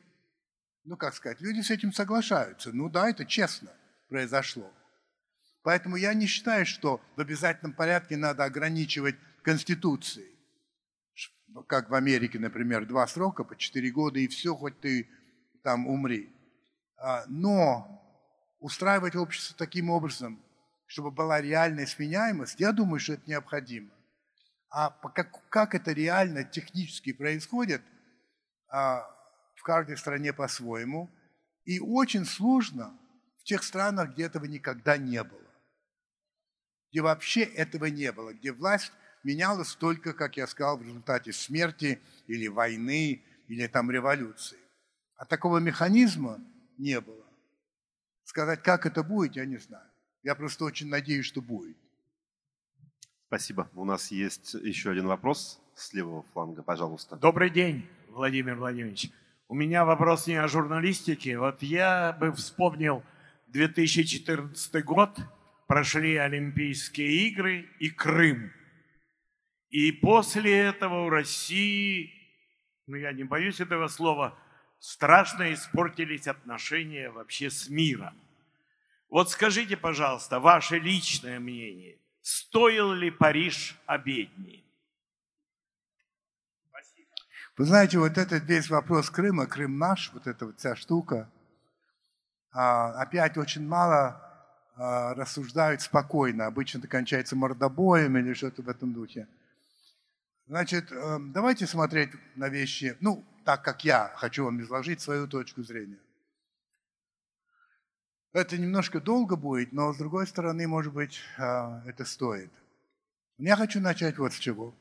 ну 0.85 0.97
как 0.97 1.15
сказать, 1.15 1.41
люди 1.41 1.61
с 1.61 1.71
этим 1.71 1.93
соглашаются. 1.93 2.73
Ну 2.73 2.89
да, 2.89 3.09
это 3.09 3.25
честно 3.25 3.73
произошло. 4.09 4.73
Поэтому 5.63 5.97
я 5.97 6.15
не 6.15 6.27
считаю, 6.27 6.65
что 6.65 7.01
в 7.17 7.21
обязательном 7.21 7.75
порядке 7.75 8.17
надо 8.17 8.45
ограничивать 8.45 9.17
Конституцией. 9.43 10.35
Как 11.67 11.91
в 11.91 11.95
Америке, 11.95 12.39
например, 12.39 12.87
два 12.87 13.07
срока 13.07 13.43
по 13.43 13.57
четыре 13.57 13.91
года, 13.91 14.21
и 14.21 14.29
все, 14.29 14.55
хоть 14.55 14.79
ты 14.81 15.09
там 15.65 15.89
умри. 15.89 16.31
А, 16.97 17.25
но 17.29 18.08
устраивать 18.61 19.17
общество 19.17 19.57
таким 19.57 19.91
образом, 19.91 20.43
чтобы 20.87 21.11
была 21.11 21.41
реальная 21.41 21.87
сменяемость, 21.87 22.61
я 22.61 22.73
думаю, 22.73 23.01
что 23.01 23.15
это 23.15 23.23
необходимо. 23.27 23.91
А 24.71 24.91
как, 24.91 25.49
как 25.49 25.75
это 25.75 25.93
реально 25.93 26.45
технически 26.45 27.13
происходит, 27.13 27.83
а, 28.71 29.07
в 29.59 29.63
каждой 29.63 29.97
стране 29.97 30.33
по-своему. 30.33 31.11
И 31.65 31.81
очень 31.81 32.25
сложно 32.25 32.97
в 33.41 33.45
тех 33.45 33.63
странах, 33.63 34.13
где 34.13 34.25
этого 34.25 34.45
никогда 34.47 34.97
не 34.97 35.23
было. 35.23 35.41
Где 36.91 37.03
вообще 37.03 37.43
этого 37.43 37.87
не 37.87 38.11
было, 38.13 38.33
где 38.33 38.53
власть 38.53 38.93
менялась 39.25 39.75
только, 39.75 40.15
как 40.15 40.37
я 40.37 40.47
сказал, 40.47 40.79
в 40.79 40.83
результате 40.83 41.33
смерти 41.33 42.01
или 42.27 42.47
войны, 42.47 43.23
или 43.49 43.67
там 43.67 43.91
революции. 43.91 44.59
А 45.17 45.27
такого 45.27 45.59
механизма 45.59 46.39
не 46.79 47.01
было. 47.01 47.27
Сказать, 48.29 48.63
как 48.63 48.85
это 48.85 49.03
будет, 49.03 49.37
я 49.37 49.47
не 49.47 49.57
знаю. 49.57 49.87
Я 50.23 50.35
просто 50.35 50.67
очень 50.67 50.89
надеюсь, 50.89 51.25
что 51.25 51.41
будет. 51.41 51.79
Спасибо. 53.27 53.71
У 53.73 53.87
нас 53.87 54.11
есть 54.11 54.53
еще 54.53 54.91
один 54.91 55.07
вопрос 55.07 55.59
с 55.75 55.95
левого 55.95 56.25
фланга, 56.35 56.63
пожалуйста. 56.63 57.17
Добрый 57.17 57.49
день, 57.49 57.89
Владимир 58.11 58.57
Владимирович. 58.57 59.11
У 59.49 59.55
меня 59.55 59.87
вопрос 59.87 60.27
не 60.27 60.35
о 60.35 60.47
журналистике. 60.47 61.39
Вот 61.39 61.63
я 61.63 62.15
бы 62.21 62.31
вспомнил 62.33 63.03
2014 63.47 64.85
год. 64.85 65.19
прошли 65.67 66.17
Олимпийские 66.17 67.29
игры 67.29 67.67
и 67.79 67.89
Крым. 67.89 68.53
И 69.71 69.91
после 69.91 70.55
этого 70.55 71.07
у 71.07 71.09
России, 71.09 72.13
ну 72.87 72.97
я 72.97 73.11
не 73.13 73.25
боюсь 73.25 73.61
этого 73.61 73.89
слова, 73.89 74.39
страшно 74.79 75.53
испортились 75.53 76.27
отношения 76.27 77.11
вообще 77.11 77.51
с 77.51 77.69
миром. 77.69 78.15
Вот 79.09 79.31
скажите, 79.31 79.77
пожалуйста, 79.77 80.41
ваше 80.41 80.79
личное 80.79 81.41
мнение, 81.41 81.99
стоил 82.21 82.93
ли 82.93 83.11
Париж 83.11 83.77
обедни? 83.87 84.65
Вы 87.57 87.65
знаете, 87.65 87.99
вот 87.99 88.17
этот 88.19 88.45
весь 88.45 88.71
вопрос 88.71 89.11
Крыма, 89.11 89.47
Крым 89.47 89.79
наш, 89.79 90.13
вот 90.13 90.29
эта 90.29 90.47
вот 90.47 90.59
вся 90.59 90.77
штука, 90.77 91.29
а, 92.53 92.93
опять 93.03 93.37
очень 93.37 93.67
мало 93.67 94.23
а, 94.77 95.15
рассуждают 95.15 95.83
спокойно. 95.83 96.47
Обычно 96.47 96.79
это 96.79 96.87
кончается 96.87 97.35
мордобоем 97.35 98.17
или 98.17 98.33
что-то 98.33 98.63
в 98.63 98.69
этом 98.69 98.93
духе. 98.93 99.27
Значит, 100.47 100.93
эм, 100.93 101.33
давайте 101.33 101.67
смотреть 101.67 102.11
на 102.37 102.49
вещи, 102.49 102.97
ну, 103.01 103.25
так 103.49 103.65
как 103.65 103.83
я 103.83 104.13
хочу 104.17 104.45
вам 104.45 104.61
изложить 104.61 105.01
свою 105.01 105.27
точку 105.27 105.63
зрения. 105.63 105.99
Это 108.35 108.59
немножко 108.59 109.01
долго 109.01 109.37
будет, 109.37 109.73
но 109.73 109.95
с 109.95 109.97
другой 109.97 110.27
стороны, 110.27 110.69
может 110.69 110.93
быть, 110.93 111.19
а, 111.39 111.83
это 111.87 112.05
стоит. 112.05 112.53
Я 113.39 113.57
хочу 113.57 113.81
начать 113.81 114.19
вот 114.19 114.35
с 114.35 114.39
чего. 114.39 114.75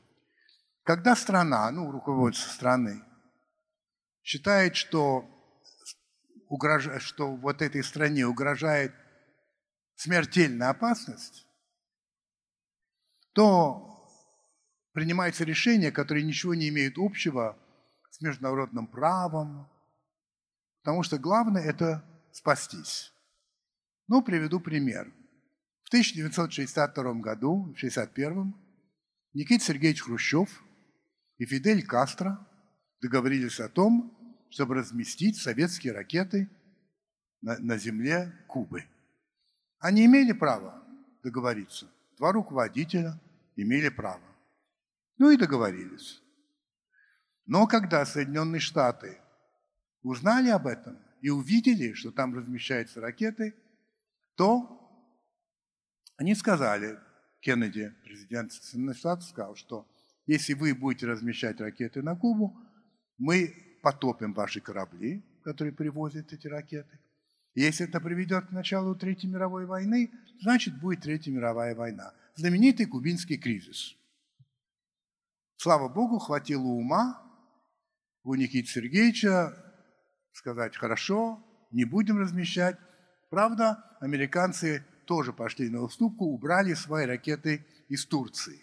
Когда 0.82 1.16
страна, 1.16 1.70
ну, 1.70 1.90
руководство 1.90 2.50
страны, 2.50 3.02
считает, 4.22 4.76
что, 4.76 5.24
угрож... 6.50 6.90
что 7.00 7.36
вот 7.36 7.62
этой 7.62 7.82
стране 7.82 8.26
угрожает 8.26 8.92
смертельная 9.94 10.68
опасность, 10.68 11.46
то 13.32 14.06
принимается 14.92 15.44
решение, 15.44 15.90
которое 15.90 16.22
ничего 16.22 16.54
не 16.54 16.68
имеет 16.68 16.98
общего 16.98 17.56
с 18.18 18.22
международным 18.22 18.86
правом, 18.86 19.68
потому 20.82 21.02
что 21.02 21.18
главное– 21.18 21.62
это 21.64 22.04
спастись. 22.32 23.12
Ну, 24.08 24.22
приведу 24.22 24.60
пример. 24.60 25.12
В 25.84 25.88
1962 25.88 27.14
году, 27.14 27.60
в 27.60 27.76
1961, 27.76 28.54
Никита 29.34 29.64
Сергеевич 29.64 30.02
Хрущев 30.02 30.62
и 31.38 31.46
Фидель 31.46 31.86
Кастро 31.86 32.44
договорились 33.00 33.60
о 33.60 33.68
том, 33.68 34.14
чтобы 34.50 34.74
разместить 34.74 35.36
советские 35.36 35.92
ракеты 35.92 36.50
на, 37.40 37.58
на 37.58 37.78
земле 37.78 38.34
Кубы. 38.48 38.84
Они 39.78 40.06
имели 40.06 40.32
право 40.32 40.82
договориться. 41.22 41.86
Два 42.16 42.32
руководителя 42.32 43.20
имели 43.54 43.90
право. 43.90 44.22
Ну 45.18 45.30
и 45.30 45.36
договорились. 45.36 46.20
Но 47.48 47.66
когда 47.66 48.04
Соединенные 48.04 48.60
Штаты 48.60 49.18
узнали 50.02 50.50
об 50.50 50.66
этом 50.66 50.98
и 51.22 51.30
увидели, 51.30 51.94
что 51.94 52.12
там 52.12 52.34
размещаются 52.34 53.00
ракеты, 53.00 53.54
то 54.36 54.78
они 56.16 56.34
сказали, 56.34 56.98
Кеннеди, 57.40 57.94
президент 58.04 58.52
Соединенных 58.52 58.98
Штатов, 58.98 59.24
сказал, 59.24 59.56
что 59.56 59.88
если 60.26 60.52
вы 60.52 60.74
будете 60.74 61.06
размещать 61.06 61.58
ракеты 61.58 62.02
на 62.02 62.14
Кубу, 62.16 62.54
мы 63.16 63.54
потопим 63.82 64.34
ваши 64.34 64.60
корабли, 64.60 65.24
которые 65.42 65.72
привозят 65.72 66.30
эти 66.34 66.46
ракеты. 66.48 67.00
Если 67.54 67.88
это 67.88 67.98
приведет 67.98 68.48
к 68.48 68.50
началу 68.50 68.94
Третьей 68.94 69.30
мировой 69.30 69.64
войны, 69.64 70.12
значит 70.42 70.78
будет 70.78 71.00
Третья 71.00 71.32
мировая 71.32 71.74
война. 71.74 72.12
Знаменитый 72.34 72.84
кубинский 72.84 73.38
кризис. 73.38 73.96
Слава 75.56 75.88
Богу, 75.88 76.18
хватило 76.18 76.66
ума 76.66 77.24
у 78.28 78.34
Никиты 78.34 78.68
Сергеевича 78.68 79.56
сказать, 80.34 80.76
хорошо, 80.76 81.42
не 81.70 81.86
будем 81.86 82.18
размещать. 82.18 82.76
Правда, 83.30 83.82
американцы 84.00 84.84
тоже 85.06 85.32
пошли 85.32 85.70
на 85.70 85.80
уступку, 85.80 86.26
убрали 86.26 86.74
свои 86.74 87.06
ракеты 87.06 87.64
из 87.88 88.04
Турции. 88.04 88.60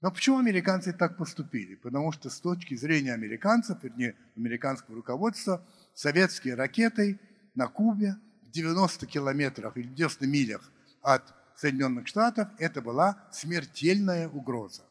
Но 0.00 0.10
почему 0.10 0.38
американцы 0.38 0.94
так 0.94 1.18
поступили? 1.18 1.74
Потому 1.74 2.10
что 2.10 2.30
с 2.30 2.40
точки 2.40 2.74
зрения 2.74 3.12
американцев, 3.12 3.82
вернее, 3.82 4.16
американского 4.34 4.96
руководства, 4.96 5.66
советские 5.94 6.54
ракеты 6.54 7.20
на 7.54 7.66
Кубе 7.66 8.16
в 8.42 8.50
90 8.50 9.06
километрах 9.06 9.76
или 9.76 9.88
90 9.88 10.26
милях 10.26 10.72
от 11.02 11.34
Соединенных 11.54 12.06
Штатов 12.06 12.48
это 12.58 12.80
была 12.80 13.28
смертельная 13.30 14.26
угроза. 14.26 14.85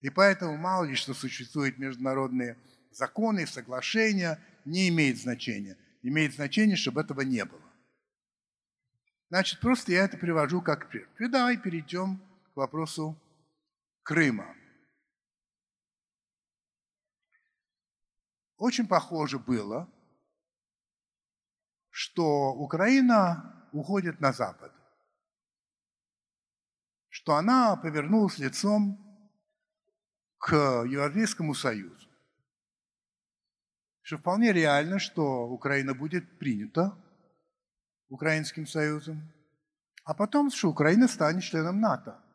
И 0.00 0.10
поэтому 0.10 0.56
мало 0.56 0.84
ли 0.84 0.94
что 0.94 1.14
существуют 1.14 1.78
международные 1.78 2.56
законы, 2.90 3.46
соглашения, 3.46 4.40
не 4.64 4.88
имеет 4.88 5.18
значения. 5.18 5.76
Имеет 6.02 6.34
значение, 6.34 6.76
чтобы 6.76 7.00
этого 7.00 7.22
не 7.22 7.44
было. 7.44 7.62
Значит, 9.28 9.60
просто 9.60 9.92
я 9.92 10.04
это 10.04 10.16
привожу 10.16 10.62
как 10.62 10.88
пример. 10.88 11.08
И 11.18 11.28
давай 11.28 11.56
перейдем 11.56 12.20
к 12.52 12.56
вопросу 12.56 13.20
Крыма. 14.02 14.54
Очень 18.56 18.86
похоже 18.86 19.38
было, 19.38 19.90
что 21.90 22.52
Украина 22.54 23.68
уходит 23.72 24.20
на 24.20 24.32
Запад, 24.32 24.72
что 27.08 27.34
она 27.34 27.76
повернулась 27.76 28.38
лицом 28.38 29.05
к 30.38 30.52
Европейскому 30.84 31.54
Союзу, 31.54 32.08
что 34.02 34.18
вполне 34.18 34.52
реально, 34.52 34.98
что 34.98 35.48
Украина 35.48 35.94
будет 35.94 36.38
принята 36.38 36.96
Украинским 38.08 38.66
Союзом, 38.66 39.32
а 40.04 40.14
потом, 40.14 40.50
что 40.50 40.70
Украина 40.70 41.08
станет 41.08 41.42
членом 41.42 41.80
НАТО– 41.80 42.22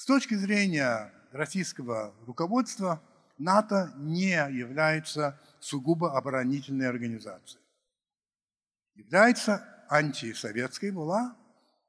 с 0.00 0.06
точки 0.06 0.32
зрения 0.32 1.12
российского 1.30 2.14
руководства, 2.26 3.02
НАТО 3.36 3.92
не 3.98 4.30
является 4.30 5.38
сугубо 5.58 6.16
оборонительной 6.16 6.88
организацией. 6.88 7.62
Является 8.94 9.62
антисоветской 9.90 10.90
была, 10.90 11.36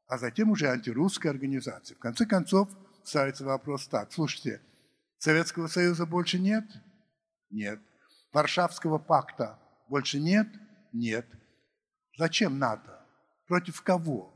а 0.08 0.18
затем 0.18 0.52
уже 0.52 0.68
антирусской 0.68 1.32
организацией. 1.32 1.95
В 1.95 2.02
конце 2.02 2.26
концов, 2.26 2.68
ставится 3.04 3.45
вопрос 3.45 3.88
так. 3.88 4.12
Слушайте, 4.12 4.62
Советского 5.18 5.68
Союза 5.68 6.06
больше 6.06 6.39
нет? 6.39 6.66
Нет. 7.49 7.80
Варшавского 8.34 8.97
пакта 8.97 9.60
больше 9.89 10.20
нет? 10.20 10.47
Нет. 10.93 11.28
Зачем 12.18 12.60
НАТО? 12.60 13.06
Против 13.47 13.82
кого? 13.82 14.34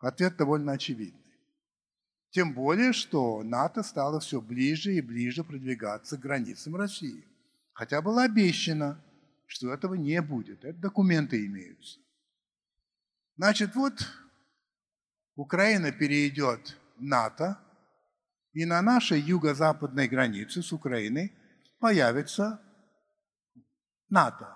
Ответ 0.00 0.36
довольно 0.36 0.72
очевидный. 0.72 1.20
Тем 2.30 2.54
более, 2.54 2.92
что 2.92 3.42
НАТО 3.42 3.82
стало 3.82 4.20
все 4.20 4.40
ближе 4.40 4.94
и 4.94 5.00
ближе 5.00 5.44
продвигаться 5.44 6.16
к 6.16 6.20
границам 6.20 6.76
России. 6.76 7.26
Хотя 7.74 8.00
было 8.00 8.22
обещано, 8.22 9.04
что 9.46 9.72
этого 9.72 9.94
не 9.94 10.20
будет. 10.22 10.64
Это 10.64 10.78
документы 10.78 11.44
имеются. 11.44 12.00
Значит, 13.36 13.74
вот 13.74 14.06
Украина 15.34 15.92
перейдет 15.92 16.76
в 16.96 17.02
НАТО, 17.02 17.58
и 18.52 18.64
на 18.66 18.82
нашей 18.82 19.20
юго-западной 19.20 20.08
границе 20.08 20.62
с 20.62 20.72
Украиной 20.72 21.32
появится 21.78 22.60
НАТО. 24.08 24.54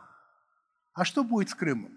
А 0.93 1.05
что 1.05 1.25
будет 1.25 1.49
с 1.49 1.55
Крымом? 1.55 1.93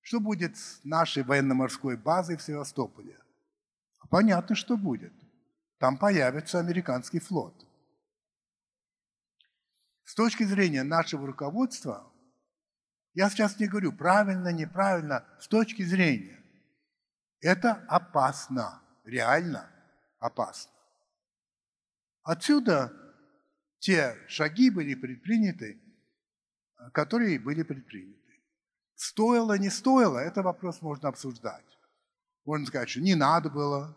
Что 0.00 0.20
будет 0.20 0.56
с 0.56 0.82
нашей 0.84 1.22
военно-морской 1.22 1.96
базой 1.98 2.36
в 2.36 2.42
Севастополе? 2.42 3.18
Понятно, 4.10 4.54
что 4.54 4.76
будет. 4.78 5.12
Там 5.78 5.98
появится 5.98 6.58
американский 6.58 7.20
флот. 7.20 7.54
С 10.04 10.14
точки 10.14 10.44
зрения 10.44 10.82
нашего 10.82 11.26
руководства, 11.26 12.10
я 13.12 13.28
сейчас 13.28 13.60
не 13.60 13.66
говорю 13.66 13.92
правильно, 13.92 14.48
неправильно, 14.50 15.26
с 15.38 15.46
точки 15.48 15.82
зрения, 15.82 16.37
это 17.40 17.84
опасно, 17.88 18.82
реально 19.04 19.70
опасно. 20.18 20.72
Отсюда 22.22 22.92
те 23.78 24.16
шаги 24.28 24.70
были 24.70 24.94
предприняты, 24.94 25.80
которые 26.92 27.38
были 27.38 27.62
предприняты. 27.62 28.18
Стоило, 28.94 29.56
не 29.56 29.70
стоило, 29.70 30.18
это 30.18 30.42
вопрос 30.42 30.82
можно 30.82 31.08
обсуждать. 31.08 31.64
Можно 32.44 32.66
сказать, 32.66 32.88
что 32.88 33.00
не 33.00 33.14
надо 33.14 33.48
было. 33.48 33.96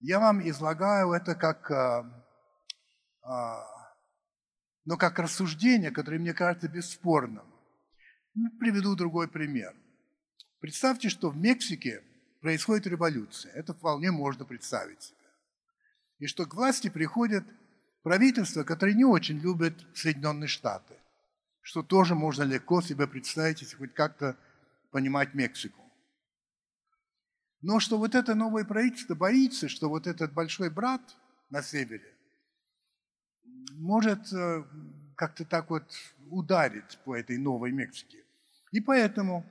Я 0.00 0.20
вам 0.20 0.48
излагаю 0.48 1.12
это 1.12 1.34
как, 1.34 1.70
а, 1.70 2.04
ну, 4.84 4.96
как 4.96 5.18
рассуждение, 5.18 5.90
которое 5.90 6.18
мне 6.18 6.32
кажется 6.32 6.68
бесспорным. 6.68 7.44
Приведу 8.60 8.94
другой 8.94 9.26
пример. 9.26 9.74
Представьте, 10.60 11.08
что 11.08 11.30
в 11.30 11.36
Мексике 11.36 12.04
происходит 12.40 12.86
революция. 12.86 13.52
Это 13.52 13.74
вполне 13.74 14.10
можно 14.10 14.44
представить 14.44 15.02
себе. 15.02 15.18
И 16.18 16.26
что 16.26 16.46
к 16.46 16.54
власти 16.54 16.88
приходит 16.88 17.44
правительство, 18.02 18.64
которое 18.64 18.94
не 18.94 19.04
очень 19.04 19.38
любит 19.38 19.74
Соединенные 19.94 20.48
Штаты. 20.48 20.94
Что 21.60 21.82
тоже 21.82 22.14
можно 22.14 22.42
легко 22.44 22.80
себе 22.80 23.06
представить, 23.06 23.62
если 23.62 23.76
хоть 23.76 23.94
как-то 23.94 24.36
понимать 24.90 25.34
Мексику. 25.34 25.82
Но 27.60 27.80
что 27.80 27.98
вот 27.98 28.14
это 28.14 28.34
новое 28.34 28.64
правительство 28.64 29.14
боится, 29.14 29.68
что 29.68 29.88
вот 29.88 30.06
этот 30.06 30.32
большой 30.32 30.70
брат 30.70 31.02
на 31.50 31.62
севере 31.62 32.14
может 33.72 34.32
э, 34.32 34.64
как-то 35.16 35.44
так 35.44 35.70
вот 35.70 35.84
ударить 36.30 36.98
по 37.04 37.16
этой 37.16 37.36
новой 37.36 37.72
Мексике. 37.72 38.24
И 38.70 38.80
поэтому 38.80 39.44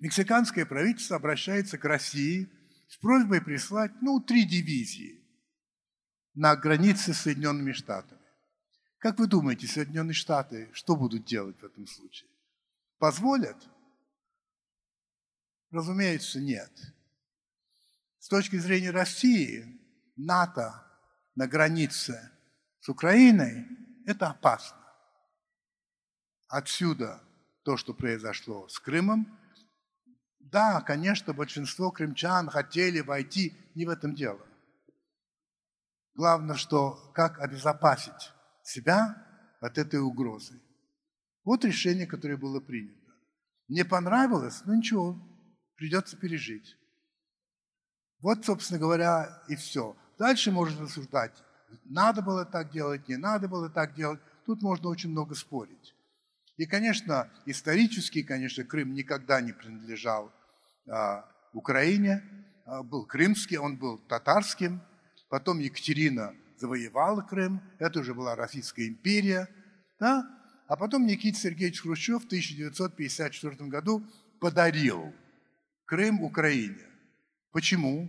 мексиканское 0.00 0.66
правительство 0.66 1.16
обращается 1.16 1.78
к 1.78 1.84
России 1.84 2.48
с 2.88 2.96
просьбой 2.96 3.40
прислать, 3.40 3.92
ну, 4.00 4.20
три 4.20 4.44
дивизии 4.44 5.22
на 6.34 6.56
границе 6.56 7.14
с 7.14 7.20
Соединенными 7.20 7.72
Штатами. 7.72 8.20
Как 8.98 9.18
вы 9.18 9.26
думаете, 9.26 9.66
Соединенные 9.66 10.14
Штаты 10.14 10.68
что 10.72 10.96
будут 10.96 11.24
делать 11.24 11.58
в 11.60 11.64
этом 11.64 11.86
случае? 11.86 12.28
Позволят? 12.98 13.56
Разумеется, 15.70 16.40
нет. 16.40 16.70
С 18.18 18.28
точки 18.28 18.56
зрения 18.56 18.90
России, 18.90 19.80
НАТО 20.16 20.84
на 21.34 21.46
границе 21.46 22.30
с 22.80 22.88
Украиной– 22.88 23.66
это 24.06 24.28
опасно. 24.28 24.78
Отсюда 26.48 27.22
то, 27.62 27.76
что 27.76 27.94
произошло 27.94 28.68
с 28.68 28.78
Крымом. 28.78 29.38
Да, 30.50 30.80
конечно, 30.80 31.32
большинство 31.32 31.92
крымчан 31.92 32.48
хотели 32.48 33.00
войти, 33.00 33.54
не 33.74 33.86
в 33.86 33.90
этом 33.90 34.14
дело. 34.14 34.40
Главное, 36.14 36.56
что 36.56 37.12
как 37.14 37.38
обезопасить 37.38 38.32
себя 38.64 39.16
от 39.60 39.78
этой 39.78 40.00
угрозы. 40.00 40.60
Вот 41.44 41.64
решение, 41.64 42.06
которое 42.06 42.36
было 42.36 42.60
принято. 42.60 42.98
Не 43.68 43.84
понравилось, 43.84 44.62
ну 44.64 44.74
ничего, 44.74 45.16
придется 45.76 46.16
пережить. 46.16 46.76
Вот, 48.20 48.44
собственно 48.44 48.80
говоря, 48.80 49.42
и 49.48 49.54
все. 49.54 49.96
Дальше 50.18 50.50
можно 50.50 50.82
рассуждать, 50.82 51.42
надо 51.84 52.22
было 52.22 52.44
так 52.44 52.72
делать, 52.72 53.08
не 53.08 53.16
надо 53.16 53.48
было 53.48 53.70
так 53.70 53.94
делать. 53.94 54.20
Тут 54.44 54.62
можно 54.62 54.88
очень 54.88 55.10
много 55.10 55.34
спорить. 55.36 55.94
И, 56.56 56.66
конечно, 56.66 57.30
исторически, 57.46 58.22
конечно, 58.22 58.64
Крым 58.64 58.92
никогда 58.94 59.40
не 59.40 59.52
принадлежал 59.52 60.32
Украине, 61.52 62.22
а, 62.64 62.82
был 62.82 63.04
крымский, 63.06 63.56
он 63.56 63.76
был 63.76 63.98
татарским. 63.98 64.80
Потом 65.28 65.58
Екатерина 65.58 66.34
завоевала 66.56 67.22
Крым, 67.22 67.60
это 67.78 68.00
уже 68.00 68.14
была 68.14 68.36
Российская 68.36 68.86
империя. 68.86 69.48
Да? 69.98 70.24
А 70.68 70.76
потом 70.76 71.06
Никита 71.06 71.38
Сергеевич 71.38 71.82
Хрущев 71.82 72.22
в 72.22 72.26
1954 72.26 73.68
году 73.68 74.04
подарил 74.40 75.12
Крым 75.84 76.22
Украине. 76.22 76.86
Почему? 77.52 78.08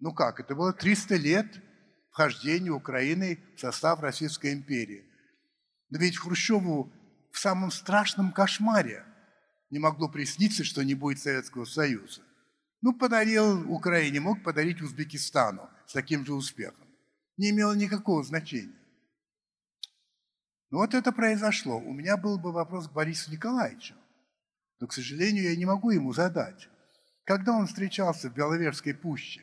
Ну 0.00 0.14
как, 0.14 0.40
это 0.40 0.54
было 0.54 0.72
300 0.72 1.16
лет 1.16 1.46
вхождения 2.10 2.70
Украины 2.70 3.38
в 3.56 3.60
состав 3.60 4.00
Российской 4.00 4.54
империи. 4.54 5.04
Но 5.90 5.98
ведь 5.98 6.18
Хрущеву 6.18 6.90
в 7.30 7.38
самом 7.38 7.70
страшном 7.70 8.32
кошмаре 8.32 9.04
не 9.70 9.78
могло 9.78 10.08
присниться, 10.08 10.64
что 10.64 10.82
не 10.82 10.94
будет 10.94 11.20
Советского 11.20 11.64
Союза. 11.64 12.22
Ну, 12.80 12.92
подарил 12.92 13.70
Украине, 13.70 14.20
мог 14.20 14.42
подарить 14.42 14.80
Узбекистану 14.80 15.68
с 15.86 15.92
таким 15.92 16.24
же 16.24 16.34
успехом. 16.34 16.86
Не 17.36 17.50
имело 17.50 17.72
никакого 17.72 18.22
значения. 18.22 18.74
Но 20.70 20.78
вот 20.78 20.94
это 20.94 21.12
произошло. 21.12 21.78
У 21.78 21.92
меня 21.92 22.16
был 22.16 22.38
бы 22.38 22.52
вопрос 22.52 22.88
к 22.88 22.92
Борису 22.92 23.30
Николаевичу. 23.30 23.94
Но, 24.80 24.86
к 24.86 24.92
сожалению, 24.92 25.44
я 25.44 25.56
не 25.56 25.64
могу 25.64 25.90
ему 25.90 26.12
задать. 26.12 26.68
Когда 27.24 27.52
он 27.52 27.66
встречался 27.66 28.30
в 28.30 28.34
Беловежской 28.34 28.94
пуще 28.94 29.42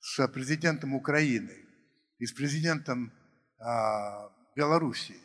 с 0.00 0.26
президентом 0.28 0.94
Украины 0.94 1.56
и 2.18 2.26
с 2.26 2.32
президентом 2.32 3.12
а, 3.58 4.30
Белоруссии 4.56 5.20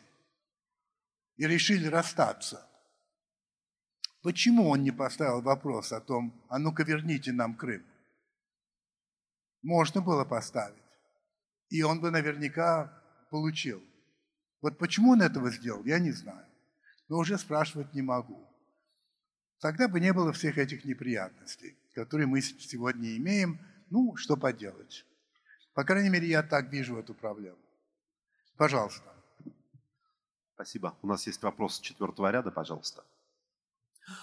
и 1.36 1.46
решили 1.46 1.86
расстаться, 1.86 2.66
почему 4.22 4.68
он 4.68 4.82
не 4.82 4.90
поставил 4.90 5.40
вопрос 5.40 5.92
о 5.92 6.00
том, 6.00 6.32
а 6.48 6.58
ну-ка 6.58 6.82
верните 6.82 7.32
нам 7.32 7.54
Крым? 7.54 7.84
Можно 9.62 10.00
было 10.00 10.24
поставить. 10.24 10.82
И 11.68 11.82
он 11.82 12.00
бы 12.00 12.10
наверняка 12.10 12.92
получил. 13.30 13.82
Вот 14.60 14.78
почему 14.78 15.12
он 15.12 15.22
этого 15.22 15.50
сделал, 15.50 15.84
я 15.84 15.98
не 15.98 16.12
знаю. 16.12 16.46
Но 17.08 17.18
уже 17.18 17.38
спрашивать 17.38 17.94
не 17.94 18.02
могу. 18.02 18.46
Тогда 19.60 19.88
бы 19.88 20.00
не 20.00 20.12
было 20.12 20.32
всех 20.32 20.58
этих 20.58 20.84
неприятностей, 20.84 21.76
которые 21.94 22.26
мы 22.26 22.40
сегодня 22.40 23.16
имеем. 23.16 23.60
Ну, 23.90 24.16
что 24.16 24.36
поделать. 24.36 25.04
По 25.74 25.84
крайней 25.84 26.10
мере, 26.10 26.28
я 26.28 26.42
так 26.42 26.70
вижу 26.70 26.96
эту 26.96 27.14
проблему. 27.14 27.58
Пожалуйста. 28.56 29.10
Спасибо. 30.54 30.96
У 31.02 31.06
нас 31.06 31.26
есть 31.26 31.42
вопрос 31.42 31.80
четвертого 31.80 32.30
ряда, 32.30 32.50
пожалуйста. 32.50 33.04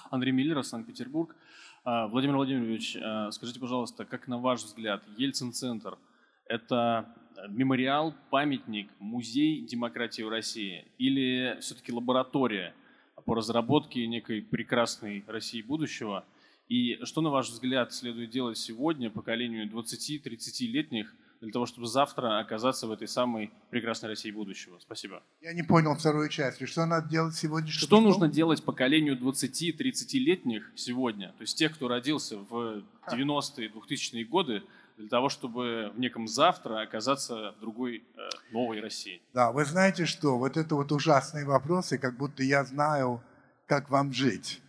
Андрей 0.10 0.32
Миллер, 0.32 0.64
Санкт-Петербург. 0.64 1.36
А, 1.84 2.08
Владимир 2.08 2.36
Владимирович, 2.36 2.98
а, 3.02 3.32
скажите, 3.32 3.60
пожалуйста, 3.60 4.06
как 4.06 4.28
на 4.28 4.38
ваш 4.38 4.64
взгляд, 4.64 5.04
Ельцин-центр– 5.18 5.98
это 6.46 7.14
мемориал, 7.50 8.14
памятник, 8.30 8.90
музей 9.00 9.62
демократии 9.62 10.22
в 10.22 10.30
России 10.30 10.86
или 10.98 11.58
все-таки 11.62 11.92
лаборатория– 11.92 12.74
по 13.26 13.36
разработке 13.36 14.08
некой 14.08 14.42
прекрасной 14.42 15.24
России 15.28 15.62
будущего. 15.62 16.26
И 16.70 16.98
что, 17.04 17.22
на 17.22 17.30
ваш 17.30 17.50
взгляд, 17.50 17.94
следует 17.94 18.30
делать 18.30 18.58
сегодня 18.58 19.10
поколению 19.10 19.68
20-30-летних 19.68 21.14
для 21.42 21.52
того, 21.52 21.66
чтобы 21.66 21.88
завтра 21.88 22.40
оказаться 22.40 22.88
в 22.88 22.92
этой 22.92 23.08
самой 23.08 23.52
прекрасной 23.70 24.10
России 24.10 24.32
будущего? 24.32 24.80
Спасибо. 24.80 25.22
Я 25.42 25.54
не 25.54 25.64
понял 25.64 25.96
вторую 25.96 26.30
часть. 26.30 26.66
Что 26.68 26.86
надо 26.86 27.08
делать 27.10 27.36
сегодня? 27.36 27.70
Что, 27.70 27.86
что 27.86 28.02
нужно 28.02 28.28
делать 28.28 28.64
поколению 28.64 29.18
20-30-летних 29.18 30.72
сегодня? 30.76 31.30
То 31.38 31.42
есть 31.42 31.58
тех, 31.58 31.74
кто 31.74 31.88
родился 31.88 32.38
в 32.38 32.84
90-е, 33.10 33.70
2000-е 33.70 34.26
годы, 34.26 34.64
для 34.98 35.10
того, 35.10 35.30
чтобы 35.30 35.92
в 35.96 36.00
неком 36.00 36.28
завтра 36.28 36.82
оказаться 36.82 37.54
в 37.58 37.60
другой 37.60 37.98
э, 37.98 38.20
новой 38.52 38.82
России. 38.82 39.22
Да, 39.32 39.52
вы 39.52 39.64
знаете 39.64 40.06
что, 40.06 40.40
вот 40.40 40.58
это 40.58 40.74
вот 40.74 40.92
ужасные 40.92 41.46
вопросы, 41.46 42.00
как 42.00 42.18
будто 42.18 42.42
я 42.42 42.66
знаю, 42.66 43.22
как 43.68 43.92
вам 43.92 44.12
жить. 44.12 44.60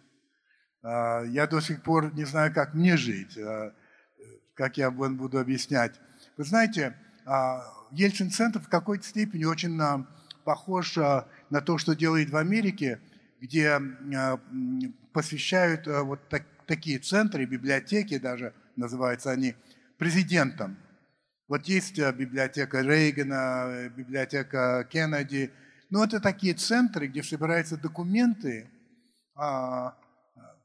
Э, 0.83 1.23
я 1.27 1.47
до 1.47 1.61
сих 1.61 1.83
пор 1.83 2.15
не 2.15 2.25
знаю, 2.25 2.53
как 2.53 2.75
мне 2.75 2.99
жить, 2.99 3.39
э, 3.39 3.73
как 4.53 4.77
я 4.77 4.91
буду 4.91 5.39
объяснять. 5.39 5.99
Вы 6.39 6.45
знаете, 6.45 6.95
э, 7.27 7.31
Ельцин-центр 7.91 8.61
в 8.61 8.69
какой-то 8.69 9.05
степени 9.05 9.45
очень 9.45 9.77
похож 10.45 10.97
э, 10.97 11.25
на 11.51 11.61
то, 11.61 11.79
что 11.79 11.97
делает 11.97 12.31
в 12.31 12.37
Америке, 12.37 13.01
где 13.41 13.81
э, 13.81 14.37
посвящают 15.13 15.89
вот 15.89 16.29
так, 16.29 16.45
такие 16.67 17.01
центры, 17.01 17.45
библиотеки 17.45 18.19
даже, 18.19 18.55
называются 18.77 19.33
они, 19.33 19.57
президентом. 19.99 20.79
Вот 21.49 21.65
есть 21.65 21.99
библиотека 21.99 22.83
Рейгана, 22.83 23.91
библиотека 23.97 24.87
Кеннеди. 24.89 25.51
Ну, 25.91 26.05
это 26.05 26.21
такие 26.21 26.55
центры, 26.55 27.09
где 27.09 27.25
собираются 27.25 27.77
документы, 27.77 28.71
а, 29.35 29.97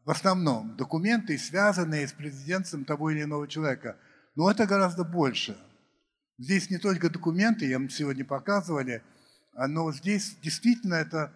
в 0.06 0.12
основном 0.12 0.76
документы, 0.76 1.36
связанные 1.40 2.08
с 2.08 2.12
президентством 2.12 2.86
того 2.86 3.10
или 3.10 3.24
иного 3.24 3.48
человека. 3.48 3.98
Но 4.36 4.50
это 4.50 4.66
гораздо 4.66 5.04
больше. 5.04 5.58
Здесь 6.38 6.70
не 6.70 6.78
только 6.78 7.10
документы, 7.10 7.68
я 7.68 7.78
вам 7.78 7.90
сегодня 7.90 8.26
показывали, 8.26 9.04
а, 9.54 9.68
но 9.68 9.92
здесь 9.92 10.36
действительно 10.42 10.96
это 10.96 11.32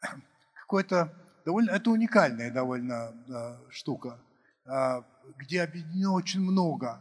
какой-то 0.60 1.12
довольно, 1.44 1.70
это 1.70 1.90
уникальная 1.90 2.52
довольно 2.52 3.12
а, 3.28 3.60
штука, 3.70 4.20
где 5.38 5.62
объединено 5.62 6.12
очень 6.12 6.40
много 6.40 7.00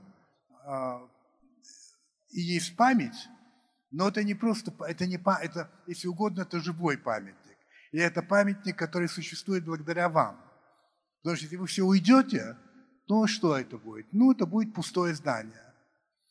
а, 0.65 1.01
и 2.31 2.41
есть 2.41 2.75
память, 2.75 3.29
но 3.91 4.09
это 4.09 4.23
не 4.23 4.33
просто, 4.33 4.73
это 4.87 5.05
не, 5.05 5.15
это, 5.15 5.71
если 5.87 6.07
угодно, 6.07 6.41
это 6.41 6.59
живой 6.59 6.97
памятник. 6.97 7.57
И 7.91 7.97
это 7.97 8.21
памятник, 8.21 8.77
который 8.77 9.07
существует 9.07 9.63
благодаря 9.63 10.09
вам. 10.09 10.37
Потому 11.21 11.37
что 11.37 11.45
если 11.45 11.55
вы 11.55 11.67
все 11.67 11.83
уйдете, 11.83 12.57
ну 13.07 13.27
что 13.27 13.57
это 13.57 13.77
будет? 13.77 14.07
Ну, 14.11 14.31
это 14.31 14.45
будет 14.45 14.73
пустое 14.73 15.13
здание. 15.13 15.61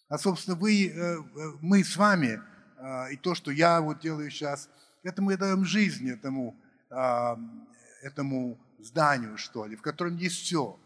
А, 0.08 0.18
собственно, 0.18 0.56
вы, 0.56 0.86
э, 0.86 0.92
э, 0.92 1.20
мы 1.60 1.82
с 1.82 1.96
вами, 1.96 2.40
а, 2.78 3.08
и 3.10 3.16
то, 3.16 3.34
что 3.34 3.50
я 3.50 3.80
вот 3.80 4.00
делаю 4.00 4.30
сейчас, 4.30 4.68
это 5.02 5.22
мы 5.22 5.36
даем 5.36 5.64
жизнь 5.64 6.08
этому, 6.10 6.56
а, 6.90 7.38
этому 8.02 8.58
зданию, 8.78 9.38
что 9.38 9.66
ли, 9.66 9.76
в 9.76 9.82
котором 9.82 10.16
есть 10.16 10.36
все. 10.36 10.78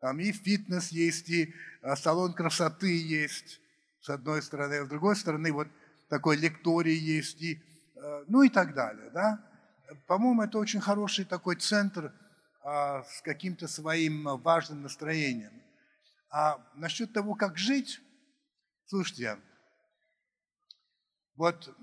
Там 0.00 0.18
и 0.18 0.32
фитнес 0.32 0.88
есть, 0.88 1.28
и 1.28 1.54
а, 1.82 1.96
салон 1.96 2.32
красоты 2.34 3.00
есть, 3.00 3.60
с 4.00 4.10
одной 4.10 4.42
стороны, 4.42 4.74
а 4.74 4.84
с 4.84 4.88
другой 4.88 5.16
стороны, 5.16 5.52
вот 5.52 5.68
такой 6.08 6.36
лекторий 6.36 6.96
есть, 6.96 7.40
и, 7.40 7.62
э, 7.96 8.24
ну 8.28 8.42
и 8.42 8.48
так 8.48 8.74
далее, 8.74 9.10
да. 9.10 9.40
По-моему, 10.06 10.42
это 10.42 10.58
очень 10.58 10.80
хороший 10.80 11.24
такой 11.24 11.56
центр 11.56 12.06
а, 12.06 12.19
с 12.62 13.22
каким-то 13.22 13.68
своим 13.68 14.24
важным 14.38 14.82
настроением. 14.82 15.52
А 16.30 16.64
насчет 16.74 17.12
того, 17.12 17.34
как 17.34 17.56
жить, 17.58 18.00
слушайте, 18.86 19.38
вот 21.34 21.74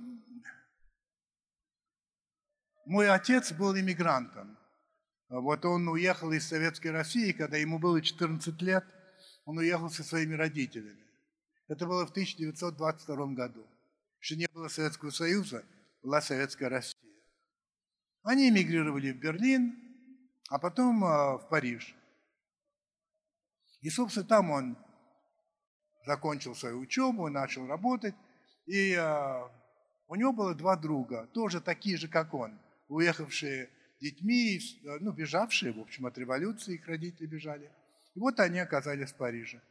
мой 2.85 3.09
отец 3.09 3.51
был 3.51 3.77
иммигрантом. 3.77 4.57
Вот 5.29 5.65
он 5.65 5.87
уехал 5.89 6.31
из 6.31 6.47
Советской 6.47 6.91
России, 6.91 7.33
когда 7.33 7.57
ему 7.57 7.79
было 7.79 8.01
14 8.01 8.61
лет, 8.61 8.85
он 9.45 9.57
уехал 9.57 9.89
со 9.89 10.03
своими 10.03 10.35
родителями. 10.35 11.03
Это 11.67 11.85
было 11.85 12.05
в 12.05 12.11
1922 12.11 13.33
году. 13.33 13.67
Еще 14.21 14.37
не 14.37 14.47
было 14.53 14.69
Советского 14.69 15.09
Союза, 15.09 15.65
была 16.01 16.21
Советская 16.21 16.69
Россия. 16.69 17.01
Они 18.23 18.49
эмигрировали 18.49 19.11
в 19.11 19.19
Берлин, 19.19 19.86
а 20.49 20.59
потом 20.59 21.03
а, 21.03 21.37
в 21.37 21.49
Париж. 21.49 21.95
И, 23.81 23.89
собственно, 23.89 24.25
там 24.25 24.51
он 24.51 24.77
закончил 26.05 26.55
свою 26.55 26.79
учебу, 26.79 27.29
начал 27.29 27.67
работать. 27.67 28.15
И 28.65 28.93
а, 28.95 29.51
у 30.07 30.15
него 30.15 30.33
было 30.33 30.55
два 30.55 30.75
друга, 30.75 31.27
тоже 31.33 31.61
такие 31.61 31.97
же, 31.97 32.07
как 32.07 32.33
он, 32.33 32.59
уехавшие 32.87 33.69
детьми, 33.99 34.57
э, 34.57 34.97
ну, 34.99 35.11
бежавшие, 35.11 35.73
в 35.73 35.79
общем, 35.79 36.05
от 36.05 36.17
революции, 36.17 36.75
их 36.75 36.87
родители 36.87 37.25
бежали. 37.25 37.71
И 38.15 38.19
вот 38.19 38.39
они 38.39 38.59
оказались 38.59 39.11
в 39.11 39.15
Париже. 39.15 39.61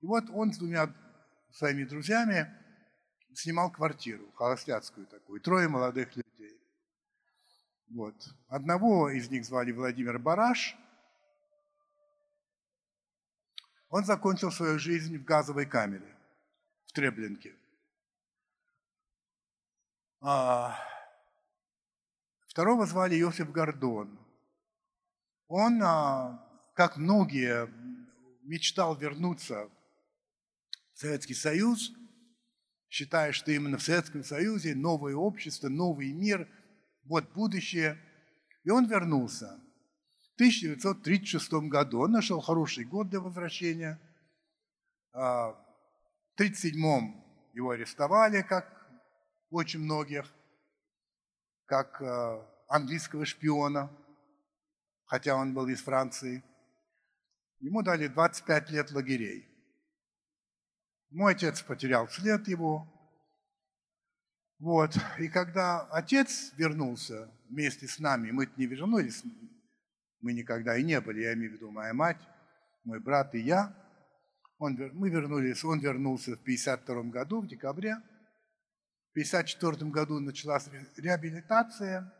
И 0.00 0.06
вот 0.06 0.24
он 0.30 0.52
с 0.52 0.58
двумя 0.58 0.94
своими 1.52 1.84
друзьями 1.84 2.46
снимал 3.34 3.70
квартиру, 3.70 4.30
холостяцкую 4.34 5.06
такую, 5.06 5.40
трое 5.40 5.68
молодых 5.68 6.14
людей. 6.16 6.29
Вот. 7.90 8.14
Одного 8.46 9.10
из 9.10 9.30
них 9.30 9.44
звали 9.44 9.72
Владимир 9.72 10.18
Бараш. 10.18 10.76
Он 13.88 14.04
закончил 14.04 14.52
свою 14.52 14.78
жизнь 14.78 15.18
в 15.18 15.24
газовой 15.24 15.66
камере 15.66 16.16
в 16.86 16.92
Треблинке. 16.92 17.56
А 20.20 20.78
Второго 22.46 22.86
звали 22.86 23.20
Иосиф 23.20 23.50
Гордон. 23.50 24.18
Он, 25.48 25.82
а, 25.82 26.48
как 26.74 26.96
многие, 26.96 27.68
мечтал 28.42 28.96
вернуться 28.96 29.68
в 30.92 30.98
Советский 30.98 31.34
Союз, 31.34 31.92
считая, 32.88 33.32
что 33.32 33.50
именно 33.50 33.78
в 33.78 33.82
Советском 33.82 34.22
Союзе 34.22 34.76
новое 34.76 35.16
общество, 35.16 35.68
новый 35.68 36.12
мир, 36.12 36.48
вот 37.10 37.32
будущее. 37.32 37.98
И 38.64 38.70
он 38.70 38.86
вернулся. 38.86 39.60
В 40.30 40.34
1936 40.36 41.52
году 41.68 42.00
он 42.00 42.12
нашел 42.12 42.40
хороший 42.40 42.84
год 42.84 43.10
для 43.10 43.20
возвращения. 43.20 43.98
А, 45.12 45.50
в 45.50 46.34
1937 46.40 47.14
его 47.52 47.70
арестовали, 47.70 48.42
как 48.42 48.64
очень 49.50 49.80
многих 49.80 50.32
как 51.66 52.00
э, 52.00 52.46
английского 52.68 53.24
шпиона, 53.24 53.90
хотя 55.04 55.36
он 55.36 55.54
был 55.54 55.68
из 55.68 55.80
Франции. 55.82 56.42
Ему 57.60 57.82
дали 57.82 58.08
25 58.08 58.70
лет 58.70 58.90
лагерей. 58.90 59.46
Мой 61.10 61.32
отец 61.32 61.62
потерял 61.62 62.08
след 62.08 62.48
его. 62.48 62.88
Вот. 64.60 64.94
И 65.18 65.28
когда 65.28 65.86
отец 65.90 66.52
вернулся 66.56 67.30
вместе 67.48 67.88
с 67.88 67.98
нами, 67.98 68.30
мы 68.30 68.48
не 68.56 68.66
вернулись, 68.66 69.24
мы 70.20 70.34
никогда 70.34 70.76
и 70.76 70.82
не 70.82 71.00
были, 71.00 71.22
я 71.22 71.32
имею 71.32 71.52
в 71.52 71.54
виду 71.54 71.70
моя 71.70 71.94
мать, 71.94 72.20
мой 72.84 73.00
брат 73.00 73.34
и 73.34 73.40
я, 73.40 73.74
он, 74.58 74.76
мы 74.92 75.08
вернулись, 75.08 75.64
он 75.64 75.80
вернулся 75.80 76.32
в 76.36 76.42
1952 76.42 77.10
году, 77.10 77.40
в 77.40 77.46
декабре, 77.46 77.94
в 77.94 79.12
1954 79.12 79.90
году 79.90 80.20
началась 80.20 80.68
реабилитация 80.98 82.12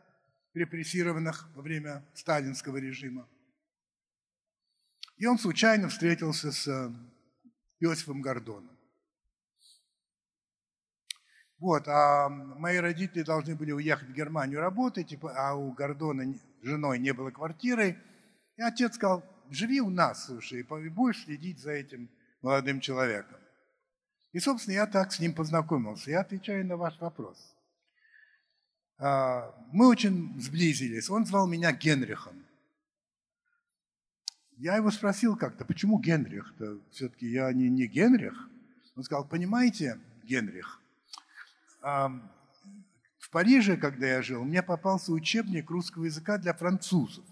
репрессированных 0.55 1.47
во 1.55 1.61
время 1.61 2.03
сталинского 2.15 2.77
режима. 2.77 3.29
И 5.17 5.27
он 5.27 5.37
случайно 5.37 5.89
встретился 5.89 6.51
с 6.51 6.67
э, 6.67 6.91
Иосифом 7.79 8.21
Гордоном. 8.21 8.75
Вот, 11.61 11.87
а 11.87 12.27
мои 12.27 12.77
родители 12.77 13.21
должны 13.21 13.55
были 13.55 13.71
уехать 13.71 14.09
в 14.09 14.13
Германию 14.13 14.59
работать, 14.59 15.15
а 15.35 15.53
у 15.53 15.71
Гордона 15.73 16.33
женой 16.63 16.97
не 16.97 17.13
было 17.13 17.29
квартиры. 17.29 17.99
И 18.57 18.63
отец 18.63 18.95
сказал, 18.95 19.23
живи 19.51 19.79
у 19.79 19.91
нас, 19.91 20.25
слушай, 20.25 20.61
и 20.61 20.89
будешь 20.89 21.23
следить 21.23 21.59
за 21.59 21.73
этим 21.73 22.09
молодым 22.41 22.79
человеком. 22.79 23.37
И, 24.31 24.39
собственно, 24.39 24.73
я 24.73 24.87
так 24.87 25.11
с 25.11 25.19
ним 25.19 25.35
познакомился. 25.35 26.09
Я 26.09 26.21
отвечаю 26.21 26.65
на 26.65 26.77
ваш 26.77 26.99
вопрос. 26.99 27.37
А, 28.97 29.53
мы 29.71 29.87
очень 29.87 30.41
сблизились. 30.41 31.11
Он 31.11 31.27
звал 31.27 31.45
меня 31.45 31.71
Генрихом. 31.73 32.43
Я 34.57 34.77
его 34.77 34.89
спросил 34.89 35.37
как-то, 35.37 35.63
почему 35.63 35.99
Генрих-то? 35.99 36.79
Все-таки 36.89 37.27
я 37.27 37.53
не, 37.53 37.69
не 37.69 37.85
Генрих. 37.85 38.49
Он 38.95 39.03
сказал, 39.03 39.27
понимаете, 39.27 39.99
Генрих, 40.23 40.80
в 41.81 43.29
Париже, 43.31 43.77
когда 43.77 44.07
я 44.07 44.21
жил, 44.21 44.43
мне 44.43 44.61
попался 44.61 45.11
учебник 45.11 45.69
русского 45.69 46.05
языка 46.05 46.37
для 46.37 46.53
французов. 46.53 47.25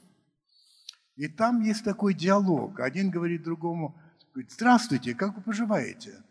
И 1.15 1.27
там 1.27 1.61
есть 1.61 1.83
такой 1.83 2.13
диалог. 2.13 2.79
Один 2.79 3.09
говорит 3.09 3.43
другому, 3.43 3.99
говорит, 4.33 4.51
здравствуйте, 4.51 5.13
как 5.13 5.35
вы 5.35 5.41
поживаете? 5.41 6.23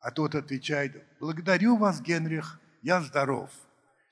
А 0.00 0.10
тот 0.10 0.34
отвечает, 0.34 1.06
благодарю 1.20 1.76
вас, 1.76 2.00
Генрих, 2.00 2.60
я 2.82 3.00
здоров. 3.00 3.50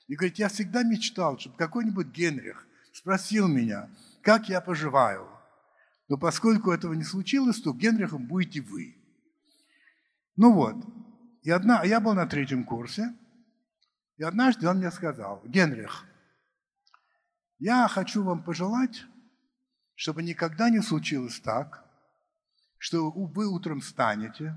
И 0.07 0.15
говорит, 0.15 0.39
я 0.39 0.47
всегда 0.47 0.83
мечтал, 0.83 1.37
чтобы 1.37 1.57
какой-нибудь 1.57 2.07
Генрих 2.07 2.65
спросил 2.93 3.47
меня, 3.47 3.89
как 4.21 4.47
я 4.47 4.61
поживаю. 4.61 5.27
Но 6.07 6.17
поскольку 6.17 6.71
этого 6.71 6.93
не 6.93 7.03
случилось, 7.03 7.61
то 7.61 7.73
Генрихом 7.73 8.25
будете 8.25 8.61
вы. 8.61 8.95
Ну 10.37 10.53
вот, 10.53 10.75
и 11.43 11.51
одна, 11.51 11.83
я 11.83 11.99
был 11.99 12.13
на 12.13 12.25
третьем 12.25 12.63
курсе, 12.63 13.13
и 14.21 14.23
однажды 14.23 14.67
он 14.67 14.77
мне 14.77 14.91
сказал, 14.91 15.41
Генрих, 15.45 16.05
я 17.57 17.87
хочу 17.87 18.23
вам 18.23 18.43
пожелать, 18.43 19.03
чтобы 19.95 20.21
никогда 20.21 20.69
не 20.69 20.83
случилось 20.83 21.39
так, 21.39 21.83
что 22.77 23.09
вы 23.09 23.47
утром 23.47 23.81
встанете, 23.81 24.55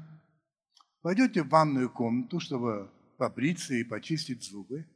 Пойдете 1.00 1.42
в 1.42 1.48
ванную 1.48 1.90
комнату, 1.90 2.40
чтобы 2.40 2.90
побриться 3.18 3.74
и 3.74 3.84
почистить 3.84 4.42
зубы, 4.42 4.86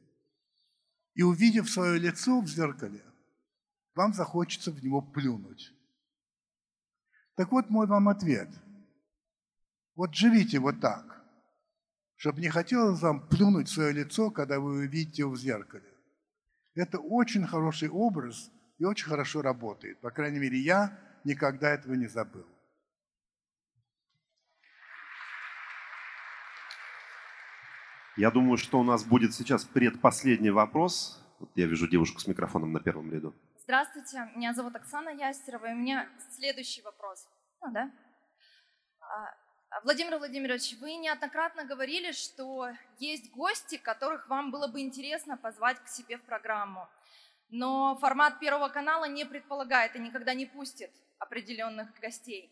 и 1.15 1.21
увидев 1.21 1.69
свое 1.69 1.99
лицо 1.99 2.41
в 2.41 2.47
зеркале, 2.47 3.03
вам 3.93 4.13
захочется 4.13 4.71
в 4.71 4.83
него 4.83 5.03
плюнуть. 5.03 5.71
Так 7.35 7.51
вот 7.51 7.69
мой 7.69 7.85
вам 7.85 8.09
ответ. 8.09 8.49
Вот 9.95 10.15
живите 10.15 10.59
вот 10.59 10.79
так, 10.79 11.18
чтобы 12.19 12.41
не 12.41 12.49
хотелось 12.49 13.01
вам 13.01 13.25
плюнуть 13.29 13.69
в 13.69 13.73
свое 13.73 13.93
лицо, 13.93 14.29
когда 14.29 14.59
вы 14.59 14.71
увидите 14.79 15.21
его 15.21 15.31
в 15.31 15.37
зеркале. 15.37 15.89
Это 16.75 16.99
очень 16.99 17.47
хороший 17.47 17.87
образ 17.87 18.51
и 18.77 18.83
очень 18.83 19.07
хорошо 19.07 19.41
работает. 19.41 20.01
По 20.01 20.11
крайней 20.11 20.39
мере, 20.39 20.57
я 20.57 20.99
никогда 21.23 21.69
этого 21.69 21.93
не 21.93 22.07
забыл. 22.07 22.45
Я 28.17 28.31
думаю, 28.31 28.57
что 28.57 28.79
у 28.79 28.83
нас 28.83 29.05
будет 29.05 29.33
сейчас 29.33 29.63
предпоследний 29.63 30.49
вопрос. 30.49 31.25
Вот 31.39 31.49
я 31.55 31.67
вижу 31.67 31.87
девушку 31.87 32.19
с 32.19 32.27
микрофоном 32.27 32.73
на 32.73 32.81
первом 32.81 33.09
ряду. 33.13 33.33
Здравствуйте, 33.63 34.29
меня 34.35 34.53
зовут 34.53 34.75
Оксана 34.75 35.09
Ястерова, 35.09 35.67
и 35.67 35.73
у 35.73 35.77
меня 35.77 36.09
следующий 36.35 36.81
вопрос. 36.81 37.25
Ну, 37.61 37.71
да? 37.71 37.89
Владимир 39.83 40.17
Владимирович, 40.17 40.75
вы 40.79 40.95
неоднократно 40.95 41.63
говорили, 41.63 42.11
что 42.11 42.69
есть 42.97 43.31
гости, 43.31 43.77
которых 43.77 44.27
вам 44.27 44.51
было 44.51 44.67
бы 44.67 44.81
интересно 44.81 45.37
позвать 45.37 45.79
к 45.83 45.87
себе 45.87 46.17
в 46.17 46.23
программу. 46.23 46.87
Но 47.49 47.97
формат 47.97 48.39
Первого 48.39 48.69
канала 48.69 49.05
не 49.05 49.25
предполагает 49.25 49.95
и 49.95 49.99
никогда 49.99 50.33
не 50.33 50.45
пустит 50.45 50.91
определенных 51.17 51.87
гостей. 51.99 52.51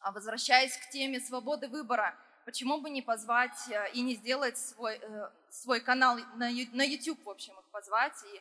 А 0.00 0.12
возвращаясь 0.12 0.76
к 0.76 0.90
теме 0.90 1.20
свободы 1.20 1.68
выбора– 1.68 2.14
почему 2.48 2.80
бы 2.80 2.88
не 2.88 3.02
позвать 3.02 3.68
э, 3.68 3.90
и 3.92 4.00
не 4.00 4.14
сделать 4.14 4.56
свой, 4.56 4.98
э, 5.02 5.30
свой 5.50 5.80
канал 5.80 6.16
на 6.36 6.48
YouTube, 6.82 7.22
в 7.22 7.28
общем, 7.28 7.52
их 7.52 7.64
позвать 7.70 8.24
и 8.32 8.40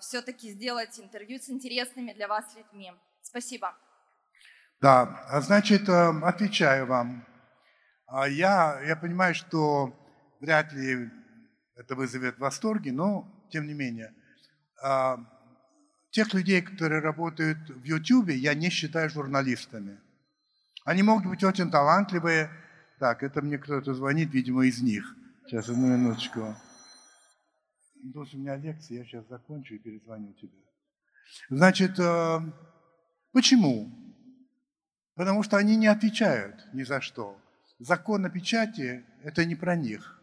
все-таки 0.00 0.50
сделать 0.50 1.00
интервью 1.00 1.38
с 1.38 1.48
интересными 1.48 2.12
для 2.12 2.28
вас 2.28 2.44
людьми. 2.54 2.92
Спасибо. 3.22 3.74
Да, 4.82 5.24
а 5.28 5.40
значит, 5.40 5.88
э, 5.88 6.08
отвечаю 6.22 6.86
вам. 6.86 7.24
А 8.08 8.26
я, 8.26 8.80
я 8.82 8.96
понимаю, 8.96 9.32
что 9.32 9.94
вряд 10.40 10.72
ли 10.72 11.08
это 11.76 11.94
вызовет 11.94 12.40
восторги, 12.40 12.90
но 12.90 13.24
тем 13.52 13.68
не 13.68 13.74
менее. 13.74 14.12
А, 14.82 15.18
тех 16.10 16.34
людей, 16.34 16.62
которые 16.62 17.00
работают 17.00 17.58
в 17.70 17.84
YouTube, 17.84 18.30
я 18.30 18.54
не 18.54 18.70
считаю 18.70 19.08
журналистами. 19.08 20.00
Они 20.84 21.04
могут 21.04 21.26
быть 21.26 21.44
очень 21.44 21.70
талантливые. 21.70 22.50
Так, 22.98 23.22
это 23.22 23.40
мне 23.40 23.58
кто-то 23.58 23.94
звонит, 23.94 24.34
видимо, 24.34 24.66
из 24.66 24.82
них. 24.82 25.14
Сейчас, 25.46 25.68
одну 25.68 25.96
минуточку. 25.96 26.56
Тут 28.12 28.34
у 28.34 28.36
меня 28.36 28.56
лекция, 28.56 28.98
я 28.98 29.04
сейчас 29.04 29.28
закончу 29.28 29.74
и 29.74 29.78
перезвоню 29.78 30.32
тебе. 30.32 30.58
Значит, 31.50 32.00
э, 32.00 32.40
почему? 33.32 34.01
Потому 35.14 35.42
что 35.42 35.56
они 35.56 35.76
не 35.76 35.86
отвечают 35.86 36.66
ни 36.72 36.82
за 36.82 37.00
что. 37.00 37.38
Закон 37.78 38.24
о 38.24 38.30
печати– 38.30 39.04
это 39.22 39.44
не 39.44 39.54
про 39.54 39.76
них. 39.76 40.20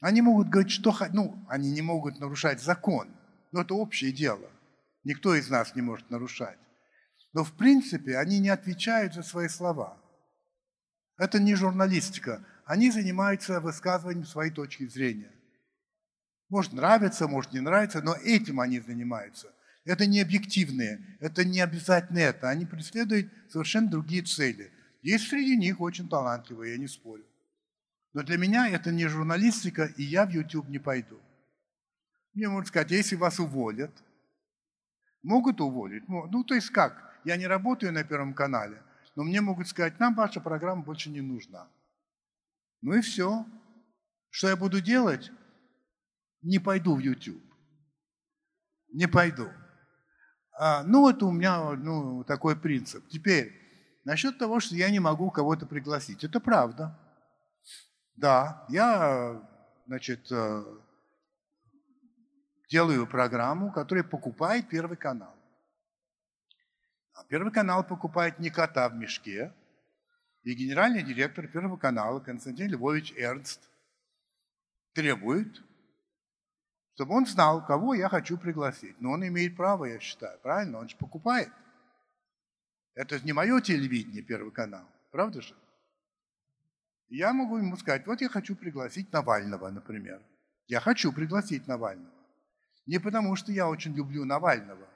Они 0.00 0.22
могут 0.22 0.48
говорить, 0.48 0.72
что. 0.72 0.94
Ну, 1.12 1.44
они 1.48 1.70
не 1.70 1.82
могут 1.82 2.18
нарушать 2.18 2.62
закон. 2.62 3.08
Но 3.52 3.62
это 3.62 3.74
общее 3.74 4.12
дело. 4.12 4.48
Никто 5.04 5.34
из 5.34 5.50
нас 5.50 5.74
не 5.74 5.82
может 5.82 6.08
нарушать. 6.10 6.58
Но 7.32 7.44
в 7.44 7.52
принципе 7.52 8.16
они 8.16 8.38
не 8.38 8.48
отвечают 8.48 9.14
за 9.14 9.22
свои 9.22 9.48
слова. 9.48 9.98
Это 11.18 11.38
не 11.38 11.54
журналистика. 11.54 12.44
Они 12.64 12.90
занимаются 12.90 13.60
высказыванием 13.60 14.26
своей 14.26 14.50
точки 14.50 14.86
зрения. 14.86 15.32
Может 16.48 16.72
нравится, 16.72 17.28
может 17.28 17.52
не 17.52 17.60
нравится, 17.60 18.00
но 18.00 18.14
этим 18.14 18.60
они 18.60 18.80
занимаются. 18.80 19.52
Это 19.90 20.06
не 20.06 20.20
объективные, 20.20 21.04
это 21.18 21.44
не 21.44 21.58
обязательно 21.58 22.20
это. 22.20 22.48
Они 22.48 22.64
преследуют 22.64 23.28
совершенно 23.48 23.90
другие 23.90 24.22
цели. 24.22 24.70
Есть 25.02 25.26
среди 25.26 25.56
них 25.56 25.80
очень 25.80 26.08
талантливые, 26.08 26.74
я 26.74 26.78
не 26.78 26.86
спорю. 26.86 27.24
Но 28.12 28.22
для 28.22 28.38
меня 28.38 28.68
это 28.68 28.92
не 28.92 29.08
журналистика, 29.08 29.86
и 29.96 30.04
я 30.04 30.26
в 30.26 30.30
YouTube 30.30 30.68
не 30.68 30.78
пойду. 30.78 31.18
Мне 32.34 32.48
можно 32.48 32.68
сказать, 32.68 32.92
если 32.92 33.16
вас 33.16 33.40
уволят, 33.40 33.90
могут 35.24 35.60
уволить. 35.60 36.04
Ну, 36.06 36.44
то 36.44 36.54
есть 36.54 36.70
как? 36.70 37.20
Я 37.24 37.36
не 37.36 37.48
работаю 37.48 37.92
на 37.92 38.04
Первом 38.04 38.32
канале, 38.32 38.80
но 39.16 39.24
мне 39.24 39.40
могут 39.40 39.66
сказать, 39.66 39.98
нам 39.98 40.14
ваша 40.14 40.40
программа 40.40 40.84
больше 40.84 41.10
не 41.10 41.20
нужна. 41.20 41.66
Ну 42.80 42.94
и 42.94 43.00
все. 43.00 43.44
Что 44.28 44.50
я 44.50 44.56
буду 44.56 44.80
делать? 44.80 45.32
Не 46.42 46.60
пойду 46.60 46.94
в 46.94 47.00
YouTube. 47.00 47.42
Не 48.92 49.08
пойду. 49.08 49.50
А, 50.62 50.82
ну, 50.82 51.08
это 51.08 51.24
у 51.24 51.32
меня 51.32 51.72
ну, 51.72 52.22
такой 52.24 52.54
принцип. 52.54 53.08
Теперь, 53.08 53.58
насчет 54.04 54.36
того, 54.36 54.60
что 54.60 54.74
я 54.74 54.90
не 54.90 55.00
могу 55.00 55.30
кого-то 55.30 55.64
пригласить. 55.64 56.22
Это 56.22 56.38
правда. 56.38 56.98
Да, 58.14 58.66
я, 58.68 59.40
значит, 59.86 60.30
э, 60.30 60.64
делаю 62.68 63.06
программу, 63.06 63.72
которая 63.72 64.04
покупает 64.04 64.68
Первый 64.68 64.98
канал. 64.98 65.34
А 67.14 67.24
Первый 67.24 67.52
канал 67.52 67.82
покупает 67.82 68.38
не 68.38 68.50
кота 68.50 68.86
в 68.90 68.96
мешке. 68.96 69.54
И 70.42 70.52
генеральный 70.52 71.02
директор 71.02 71.48
Первого 71.48 71.78
канала 71.78 72.20
Константин 72.20 72.68
Львович 72.68 73.14
Эрнст 73.16 73.66
требует, 74.92 75.62
чтобы 77.00 77.14
он 77.14 77.24
знал, 77.24 77.64
кого 77.64 77.94
я 77.94 78.10
хочу 78.10 78.36
пригласить. 78.36 79.00
Но 79.00 79.12
он 79.12 79.26
имеет 79.26 79.56
право, 79.56 79.86
я 79.86 79.98
считаю, 80.00 80.38
правильно? 80.40 80.80
Он 80.80 80.86
же 80.86 80.98
покупает. 80.98 81.50
Это 82.94 83.18
не 83.20 83.32
мое 83.32 83.62
телевидение, 83.62 84.22
Первый 84.22 84.52
канал, 84.52 84.84
правда 85.10 85.40
же? 85.40 85.54
Я 87.08 87.32
могу 87.32 87.56
ему 87.56 87.78
сказать, 87.78 88.06
вот 88.06 88.20
я 88.20 88.28
хочу 88.28 88.54
пригласить 88.54 89.10
Навального, 89.14 89.70
например. 89.70 90.20
Я 90.66 90.80
хочу 90.80 91.10
пригласить 91.10 91.66
Навального. 91.66 92.12
Не 92.84 92.98
потому, 92.98 93.34
что 93.34 93.50
я 93.50 93.66
очень 93.66 93.94
люблю 93.94 94.26
Навального, 94.26 94.86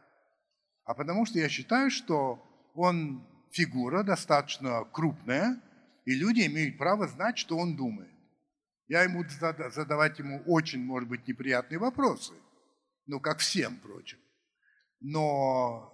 а 0.84 0.92
потому 0.92 1.24
что 1.24 1.38
я 1.38 1.48
считаю, 1.48 1.90
что 1.90 2.38
он 2.74 3.26
фигура 3.50 4.02
достаточно 4.02 4.84
крупная, 4.92 5.58
и 6.04 6.14
люди 6.14 6.44
имеют 6.44 6.76
право 6.76 7.08
знать, 7.08 7.38
что 7.38 7.56
он 7.56 7.76
думает. 7.76 8.13
Я 8.86 9.02
ему 9.02 9.24
задавать 9.70 10.18
ему 10.18 10.42
очень, 10.46 10.84
может 10.84 11.08
быть, 11.08 11.26
неприятные 11.26 11.78
вопросы, 11.78 12.34
ну, 13.06 13.18
как 13.20 13.38
всем, 13.38 13.76
впрочем. 13.78 14.18
Но 15.00 15.92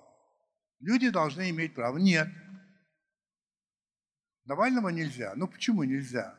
люди 0.80 1.10
должны 1.10 1.50
иметь 1.50 1.74
право. 1.74 1.98
Нет. 1.98 2.28
Навального 4.44 4.88
нельзя. 4.88 5.32
Ну, 5.36 5.46
почему 5.46 5.84
нельзя? 5.84 6.34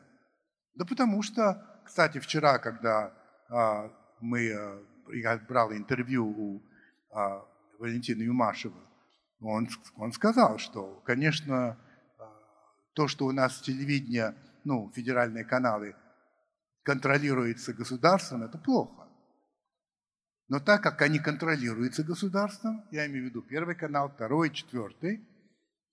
Да 0.74 0.84
потому 0.84 1.22
что, 1.22 1.82
кстати, 1.84 2.18
вчера, 2.18 2.58
когда 2.58 3.14
а, 3.48 3.90
мы, 4.20 4.52
а, 4.52 4.82
я 5.14 5.38
брал 5.38 5.72
интервью 5.72 6.26
у 6.26 6.62
а, 7.10 7.46
Валентина 7.78 8.22
Юмашева, 8.22 8.80
он, 9.40 9.68
он 9.96 10.12
сказал, 10.12 10.58
что, 10.58 11.02
конечно, 11.04 11.76
то, 12.94 13.08
что 13.08 13.26
у 13.26 13.32
нас 13.32 13.60
телевидение, 13.60 14.34
ну, 14.64 14.90
федеральные 14.94 15.44
каналы 15.44 15.96
контролируется 16.82 17.72
государством, 17.72 18.42
это 18.42 18.58
плохо. 18.58 19.08
Но 20.48 20.60
так 20.60 20.82
как 20.82 21.00
они 21.02 21.18
контролируются 21.18 22.04
государством, 22.04 22.84
я 22.90 23.06
имею 23.06 23.24
в 23.24 23.28
виду 23.30 23.42
первый 23.42 23.74
канал, 23.74 24.10
второй, 24.10 24.50
четвертый, 24.50 25.26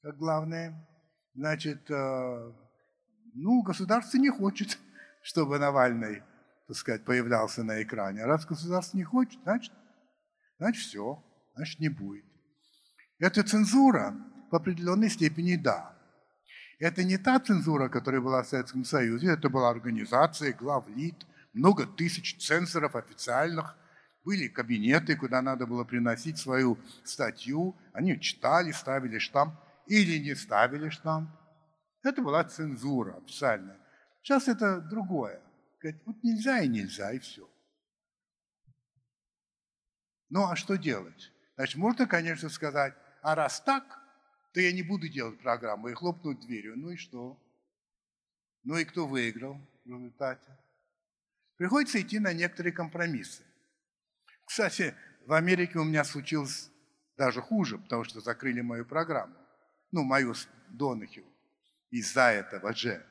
как 0.02 0.18
главное, 0.18 0.88
значит, 1.34 1.90
ну, 1.90 3.62
государство 3.64 4.18
не 4.18 4.30
хочет, 4.30 4.78
чтобы 5.22 5.60
Навальный, 5.60 6.24
так 6.68 6.76
сказать, 6.76 7.06
появлялся 7.06 7.64
на 7.64 7.82
экране. 7.82 8.26
Раз 8.26 8.46
государство 8.46 8.98
не 8.98 9.04
хочет, 9.04 9.42
значит, 9.44 9.74
значит 10.58 10.84
все 10.84 11.24
значит 11.60 11.80
не 11.80 11.90
будет. 11.90 12.26
Это 13.20 13.44
цензура 13.44 14.16
в 14.50 14.56
определенной 14.56 15.10
степени 15.10 15.58
да. 15.58 15.94
Это 16.80 17.04
не 17.04 17.18
та 17.18 17.40
цензура, 17.40 17.90
которая 17.90 18.22
была 18.22 18.42
в 18.42 18.48
Советском 18.48 18.86
Союзе, 18.86 19.28
это 19.34 19.50
была 19.50 19.70
организация, 19.70 20.54
главлит, 20.54 21.26
много 21.54 21.86
тысяч 21.86 22.38
цензоров 22.38 22.96
официальных, 22.96 23.76
были 24.24 24.48
кабинеты, 24.48 25.18
куда 25.18 25.42
надо 25.42 25.66
было 25.66 25.84
приносить 25.84 26.38
свою 26.38 26.78
статью, 27.04 27.76
они 27.94 28.20
читали, 28.20 28.72
ставили 28.72 29.18
штамп 29.18 29.56
или 29.88 30.20
не 30.20 30.36
ставили 30.36 30.90
штамп. 30.90 31.30
Это 32.02 32.22
была 32.22 32.46
цензура 32.46 33.18
официальная. 33.18 33.78
Сейчас 34.22 34.48
это 34.48 34.80
другое. 34.80 35.42
Говорит, 35.82 36.02
вот 36.06 36.24
нельзя 36.24 36.60
и 36.60 36.68
нельзя, 36.68 37.12
и 37.12 37.20
все. 37.20 37.50
Ну 40.30 40.46
а 40.46 40.56
что 40.56 40.78
делать? 40.78 41.32
Значит, 41.56 41.76
можно, 41.78 42.08
конечно, 42.08 42.50
сказать, 42.50 42.94
а 43.22 43.36
раз 43.36 43.60
так, 43.62 43.99
то 44.54 44.60
я 44.60 44.72
не 44.72 44.84
буду 44.84 45.08
делать 45.08 45.40
программу 45.40 45.90
и 45.90 45.94
хлопнуть 45.94 46.40
дверью. 46.40 46.78
Ну 46.78 46.92
и 46.92 46.98
что? 46.98 47.38
Ну 48.64 48.78
и 48.78 48.86
кто 48.86 49.08
выиграл 49.08 49.58
в 49.86 49.88
результате? 49.88 50.58
Приходится 51.58 52.02
идти 52.02 52.20
на 52.20 52.34
некоторые 52.34 52.74
компромиссы. 52.74 53.44
Кстати, 54.46 54.96
в 55.26 55.34
Америке 55.34 55.78
у 55.80 55.84
меня 55.84 56.04
случилось 56.04 56.72
даже 57.18 57.42
хуже, 57.42 57.78
потому 57.78 58.04
что 58.04 58.22
закрыли 58.22 58.62
мою 58.62 58.86
программу. 58.86 59.36
Ну, 59.92 60.04
мою 60.04 60.34
Донахил. 60.70 61.26
Из-за 61.92 62.32
этого 62.32 62.74
же. 62.74 63.06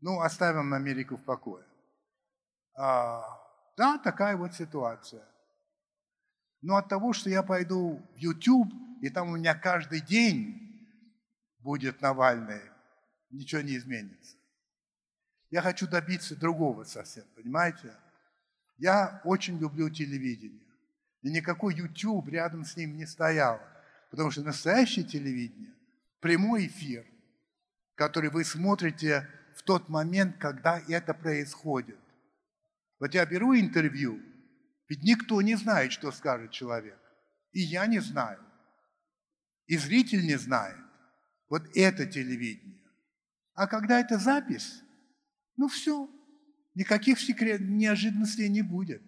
Ну, 0.00 0.20
оставим 0.20 0.72
Америку 0.72 1.16
в 1.16 1.24
покое. 1.24 1.64
А, 2.74 3.22
да, 3.76 3.98
такая 3.98 4.36
вот 4.36 4.54
ситуация. 4.54 5.26
Но 6.60 6.76
от 6.76 6.88
того, 6.88 7.12
что 7.12 7.28
я 7.28 7.42
пойду 7.42 8.00
в 8.14 8.16
YouTube, 8.16 8.72
и 9.02 9.10
там 9.10 9.28
у 9.28 9.36
меня 9.36 9.54
каждый 9.54 10.00
день 10.00 10.88
будет 11.58 12.00
Навальный, 12.00 12.62
ничего 13.30 13.60
не 13.60 13.76
изменится. 13.76 14.36
Я 15.50 15.60
хочу 15.60 15.86
добиться 15.86 16.34
другого 16.34 16.84
совсем, 16.84 17.24
понимаете? 17.36 17.94
Я 18.78 19.20
очень 19.24 19.58
люблю 19.58 19.90
телевидение. 19.90 20.66
И 21.20 21.30
никакой 21.30 21.74
YouTube 21.74 22.28
рядом 22.28 22.64
с 22.64 22.76
ним 22.76 22.96
не 22.96 23.04
стоял. 23.04 23.60
Потому 24.10 24.30
что 24.30 24.42
настоящее 24.42 25.04
телевидение– 25.04 25.74
прямой 26.20 26.66
эфир, 26.66 27.04
который 27.94 28.30
вы 28.30 28.44
смотрите 28.44 29.28
в 29.54 29.62
тот 29.62 29.90
момент, 29.90 30.38
когда 30.38 30.80
это 30.88 31.12
происходит. 31.12 31.98
Вот 32.98 33.12
я 33.12 33.26
беру 33.26 33.54
интервью– 33.54 34.18
ведь 34.92 35.04
никто 35.04 35.40
не 35.40 35.54
знает, 35.54 35.90
что 35.90 36.12
скажет 36.12 36.50
человек. 36.50 36.98
И 37.52 37.60
я 37.60 37.86
не 37.86 37.98
знаю. 37.98 38.38
И 39.72 39.78
зритель 39.78 40.26
не 40.26 40.36
знает. 40.36 40.76
Вот 41.48 41.62
это 41.74 42.04
телевидение. 42.04 42.84
А 43.54 43.66
когда 43.66 44.00
это 44.00 44.18
запись, 44.18 44.82
ну 45.56 45.66
все, 45.68 46.10
никаких 46.74 47.18
секрет, 47.18 47.62
неожиданностей 47.62 48.50
не 48.50 48.60
будет. 48.60 49.00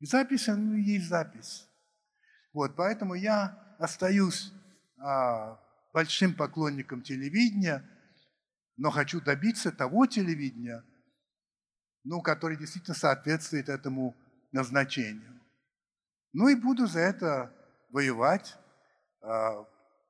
Запись, 0.00 0.48
ну, 0.48 0.74
есть 0.74 1.06
запись. 1.06 1.68
Вот, 2.52 2.74
поэтому 2.74 3.14
я 3.14 3.76
остаюсь 3.78 4.52
а, 4.98 5.56
большим 5.92 6.34
поклонником 6.34 7.02
телевидения, 7.02 7.88
но 8.76 8.90
хочу 8.90 9.20
добиться 9.20 9.70
того 9.70 10.06
телевидения, 10.06 10.82
ну, 12.02 12.22
который 12.22 12.56
действительно 12.56 12.96
соответствует 12.96 13.68
этому 13.68 14.16
назначению. 14.50 15.40
Ну 16.32 16.48
и 16.48 16.56
буду 16.56 16.88
за 16.88 16.98
это 16.98 17.54
воевать, 17.90 18.56
а, 19.22 19.64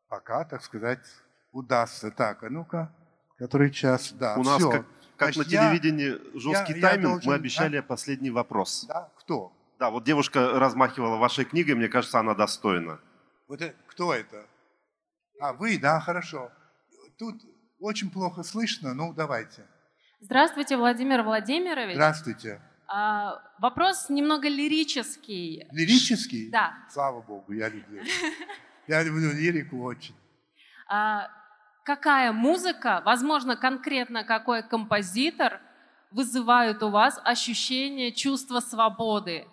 пока, 0.08 0.44
так 0.44 0.62
сказать, 0.62 1.04
удастся. 1.52 2.10
Так, 2.10 2.42
а 2.42 2.50
ну-ка, 2.50 2.94
который 3.38 3.70
час, 3.70 4.12
да, 4.12 4.36
У 4.36 4.42
нас, 4.42 4.58
все. 4.58 4.70
как, 4.70 4.86
как 5.16 5.34
Значит, 5.34 5.52
на 5.52 5.54
я- 5.54 5.60
телевидении, 5.70 6.38
жесткий 6.38 6.74
я 6.74 6.80
тайминг. 6.88 7.10
должен- 7.12 7.30
Мы 7.30 7.34
обещали 7.34 7.80
последний 7.80 8.30
вопрос. 8.30 8.84
Да, 8.88 9.10
кто? 9.18 9.52
Да, 9.78 9.90
вот 9.90 10.04
девушка 10.04 10.58
размахивала 10.58 11.16
вашей 11.16 11.44
книгой, 11.44 11.74
мне 11.74 11.88
кажется, 11.88 12.18
она 12.18 12.34
достойна. 12.34 12.98
Вот 13.48 13.60
это, 13.60 13.74
кто 13.88 14.14
это? 14.14 14.46
А, 15.40 15.52
вы, 15.52 15.78
да, 15.78 16.00
хорошо. 16.00 16.50
Тут 17.18 17.42
очень 17.78 18.10
плохо 18.10 18.42
слышно, 18.42 18.94
ну 18.94 19.12
давайте. 19.12 19.66
Здравствуйте, 20.20 20.76
Владимир 20.78 21.22
Владимирович. 21.22 21.94
Здравствуйте. 21.94 22.60
А, 22.88 23.42
вопрос 23.58 24.08
немного 24.08 24.48
лирический. 24.48 25.66
Лирический? 25.72 26.50
Да. 26.50 26.72
Слава 26.90 27.20
Богу, 27.20 27.52
я 27.52 27.68
люблю. 27.68 28.02
Я 28.88 29.02
люблю 29.02 29.32
лирику 29.32 29.82
очень. 29.82 30.14
А, 30.88 31.28
какая 31.84 32.32
музыка, 32.32 33.02
возможно, 33.04 33.56
конкретно 33.56 34.24
какой 34.24 34.62
композитор 34.62 35.60
вызывает 36.10 36.82
у 36.82 36.90
вас 36.90 37.20
ощущение 37.24 38.12
чувства 38.12 38.60
свободы? 38.60 39.46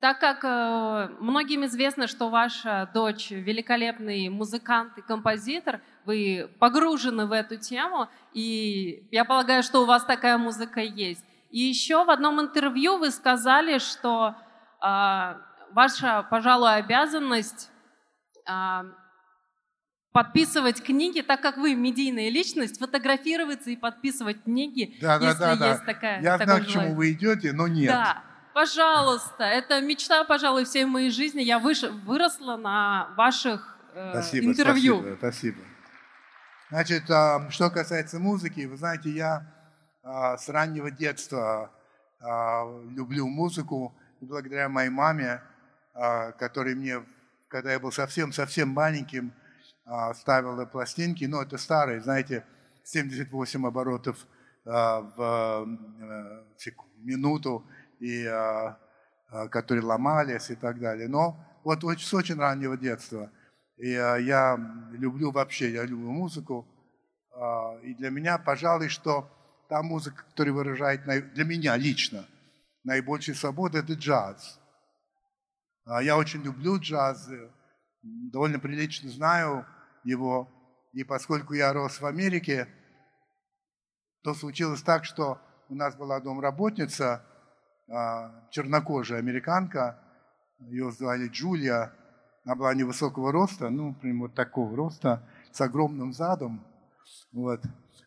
Так 0.00 0.20
как 0.20 0.44
э, 0.44 1.08
многим 1.20 1.64
известно, 1.64 2.06
что 2.06 2.28
ваша 2.28 2.90
дочь 2.92 3.30
великолепный 3.30 4.28
музыкант 4.28 4.98
и 4.98 5.00
композитор, 5.00 5.80
вы 6.04 6.50
погружены 6.58 7.24
в 7.24 7.32
эту 7.32 7.56
тему, 7.56 8.08
и 8.34 9.08
я 9.10 9.24
полагаю, 9.24 9.62
что 9.62 9.80
у 9.80 9.86
вас 9.86 10.04
такая 10.04 10.36
музыка 10.36 10.80
есть. 10.80 11.24
И 11.50 11.60
еще 11.60 12.04
в 12.04 12.10
одном 12.10 12.38
интервью 12.38 12.98
вы 12.98 13.10
сказали, 13.10 13.78
что 13.78 14.34
а, 14.80 15.38
ваша, 15.72 16.26
пожалуй, 16.28 16.74
обязанность 16.74 17.70
подписывать 20.12 20.82
книги, 20.82 21.22
так 21.22 21.40
как 21.40 21.56
вы 21.56 21.74
медийная 21.74 22.30
личность, 22.30 22.78
фотографироваться 22.78 23.70
и 23.70 23.76
подписывать 23.76 24.44
книги, 24.44 24.96
Да, 25.00 25.18
да, 25.18 25.28
если 25.28 25.40
да, 25.40 25.56
да. 25.56 25.70
есть 25.70 25.84
такая. 25.84 26.22
Я 26.22 26.38
знаю, 26.38 26.62
к 26.64 26.66
чему 26.68 26.94
вы 26.94 27.12
идете, 27.12 27.52
но 27.52 27.66
нет. 27.66 27.88
Да, 27.88 28.22
пожалуйста, 28.54 29.44
это 29.44 29.80
мечта, 29.80 30.22
пожалуй, 30.24 30.64
всей 30.64 30.84
моей 30.84 31.10
жизни. 31.10 31.42
Я 31.42 31.58
выш- 31.58 31.90
выросла 32.04 32.56
на 32.56 33.08
ваших 33.16 33.76
э, 33.92 34.10
Спасибо, 34.12 34.46
интервью. 34.52 34.98
спасибо, 35.00 35.16
спасибо. 35.18 35.58
Значит, 36.70 37.10
а, 37.10 37.50
что 37.50 37.70
касается 37.70 38.18
музыки, 38.18 38.66
вы 38.66 38.76
знаете, 38.76 39.10
я 39.10 39.46
а, 40.02 40.36
с 40.36 40.48
раннего 40.48 40.90
детства 40.90 41.70
а, 42.20 42.64
люблю 42.90 43.26
музыку, 43.26 43.96
благодаря 44.20 44.68
моей 44.68 44.90
маме, 44.90 45.42
а, 45.92 46.32
которая 46.32 46.74
мне, 46.74 47.04
когда 47.54 47.70
я 47.70 47.78
был 47.78 47.92
совсем-совсем 47.92 48.70
маленьким, 48.70 49.32
а, 49.84 50.12
ставила 50.14 50.66
пластинки, 50.66 51.24
ну, 51.24 51.40
это 51.40 51.56
старые, 51.56 52.00
знаете, 52.00 52.44
78 52.82 53.64
оборотов 53.64 54.26
а, 54.66 55.02
в 55.02 55.68
э, 56.00 56.70
минуту, 56.96 57.64
и, 58.00 58.26
а, 58.26 58.76
которые 59.52 59.84
ломались 59.84 60.50
и 60.50 60.56
так 60.56 60.80
далее. 60.80 61.06
Но 61.06 61.36
вот 61.62 61.84
с 61.84 62.12
очень 62.12 62.34
раннего 62.34 62.76
детства. 62.76 63.30
И 63.76 63.90
я 63.90 64.58
люблю 64.90 65.30
вообще, 65.30 65.70
я 65.70 65.84
люблю 65.84 66.10
музыку. 66.10 66.66
И 67.84 67.94
для 67.94 68.10
меня, 68.10 68.36
пожалуй, 68.38 68.88
что 68.88 69.30
та 69.68 69.80
музыка, 69.80 70.24
которая 70.24 70.54
выражает 70.54 71.04
для 71.04 71.44
меня 71.44 71.76
лично 71.76 72.24
наибольшую 72.82 73.36
свободу, 73.36 73.78
это 73.78 73.92
джаз. 73.92 74.58
А, 75.86 76.02
Я 76.02 76.16
очень 76.16 76.42
люблю 76.42 76.78
джаз, 76.78 77.28
довольно 78.02 78.58
прилично 78.58 79.10
знаю 79.10 79.66
его. 80.02 80.48
И 80.92 81.04
поскольку 81.04 81.54
я 81.54 81.72
рос 81.72 82.00
в 82.00 82.06
Америке, 82.06 82.68
то 84.22 84.32
случилось 84.34 84.82
так, 84.82 85.04
что 85.04 85.38
у 85.68 85.74
нас 85.74 85.94
была 85.96 86.20
домработница, 86.20 87.24
а, 87.90 88.48
чернокожая 88.50 89.18
американка, 89.18 89.98
ее 90.58 90.90
звали 90.90 91.28
Джулия, 91.28 91.92
она 92.44 92.54
была 92.54 92.74
невысокого 92.74 93.32
роста, 93.32 93.68
ну, 93.70 93.94
прям 93.94 94.20
вот 94.20 94.34
такого 94.34 94.74
роста, 94.76 95.28
с 95.52 95.60
огромным 95.60 96.12
задом, 96.12 96.64
вот. 97.32 97.62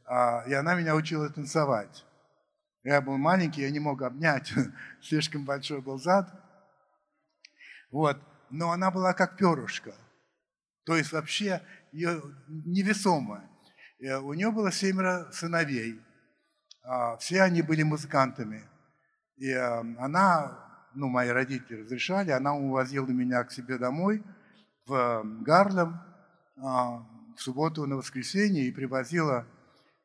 А, 0.05 0.43
и 0.47 0.53
она 0.53 0.75
меня 0.75 0.95
учила 0.95 1.29
танцевать. 1.29 2.05
Я 2.83 3.01
был 3.01 3.17
маленький, 3.17 3.61
я 3.61 3.69
не 3.69 3.79
мог 3.79 4.01
обнять, 4.01 4.51
слишком 5.01 5.45
большой 5.45 5.81
был 5.81 5.99
зад. 5.99 6.31
Вот. 7.91 8.17
Но 8.49 8.71
она 8.71 8.91
была 8.91 9.13
как 9.13 9.37
перышко. 9.37 9.93
То 10.85 10.95
есть 10.95 11.11
вообще 11.11 11.61
ее 11.91 12.21
невесомая. 12.47 13.49
Э, 13.99 14.17
У 14.17 14.33
нее 14.33 14.51
было 14.51 14.71
семеро 14.71 15.29
сыновей. 15.31 16.01
А, 16.83 17.17
Все 17.17 17.41
они 17.41 17.61
были 17.61 17.83
музыкантами. 17.83 18.63
И 19.35 19.49
э, 19.49 19.79
она, 19.99 20.89
ну, 20.95 21.07
мои 21.09 21.29
родители 21.29 21.81
разрешали, 21.81 22.31
она 22.31 22.55
увозила 22.55 23.07
меня 23.07 23.43
к 23.43 23.51
себе 23.51 23.77
домой 23.77 24.23
в 24.85 24.93
э, 24.93 25.23
Гарлем 25.43 25.99
а, 26.57 27.05
в 27.35 27.41
субботу 27.41 27.85
на 27.85 27.97
воскресенье 27.97 28.63
и 28.63 28.71
привозила 28.71 29.45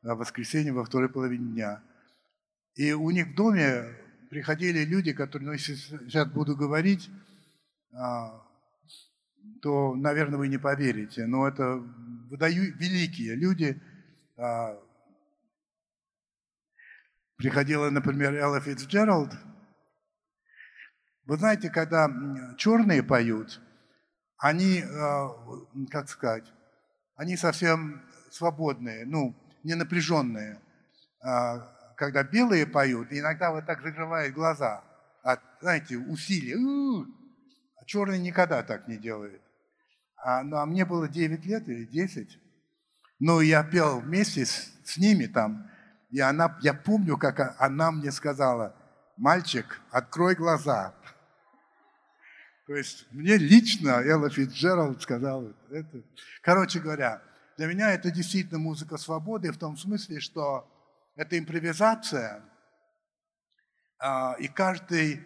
в 0.02 0.14
воскресенье 0.16 0.72
во 0.72 0.84
второй 0.84 1.08
половине 1.08 1.52
дня. 1.52 1.82
И 2.74 2.92
у 2.92 3.10
них 3.10 3.28
в 3.28 3.34
доме 3.34 3.84
приходили 4.28 4.84
люди, 4.84 5.12
которые, 5.12 5.50
ну, 5.52 5.56
сейчас 5.56 6.28
буду 6.28 6.56
говорить, 6.56 7.08
то, 9.62 9.94
наверное, 9.94 10.38
вы 10.38 10.48
не 10.48 10.58
поверите, 10.58 11.26
но 11.26 11.46
это 11.46 11.76
выдаю 12.30 12.74
великие 12.76 13.34
люди. 13.34 13.80
А, 14.36 14.78
Приходила, 17.36 17.90
например, 17.90 18.34
Элла 18.34 18.60
Фитцджеральд. 18.60 19.32
Вы 21.24 21.36
знаете, 21.36 21.70
когда 21.70 22.08
черные 22.56 23.02
поют, 23.02 23.60
они, 24.38 24.82
а, 24.82 25.28
как 25.90 26.08
сказать, 26.08 26.52
они 27.16 27.36
совсем 27.36 28.02
свободные, 28.30 29.04
ну, 29.06 29.34
не 29.64 29.74
напряженные. 29.74 30.60
А, 31.20 31.58
Когда 31.96 32.22
белые 32.24 32.66
поют, 32.66 33.08
иногда 33.10 33.50
вот 33.52 33.66
так 33.66 33.82
закрывают 33.82 34.34
глаза 34.34 34.82
от, 35.22 35.40
знаете, 35.60 35.98
усилия. 35.98 36.56
Черный 37.92 38.18
никогда 38.18 38.62
так 38.62 38.88
не 38.88 38.96
делает. 38.96 39.42
А, 40.16 40.42
ну, 40.42 40.56
а 40.56 40.64
мне 40.64 40.86
было 40.86 41.06
9 41.08 41.44
лет 41.44 41.68
или 41.68 41.84
10. 41.84 42.38
Ну, 43.20 43.40
я 43.42 43.62
пел 43.64 44.00
вместе 44.00 44.46
с, 44.46 44.72
с 44.82 44.96
ними 44.96 45.26
там. 45.26 45.70
И 46.10 46.18
она, 46.18 46.58
я 46.62 46.72
помню, 46.72 47.18
как 47.18 47.54
она 47.60 47.92
мне 47.92 48.10
сказала, 48.10 48.74
мальчик, 49.18 49.78
открой 49.90 50.34
глаза. 50.34 50.94
То 52.66 52.74
есть 52.74 53.06
мне 53.10 53.36
лично 53.36 54.00
Элла 54.02 54.30
Фитджеральд 54.30 55.02
сказала 55.02 55.52
это. 55.70 56.02
Короче 56.40 56.80
говоря, 56.80 57.20
для 57.58 57.66
меня 57.66 57.92
это 57.92 58.10
действительно 58.10 58.58
музыка 58.58 58.96
свободы 58.96 59.52
в 59.52 59.58
том 59.58 59.76
смысле, 59.76 60.18
что 60.20 60.66
это 61.14 61.38
импровизация, 61.38 62.42
а, 63.98 64.34
и 64.38 64.48
каждый, 64.48 65.22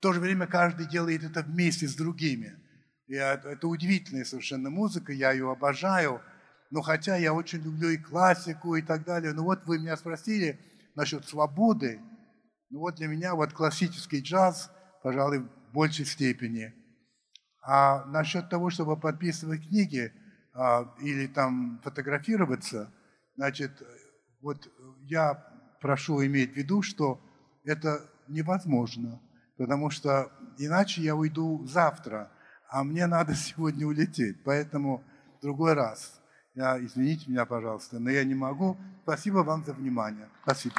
то 0.00 0.12
же 0.12 0.20
время 0.20 0.46
каждый 0.46 0.86
делает 0.86 1.24
это 1.24 1.42
вместе 1.42 1.86
с 1.86 1.94
другими. 1.94 2.56
И 3.06 3.14
это, 3.14 3.48
это 3.48 3.68
удивительная 3.68 4.24
совершенно 4.24 4.70
музыка, 4.70 5.12
я 5.12 5.32
ее 5.32 5.50
обожаю. 5.50 6.20
Но 6.70 6.82
хотя 6.82 7.16
я 7.16 7.34
очень 7.34 7.60
люблю 7.60 7.88
и 7.90 7.96
классику 7.96 8.76
и 8.76 8.82
так 8.82 9.04
далее, 9.04 9.32
ну 9.32 9.44
вот 9.44 9.66
вы 9.66 9.78
меня 9.78 9.96
спросили 9.96 10.58
насчет 10.94 11.26
свободы. 11.26 12.00
Ну 12.70 12.80
вот 12.80 12.96
для 12.96 13.08
меня 13.08 13.34
вот 13.34 13.52
классический 13.52 14.20
джаз, 14.20 14.70
пожалуй, 15.02 15.40
в 15.40 15.72
большей 15.72 16.04
степени. 16.04 16.72
А 17.62 18.04
насчет 18.06 18.48
того, 18.48 18.70
чтобы 18.70 18.96
подписывать 18.96 19.66
книги 19.66 20.12
а, 20.54 20.94
или 21.00 21.26
там 21.26 21.80
фотографироваться, 21.82 22.92
значит, 23.34 23.82
вот 24.40 24.68
я 25.02 25.34
прошу 25.80 26.24
иметь 26.24 26.52
в 26.52 26.56
виду, 26.56 26.82
что 26.82 27.20
это 27.64 28.08
невозможно, 28.28 29.20
потому 29.60 29.90
что 29.90 30.32
иначе 30.56 31.02
я 31.02 31.14
уйду 31.14 31.62
завтра, 31.66 32.30
а 32.70 32.82
мне 32.82 33.06
надо 33.06 33.34
сегодня 33.46 33.86
улететь, 33.86 34.42
поэтому 34.42 35.04
в 35.38 35.42
другой 35.42 35.74
раз. 35.74 36.18
Я, 36.54 36.82
извините 36.82 37.30
меня, 37.30 37.44
пожалуйста, 37.44 37.98
но 37.98 38.10
я 38.10 38.24
не 38.24 38.34
могу. 38.34 38.78
Спасибо 39.02 39.38
вам 39.38 39.62
за 39.64 39.74
внимание. 39.74 40.28
Спасибо. 40.44 40.76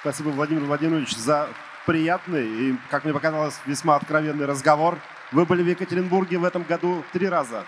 Спасибо, 0.00 0.28
Владимир 0.28 0.64
Владимирович, 0.64 1.16
за 1.16 1.48
приятный 1.86 2.46
и, 2.46 2.76
как 2.90 3.04
мне 3.04 3.14
показалось, 3.14 3.58
весьма 3.64 3.96
откровенный 3.96 4.44
разговор. 4.44 4.98
Вы 5.32 5.46
были 5.46 5.62
в 5.62 5.66
Екатеринбурге 5.66 6.36
в 6.36 6.44
этом 6.44 6.62
году 6.62 7.02
три 7.12 7.26
раза. 7.26 7.64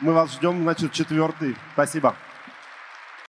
Мы 0.00 0.12
вас 0.12 0.32
ждем, 0.32 0.62
значит, 0.62 0.92
четвертый. 0.92 1.56
Спасибо. 1.72 2.16